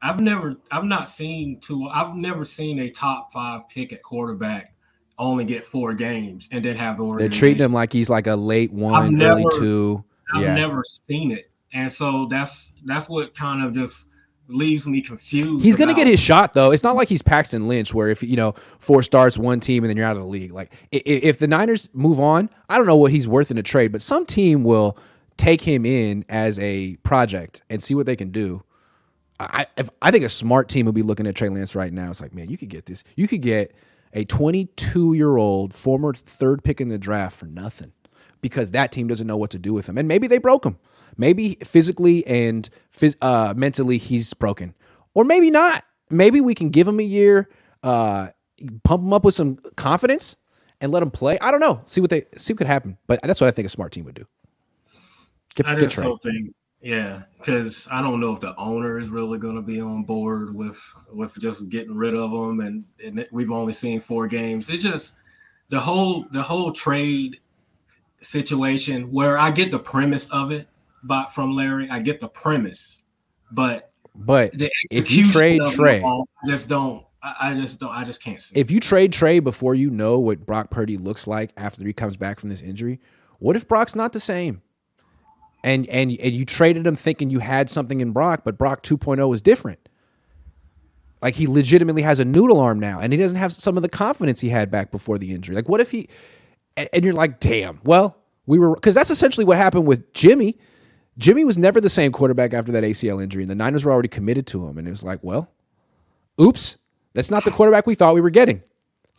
[0.02, 1.88] I've never, I've not seen two.
[1.88, 4.74] I've never seen a top five pick at quarterback
[5.18, 7.16] only get four games and then have the.
[7.18, 10.04] They're treating him like he's like a late one, never, early two.
[10.34, 10.54] I've yeah.
[10.54, 14.08] never seen it, and so that's that's what kind of just
[14.48, 15.64] leaves me confused.
[15.64, 16.72] He's going to get his shot though.
[16.72, 19.90] It's not like he's Paxton Lynch, where if you know four starts one team and
[19.90, 20.52] then you're out of the league.
[20.52, 23.92] Like if the Niners move on, I don't know what he's worth in a trade,
[23.92, 24.98] but some team will
[25.38, 28.64] take him in as a project and see what they can do.
[29.40, 32.10] I if, I think a smart team would be looking at Trey Lance right now.
[32.10, 33.04] It's like, man, you could get this.
[33.16, 33.74] You could get
[34.14, 37.92] a 22 year old former third pick in the draft for nothing
[38.44, 40.78] because that team doesn't know what to do with him, and maybe they broke him.
[41.18, 44.76] Maybe physically and phys- uh, mentally he's broken,
[45.16, 45.84] or maybe not.
[46.12, 47.50] Maybe we can give him a year,
[47.82, 48.28] uh,
[48.84, 50.36] pump him up with some confidence,
[50.82, 51.40] and let him play.
[51.40, 51.82] I don't know.
[51.86, 52.98] See what they see what could happen.
[53.08, 54.28] But that's what I think a smart team would do.
[55.56, 59.56] Get, I just hoping Yeah, because I don't know if the owner is really going
[59.56, 63.72] to be on board with with just getting rid of them, and, and we've only
[63.72, 64.70] seen four games.
[64.70, 65.14] It's just
[65.70, 67.40] the whole the whole trade
[68.24, 70.68] situation where I get the premise of it,
[71.04, 73.02] but from Larry, I get the premise,
[73.52, 74.54] but but
[74.92, 77.04] if you trade Trey, ball, I just don't.
[77.22, 77.92] I just don't.
[77.92, 78.56] I just can't see.
[78.56, 82.18] If you trade Trey before you know what Brock Purdy looks like after he comes
[82.18, 83.00] back from this injury,
[83.40, 84.62] what if Brock's not the same?
[85.64, 89.34] And and and you traded him thinking you had something in Brock, but Brock 2.0
[89.34, 89.80] is different.
[91.22, 93.90] Like he legitimately has a noodle arm now, and he doesn't have some of the
[93.90, 95.56] confidence he had back before the injury.
[95.56, 96.10] Like, what if he?
[96.76, 97.80] And you're like, damn.
[97.84, 100.58] Well, we were because that's essentially what happened with Jimmy.
[101.18, 104.08] Jimmy was never the same quarterback after that ACL injury, and the Niners were already
[104.08, 104.78] committed to him.
[104.78, 105.52] And it was like, well,
[106.42, 106.78] oops,
[107.14, 108.64] that's not the quarterback we thought we were getting.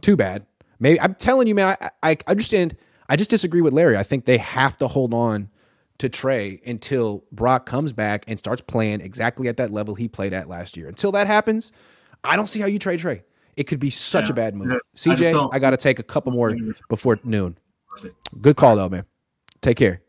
[0.01, 0.47] Too bad.
[0.81, 1.76] Maybe I'm telling you, man.
[1.81, 2.76] I, I understand.
[3.09, 3.97] I just disagree with Larry.
[3.97, 5.51] I think they have to hold on
[5.98, 10.32] to Trey until Brock comes back and starts playing exactly at that level he played
[10.32, 10.89] at last year.
[10.89, 11.70] Until that happens,
[12.24, 13.22] I don't see how you trade Trey.
[13.56, 14.32] It could be such yeah.
[14.32, 14.78] a bad move.
[14.97, 16.55] CJ, I, I got to take a couple more
[16.89, 17.56] before noon.
[18.40, 19.05] Good call though, man.
[19.60, 20.02] Take care.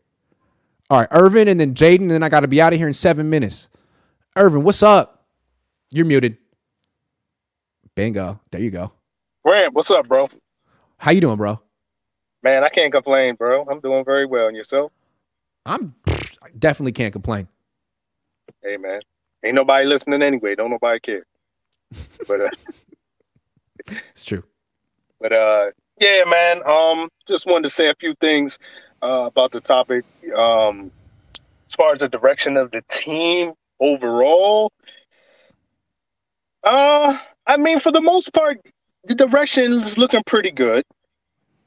[0.90, 2.86] All right, Irvin and then Jaden, and then I got to be out of here
[2.86, 3.68] in seven minutes.
[4.36, 5.24] Irvin, what's up?
[5.92, 6.36] You're muted.
[7.94, 8.40] Bingo.
[8.50, 8.92] There you go.
[9.44, 10.28] Grant, what's up, bro?
[10.98, 11.60] How you doing, bro?
[12.42, 13.64] Man, I can't complain, bro.
[13.68, 14.48] I'm doing very well.
[14.48, 14.92] And yourself?
[15.64, 17.48] I'm I definitely can't complain.
[18.62, 19.00] Hey, man.
[19.44, 20.54] Ain't nobody listening anyway.
[20.54, 21.26] Don't nobody care.
[22.28, 22.48] But uh,
[24.10, 24.44] it's true.
[25.20, 25.70] But uh,
[26.00, 26.62] yeah, man.
[26.66, 28.58] Um, just wanted to say a few things
[29.02, 30.04] uh, about the topic.
[30.36, 30.90] Um,
[31.68, 34.72] as far as the direction of the team overall,
[36.64, 38.60] uh, I mean, for the most part,
[39.04, 40.84] the direction is looking pretty good.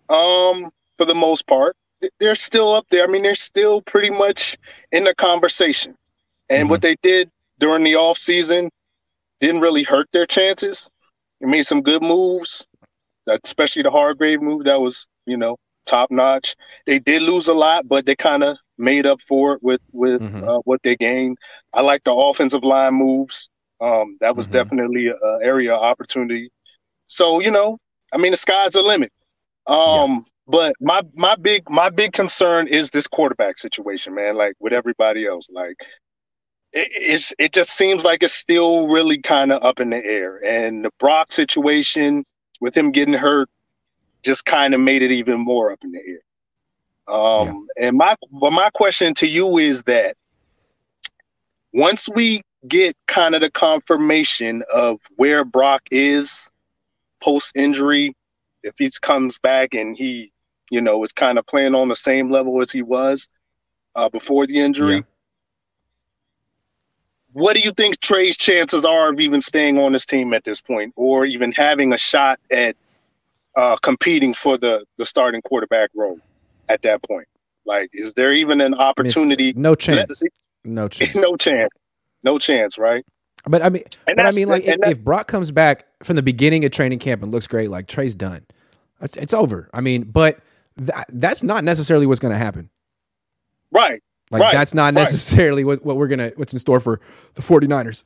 [0.10, 1.76] Um, for the most part,
[2.20, 3.04] they're still up there.
[3.04, 4.58] I mean, they're still pretty much
[4.92, 5.96] in the conversation.
[6.50, 6.70] And mm-hmm.
[6.70, 7.30] what they did
[7.60, 8.70] during the off season
[9.40, 10.90] didn't really hurt their chances.
[11.42, 12.68] They made some good moves,
[13.28, 14.66] especially the Hargrave move.
[14.66, 16.56] That was, you know, top notch.
[16.86, 20.22] They did lose a lot, but they kind of made up for it with with
[20.22, 20.48] mm-hmm.
[20.48, 21.38] uh, what they gained.
[21.74, 23.50] I like the offensive line moves.
[23.82, 24.54] Um, that was mm-hmm.
[24.54, 26.50] definitely an area of opportunity.
[27.08, 27.78] So you know,
[28.14, 29.12] I mean, the sky's the limit.
[29.68, 30.20] Um, yeah.
[30.48, 34.36] But my my big my big concern is this quarterback situation, man.
[34.36, 35.78] Like with everybody else, like
[36.74, 40.44] it, it's it just seems like it's still really kind of up in the air.
[40.46, 42.26] And the Brock situation
[42.62, 43.50] with him getting hurt
[44.24, 47.16] just kind of made it even more up in the air.
[47.16, 47.88] Um, yeah.
[47.88, 50.16] And my but my question to you is that
[51.74, 56.50] once we get kind of the confirmation of where Brock is
[57.22, 58.16] post injury,
[58.64, 60.32] if he comes back and he,
[60.70, 63.30] you know, is kind of playing on the same level as he was
[63.96, 64.96] uh, before the injury.
[64.96, 65.02] Yeah.
[67.34, 70.62] What do you think Trey's chances are of even staying on this team at this
[70.62, 72.76] point, or even having a shot at
[73.56, 76.20] uh, competing for the the starting quarterback role
[76.70, 77.28] at that point?
[77.66, 79.54] Like, is there even an opportunity?
[79.56, 80.24] no chance.
[80.64, 81.16] No chance.
[81.16, 81.74] no chance.
[82.24, 82.78] No chance.
[82.78, 83.06] Right.
[83.46, 86.22] But I mean, and but I mean, like, if, if, Brock comes back from the
[86.22, 88.46] beginning of training camp and looks great, like Trey's done,
[89.02, 89.70] it's, it's over.
[89.74, 90.40] I mean, but
[90.76, 92.70] that, that's not necessarily what's going to happen.
[93.72, 94.02] Right.
[94.32, 95.80] Like right, that's not necessarily right.
[95.80, 97.02] what, what we're gonna what's in store for
[97.34, 98.04] the 49ers.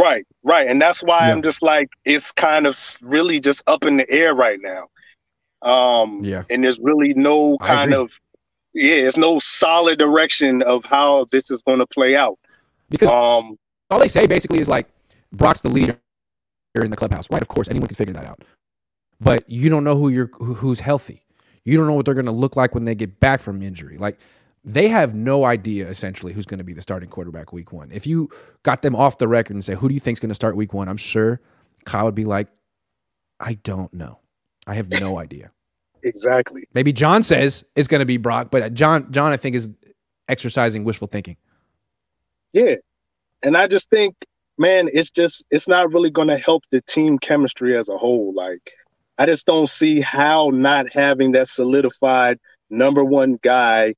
[0.00, 0.66] Right, right.
[0.66, 1.32] And that's why yeah.
[1.32, 4.88] I'm just like, it's kind of really just up in the air right now.
[5.60, 6.44] Um, yeah.
[6.48, 8.10] And there's really no kind of,
[8.72, 12.38] yeah, it's no solid direction of how this is going to play out.
[12.88, 13.58] Because um,
[13.90, 14.88] all they say basically is like,
[15.32, 15.98] Brock's the leader
[16.76, 17.42] in the clubhouse, right?
[17.42, 18.42] Of course, anyone can figure that out.
[19.20, 21.26] But you don't know who you're who's healthy.
[21.66, 23.98] You don't know what they're going to look like when they get back from injury.
[23.98, 24.18] Like
[24.64, 27.90] they have no idea essentially who's going to be the starting quarterback week one.
[27.92, 28.28] If you
[28.62, 30.56] got them off the record and say, who do you think is going to start
[30.56, 30.88] week one?
[30.88, 31.40] I'm sure
[31.84, 32.48] Kyle would be like,
[33.38, 34.20] I don't know.
[34.66, 35.50] I have no idea.
[36.02, 36.68] Exactly.
[36.74, 39.72] Maybe John says it's going to be Brock, but John, John, I think is
[40.28, 41.36] exercising wishful thinking.
[42.52, 42.76] Yeah.
[43.42, 44.14] And I just think,
[44.58, 48.32] man, it's just, it's not really going to help the team chemistry as a whole.
[48.34, 48.72] Like,
[49.18, 52.38] I just don't see how not having that solidified
[52.70, 53.94] number one guy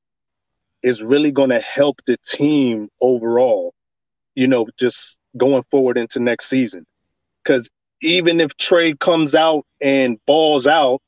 [0.83, 3.73] is really going to help the team overall,
[4.35, 6.85] you know, just going forward into next season.
[7.43, 7.69] Because
[8.01, 11.01] even if Trey comes out and balls out,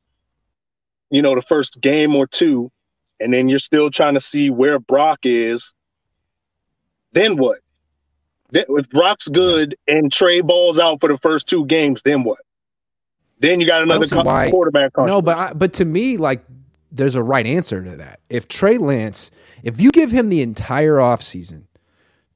[1.12, 2.72] you know, the first game or two,
[3.20, 5.74] and then you're still trying to see where Brock is,
[7.12, 7.60] then what?
[8.52, 12.40] if Brock's good and Trey balls out for the first two games, then what?
[13.40, 14.08] Then you got another
[14.50, 14.92] quarterback.
[14.98, 16.46] No, but I, but to me, like,
[16.90, 18.22] there's a right answer to that.
[18.30, 19.30] If Trey Lance–
[19.66, 21.64] if you give him the entire offseason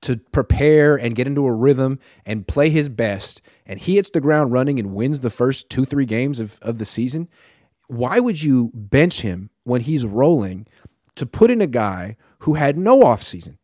[0.01, 4.19] to prepare and get into a rhythm and play his best, and he hits the
[4.19, 7.29] ground running and wins the first two, three games of, of the season,
[7.87, 10.65] why would you bench him when he's rolling
[11.15, 13.57] to put in a guy who had no offseason?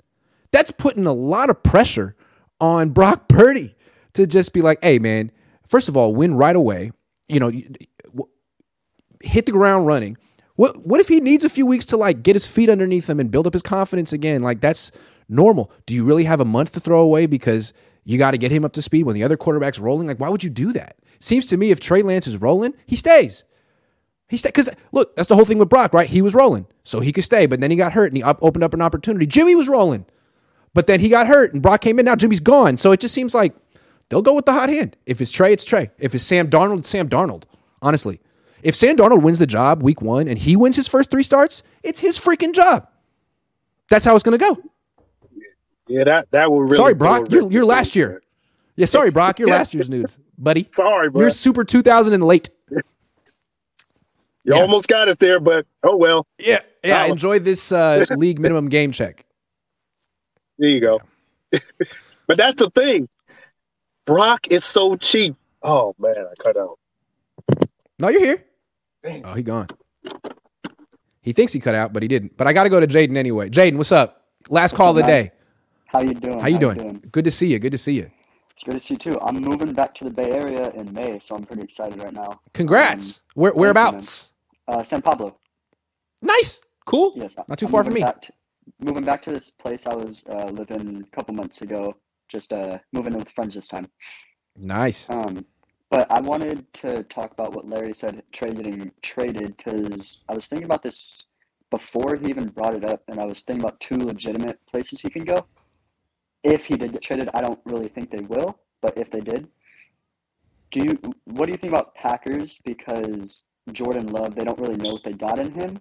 [0.52, 2.16] That's putting a lot of pressure
[2.62, 3.76] on Brock Purdy
[4.14, 5.32] to just be like, hey, man,
[5.68, 6.92] first of all, win right away.
[7.28, 7.52] You know,
[9.24, 10.18] hit the ground running.
[10.56, 13.20] What what if he needs a few weeks to like get his feet underneath him
[13.20, 14.42] and build up his confidence again?
[14.42, 14.92] Like that's
[15.28, 15.72] normal.
[15.86, 17.74] Do you really have a month to throw away because
[18.04, 20.08] you got to get him up to speed when the other quarterback's rolling?
[20.08, 20.98] Like why would you do that?
[21.20, 23.44] Seems to me if Trey Lance is rolling, he stays.
[24.28, 26.10] He stay because look, that's the whole thing with Brock, right?
[26.10, 28.40] He was rolling, so he could stay, but then he got hurt and he up,
[28.42, 29.26] opened up an opportunity.
[29.26, 30.06] Jimmy was rolling,
[30.74, 32.06] but then he got hurt and Brock came in.
[32.06, 33.54] Now Jimmy's gone, so it just seems like
[34.10, 34.98] they'll go with the hot hand.
[35.06, 35.92] If it's Trey, it's Trey.
[36.00, 37.44] If it's Sam Darnold, it's Sam Darnold.
[37.82, 38.20] Honestly,
[38.62, 41.64] if Sam Darnold wins the job week one and he wins his first three starts,
[41.84, 42.88] it's his freaking job.
[43.90, 44.58] That's how it's going to go.
[45.88, 46.78] Yeah, that that will really.
[46.78, 47.28] Sorry, Brock.
[47.30, 48.22] You're, you're last year.
[48.76, 49.40] Yeah, sorry, Brock.
[49.40, 50.68] You're last year's news, buddy.
[50.72, 51.22] Sorry, bro.
[51.22, 52.50] You're super 2000 and late.
[52.70, 52.82] You
[54.54, 54.62] yeah.
[54.62, 56.28] almost got us there, but oh well.
[56.38, 57.04] Yeah, yeah.
[57.04, 59.26] Uh, enjoy this uh, league minimum game check.
[60.60, 61.02] There you go.
[62.28, 63.10] but that's the thing.
[64.06, 65.36] Brock is so cheap.
[65.64, 66.78] Oh man, I cut out.
[68.00, 68.46] No, you're here.
[69.04, 69.30] Thanks.
[69.30, 69.68] Oh, he gone.
[71.22, 72.38] He thinks he cut out, but he didn't.
[72.38, 73.50] But I got to go to Jaden anyway.
[73.50, 74.28] Jaden, what's up?
[74.50, 75.32] Last what's call of the day.
[75.88, 76.40] How you doing?
[76.40, 76.78] How you, How doing?
[76.78, 77.04] you doing?
[77.12, 77.60] Good to see you.
[77.60, 78.12] Good to see you.
[78.52, 79.20] It's good to see you too.
[79.22, 82.40] I'm moving back to the Bay Area in May, so I'm pretty excited right now.
[82.54, 83.20] Congrats.
[83.20, 84.34] Um, Where whereabouts?
[84.68, 85.38] Uh, San Pablo.
[86.22, 86.64] Nice.
[86.86, 87.14] Cool.
[87.16, 87.36] Yes.
[87.48, 88.02] Not too I'm far from me.
[88.02, 88.20] To,
[88.80, 91.96] moving back to this place I was uh, living a couple months ago.
[92.30, 93.88] Just uh, moving in with friends this time.
[94.58, 95.10] Nice.
[95.10, 95.46] Um,
[95.96, 100.66] but I wanted to talk about what Larry said, getting traded, because I was thinking
[100.66, 101.24] about this
[101.72, 105.10] before he even brought it up, and I was thinking about two legitimate places he
[105.10, 105.46] can go.
[106.44, 109.48] If he did get traded, I don't really think they will, but if they did,
[110.70, 111.00] do you?
[111.24, 112.60] What do you think about Packers?
[112.66, 115.80] Because Jordan Love, they don't really know what they got in him,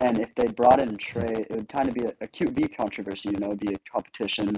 [0.00, 3.30] and if they brought in Trey, it would kind of be a, a QB controversy.
[3.30, 4.56] You know, it'd be a competition,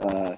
[0.00, 0.36] uh,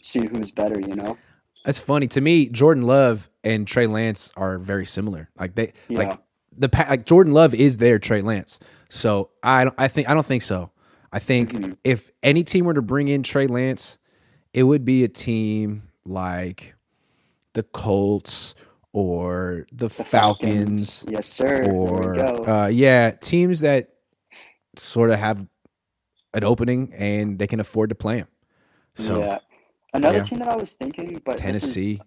[0.00, 0.78] see who's better.
[0.78, 1.18] You know.
[1.64, 2.48] That's funny to me.
[2.48, 5.30] Jordan Love and Trey Lance are very similar.
[5.38, 5.98] Like they, yeah.
[5.98, 6.18] like
[6.56, 8.58] the like Jordan Love is their Trey Lance.
[8.88, 9.74] So I don't.
[9.78, 10.70] I think I don't think so.
[11.12, 11.72] I think mm-hmm.
[11.84, 13.98] if any team were to bring in Trey Lance,
[14.52, 16.74] it would be a team like
[17.52, 18.54] the Colts
[18.92, 21.00] or the, the Falcons.
[21.00, 21.04] Falcons.
[21.08, 21.70] Yes, sir.
[21.70, 22.18] Or
[22.48, 23.90] uh, yeah, teams that
[24.76, 25.46] sort of have
[26.34, 28.28] an opening and they can afford to play him.
[28.94, 29.38] So yeah.
[29.94, 30.24] Another yeah.
[30.24, 32.06] team that I was thinking, but Tennessee, this is,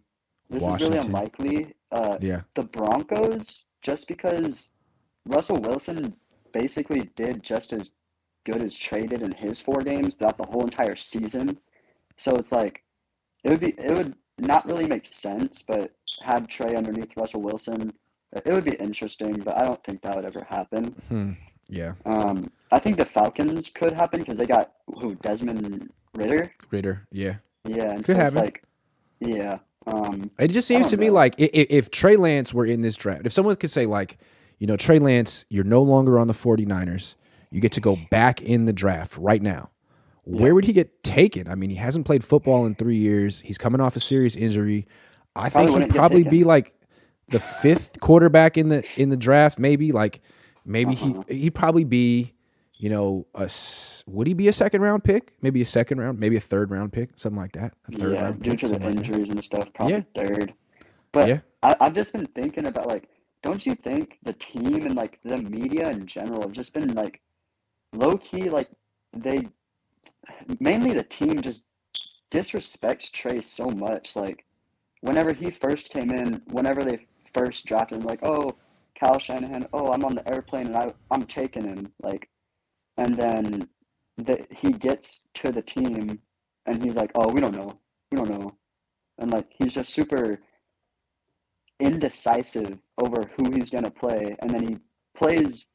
[0.49, 0.97] this Washington.
[0.99, 1.73] is really unlikely.
[1.91, 4.69] Uh, yeah, the Broncos, just because
[5.25, 6.15] Russell Wilson
[6.51, 7.91] basically did just as
[8.45, 11.57] good as traded in his four games throughout the whole entire season.
[12.17, 12.83] So it's like
[13.43, 15.91] it would be it would not really make sense, but
[16.21, 17.93] had Trey underneath Russell Wilson,
[18.33, 19.33] it would be interesting.
[19.33, 20.85] But I don't think that would ever happen.
[21.09, 21.31] Hmm.
[21.67, 21.93] Yeah.
[22.05, 26.53] Um, I think the Falcons could happen because they got who Desmond Ridder.
[26.69, 27.35] Ridder, yeah.
[27.65, 28.39] Yeah, and Could so happen.
[28.39, 28.63] like,
[29.19, 29.59] yeah.
[29.87, 31.01] Um, it just seems to know.
[31.01, 34.17] me like if, if Trey Lance were in this draft, if someone could say like,
[34.57, 37.15] you know, Trey Lance, you're no longer on the 49ers.
[37.51, 39.69] You get to go back in the draft right now.
[40.23, 41.47] Where would he get taken?
[41.47, 43.41] I mean, he hasn't played football in three years.
[43.41, 44.87] He's coming off a serious injury.
[45.35, 46.73] I probably think he'd probably be like
[47.29, 49.91] the fifth quarterback in the in the draft, maybe.
[49.91, 50.21] Like
[50.65, 51.23] maybe uh-huh.
[51.27, 52.33] he he'd probably be
[52.77, 53.49] you know, a,
[54.06, 55.34] would he be a second round pick?
[55.41, 57.73] Maybe a second round, maybe a third round pick, something like that.
[57.88, 60.23] A third yeah, round due pick, to the injuries like and stuff, probably yeah.
[60.27, 60.53] third.
[61.11, 61.39] But yeah.
[61.64, 63.10] I, I've just been thinking about like,
[63.43, 67.22] don't you think the team and like the media in general have just been like
[67.93, 68.69] low key like
[69.14, 69.47] they
[70.60, 71.64] mainly the team just
[72.31, 74.15] disrespects Trey so much.
[74.15, 74.45] Like
[75.02, 78.56] whenever he first came in, whenever they first drafted him, like, oh,
[78.99, 81.91] Kyle Shanahan, oh, I'm on the airplane and I I'm taking him.
[82.02, 82.30] Like
[82.97, 83.67] and then
[84.17, 86.19] the, he gets to the team
[86.65, 87.80] and he's like, "Oh, we don't know,
[88.11, 88.55] we don't know,"
[89.17, 90.39] and like he's just super
[91.80, 94.77] indecisive over who he's gonna play, and then he
[95.15, 95.67] plays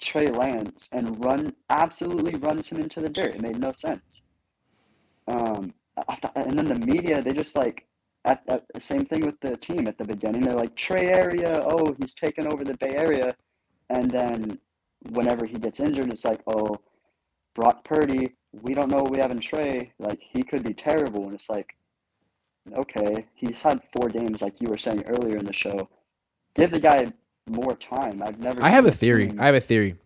[0.00, 3.34] Trey Lance and run absolutely runs him into the dirt.
[3.34, 4.22] It made no sense.
[5.28, 5.72] Um,
[6.34, 7.86] and then the media they just like
[8.24, 10.42] at, at the same thing with the team at the beginning.
[10.42, 13.34] They're like Trey area, oh he's taken over the Bay Area,
[13.90, 14.58] and then
[15.10, 16.76] whenever he gets injured, it's like, oh,
[17.54, 19.92] Brock Purdy, we don't know what we have in Trey.
[19.98, 21.24] Like, he could be terrible.
[21.24, 21.74] And it's like,
[22.76, 25.88] okay, he's had four games, like you were saying earlier in the show.
[26.54, 27.12] Give the guy
[27.48, 28.22] more time.
[28.22, 28.62] I've never.
[28.62, 29.32] I have a theory.
[29.38, 29.96] I have a theory.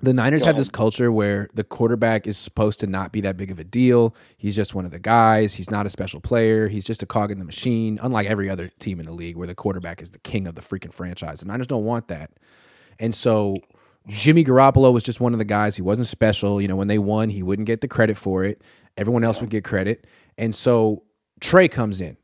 [0.00, 3.50] the Niners have this culture where the quarterback is supposed to not be that big
[3.52, 4.16] of a deal.
[4.36, 5.54] He's just one of the guys.
[5.54, 6.68] He's not a special player.
[6.68, 9.46] He's just a cog in the machine, unlike every other team in the league where
[9.46, 11.40] the quarterback is the king of the freaking franchise.
[11.40, 12.32] The Niners don't want that.
[12.98, 13.58] And so
[14.08, 15.76] Jimmy Garoppolo was just one of the guys.
[15.76, 16.60] He wasn't special.
[16.60, 18.62] You know, when they won, he wouldn't get the credit for it.
[18.96, 20.06] Everyone else would get credit.
[20.36, 21.04] And so
[21.40, 22.16] Trey comes in.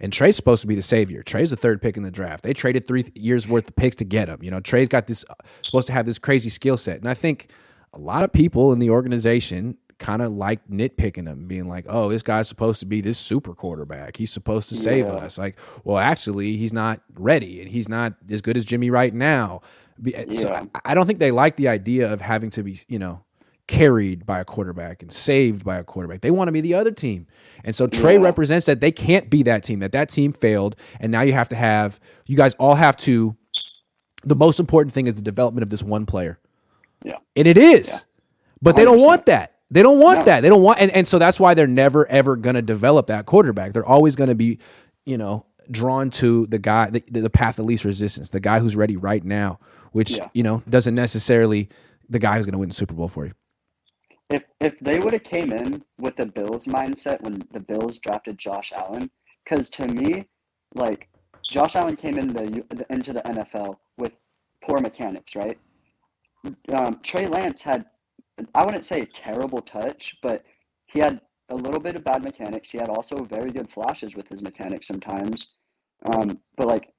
[0.00, 1.22] And Trey's supposed to be the savior.
[1.22, 2.42] Trey's the third pick in the draft.
[2.42, 4.40] They traded three years worth of picks to get him.
[4.42, 6.98] You know, Trey's got this uh, supposed to have this crazy skill set.
[6.98, 7.50] And I think
[7.92, 12.08] a lot of people in the organization kind of like nitpicking him, being like, "Oh,
[12.08, 14.16] this guy's supposed to be this super quarterback.
[14.16, 15.12] He's supposed to save yeah.
[15.12, 19.14] us." Like, well, actually, he's not ready, and he's not as good as Jimmy right
[19.14, 19.60] now.
[20.06, 20.64] Eh, so yeah.
[20.84, 23.24] I don't think they like the idea of having to be, you know,
[23.68, 26.20] carried by a quarterback and saved by a quarterback.
[26.20, 27.26] They want to be the other team.
[27.64, 28.24] And so Trey yeah.
[28.24, 30.76] represents that they can't be that team, that that team failed.
[31.00, 33.36] And now you have to have, you guys all have to,
[34.24, 36.38] the most important thing is the development of this one player.
[37.04, 37.18] Yeah.
[37.36, 37.88] And it is.
[37.88, 37.98] Yeah.
[38.60, 39.54] But they don't want that.
[39.70, 40.24] They don't want no.
[40.26, 40.40] that.
[40.42, 43.26] They don't want, and, and so that's why they're never, ever going to develop that
[43.26, 43.72] quarterback.
[43.72, 44.58] They're always going to be,
[45.06, 48.76] you know, drawn to the guy, the, the path of least resistance, the guy who's
[48.76, 49.60] ready right now,
[49.92, 50.28] which, yeah.
[50.34, 51.68] you know, doesn't necessarily
[52.08, 53.32] the guy who's going to win the Super Bowl for you.
[54.30, 58.38] If if they would have came in with the Bills mindset when the Bills drafted
[58.38, 59.10] Josh Allen,
[59.44, 60.26] because to me,
[60.74, 61.08] like
[61.50, 64.12] Josh Allen came in the into the NFL with
[64.62, 65.58] poor mechanics, right?
[66.74, 67.86] Um, Trey Lance had,
[68.54, 70.44] I wouldn't say a terrible touch, but
[70.86, 71.20] he had
[71.50, 72.70] a little bit of bad mechanics.
[72.70, 75.48] He had also very good flashes with his mechanics sometimes.
[76.06, 76.92] Um, but like,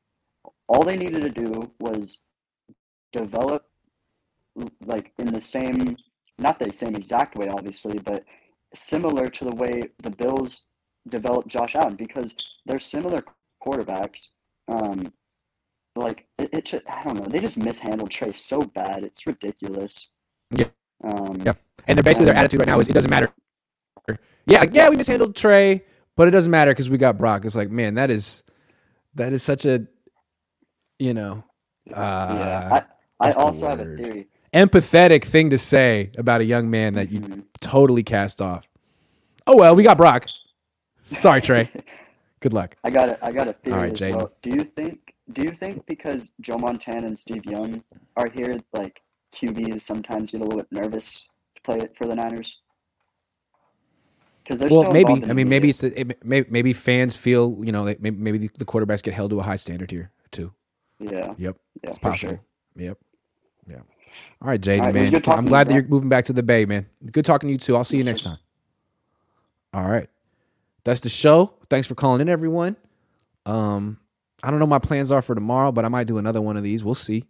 [0.68, 2.20] all they needed to do was
[3.14, 3.66] develop
[4.86, 5.96] like in the same
[6.38, 8.24] not the same exact way, obviously, but
[8.76, 10.64] similar to the way the Bills
[11.10, 12.34] developed Josh Allen because
[12.66, 13.24] they're similar
[13.66, 14.28] quarterbacks.
[14.68, 15.14] Um,
[15.96, 19.04] like it, it just, I don't know, they just mishandled Trey so bad.
[19.04, 20.08] It's ridiculous.
[20.52, 20.68] Yeah.
[21.04, 21.54] Um, yeah.
[21.88, 23.32] And they're basically their attitude right now is it doesn't matter.
[24.46, 25.84] Yeah, yeah, we mishandled Trey,
[26.18, 27.46] but it doesn't matter because we got Brock.
[27.46, 28.44] It's like, man, that is
[29.16, 29.86] that is such a
[31.00, 31.44] you know.
[31.94, 32.84] Uh, yeah,
[33.24, 37.12] I, I also have a theory empathetic thing to say about a young man that
[37.12, 37.42] you mm-hmm.
[37.60, 38.68] totally cast off.
[39.46, 40.28] Oh well, we got Brock.
[41.02, 41.70] Sorry, Trey.
[42.40, 42.76] Good luck.
[42.84, 43.20] I got it.
[43.22, 43.76] I got a theory.
[43.76, 44.16] All right, Jaden.
[44.16, 44.32] Well.
[44.42, 45.14] Do you think?
[45.32, 47.84] Do you think because Joe Montana and Steve Young
[48.16, 49.02] are here, like
[49.34, 51.24] QBs sometimes get a little bit nervous
[51.56, 52.58] to play it for the Niners?
[54.50, 55.24] Well, maybe.
[55.26, 59.02] I mean, maybe it's it, maybe, maybe fans feel you know maybe maybe the quarterbacks
[59.02, 60.54] get held to a high standard here too.
[61.00, 61.34] Yeah.
[61.38, 61.58] Yep.
[61.82, 61.90] Yeah.
[61.90, 62.34] It's possible.
[62.34, 62.42] Sure.
[62.76, 62.98] Yep.
[63.68, 63.78] Yeah.
[64.42, 65.22] All right, Jaden, right, man.
[65.28, 66.86] I'm glad that you're moving back to the Bay, man.
[67.12, 67.76] Good talking to you too.
[67.76, 68.38] I'll see you next time.
[69.74, 70.10] All right.
[70.84, 71.54] That's the show.
[71.70, 72.76] Thanks for calling in, everyone.
[73.46, 74.00] Um,
[74.44, 76.64] I don't know my plans are for tomorrow, but I might do another one of
[76.64, 76.84] these.
[76.84, 77.24] We'll see.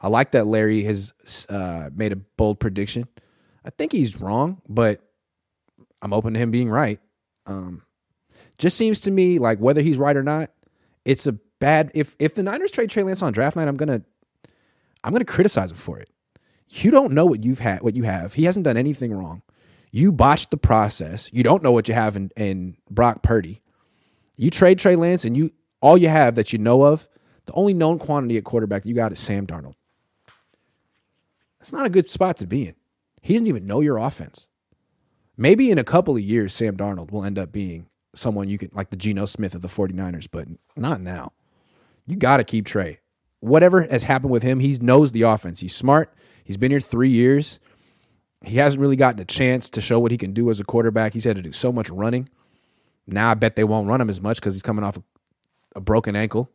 [0.00, 1.12] I like that Larry has
[1.48, 3.06] uh, made a bold prediction.
[3.64, 5.02] I think he's wrong, but
[6.00, 7.00] I'm open to him being right.
[7.46, 7.82] Um,
[8.56, 10.50] just seems to me like whether he's right or not,
[11.04, 11.90] it's a bad.
[11.94, 14.02] If if the Niners trade Trey Lance on draft night, I'm gonna
[15.02, 16.08] I'm gonna criticize him for it.
[16.68, 18.34] You don't know what you've had, what you have.
[18.34, 19.42] He hasn't done anything wrong.
[19.90, 21.28] You botched the process.
[21.32, 23.60] You don't know what you have in, in Brock Purdy.
[24.36, 25.50] You trade Trey Lance, and you
[25.80, 27.08] all you have that you know of,
[27.46, 29.74] the only known quantity at quarterback that you got is Sam Darnold.
[31.58, 32.74] That's not a good spot to be in.
[33.20, 34.48] He doesn't even know your offense.
[35.36, 38.70] Maybe in a couple of years, Sam Darnold will end up being someone you can,
[38.72, 41.32] like the Geno Smith of the 49ers, but not now.
[42.06, 43.00] You got to keep Trey.
[43.40, 45.60] Whatever has happened with him, he knows the offense.
[45.60, 46.14] He's smart.
[46.44, 47.58] He's been here three years.
[48.44, 51.12] He hasn't really gotten a chance to show what he can do as a quarterback.
[51.14, 52.28] He's had to do so much running.
[53.06, 55.02] Now I bet they won't run him as much because he's coming off a,
[55.76, 56.50] a broken ankle.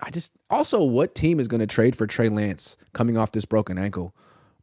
[0.00, 3.46] I just also what team is going to trade for Trey Lance coming off this
[3.46, 4.14] broken ankle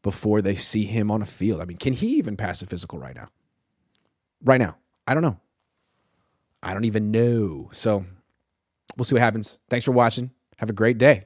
[0.04, 1.62] before they see him on a field?
[1.62, 3.30] I mean, can he even pass a physical right now?
[4.44, 5.40] Right now, I don't know.
[6.62, 7.70] I don't even know.
[7.72, 8.06] So
[8.98, 9.60] we'll see what happens.
[9.70, 10.32] Thanks for watching.
[10.60, 11.26] Have a great day.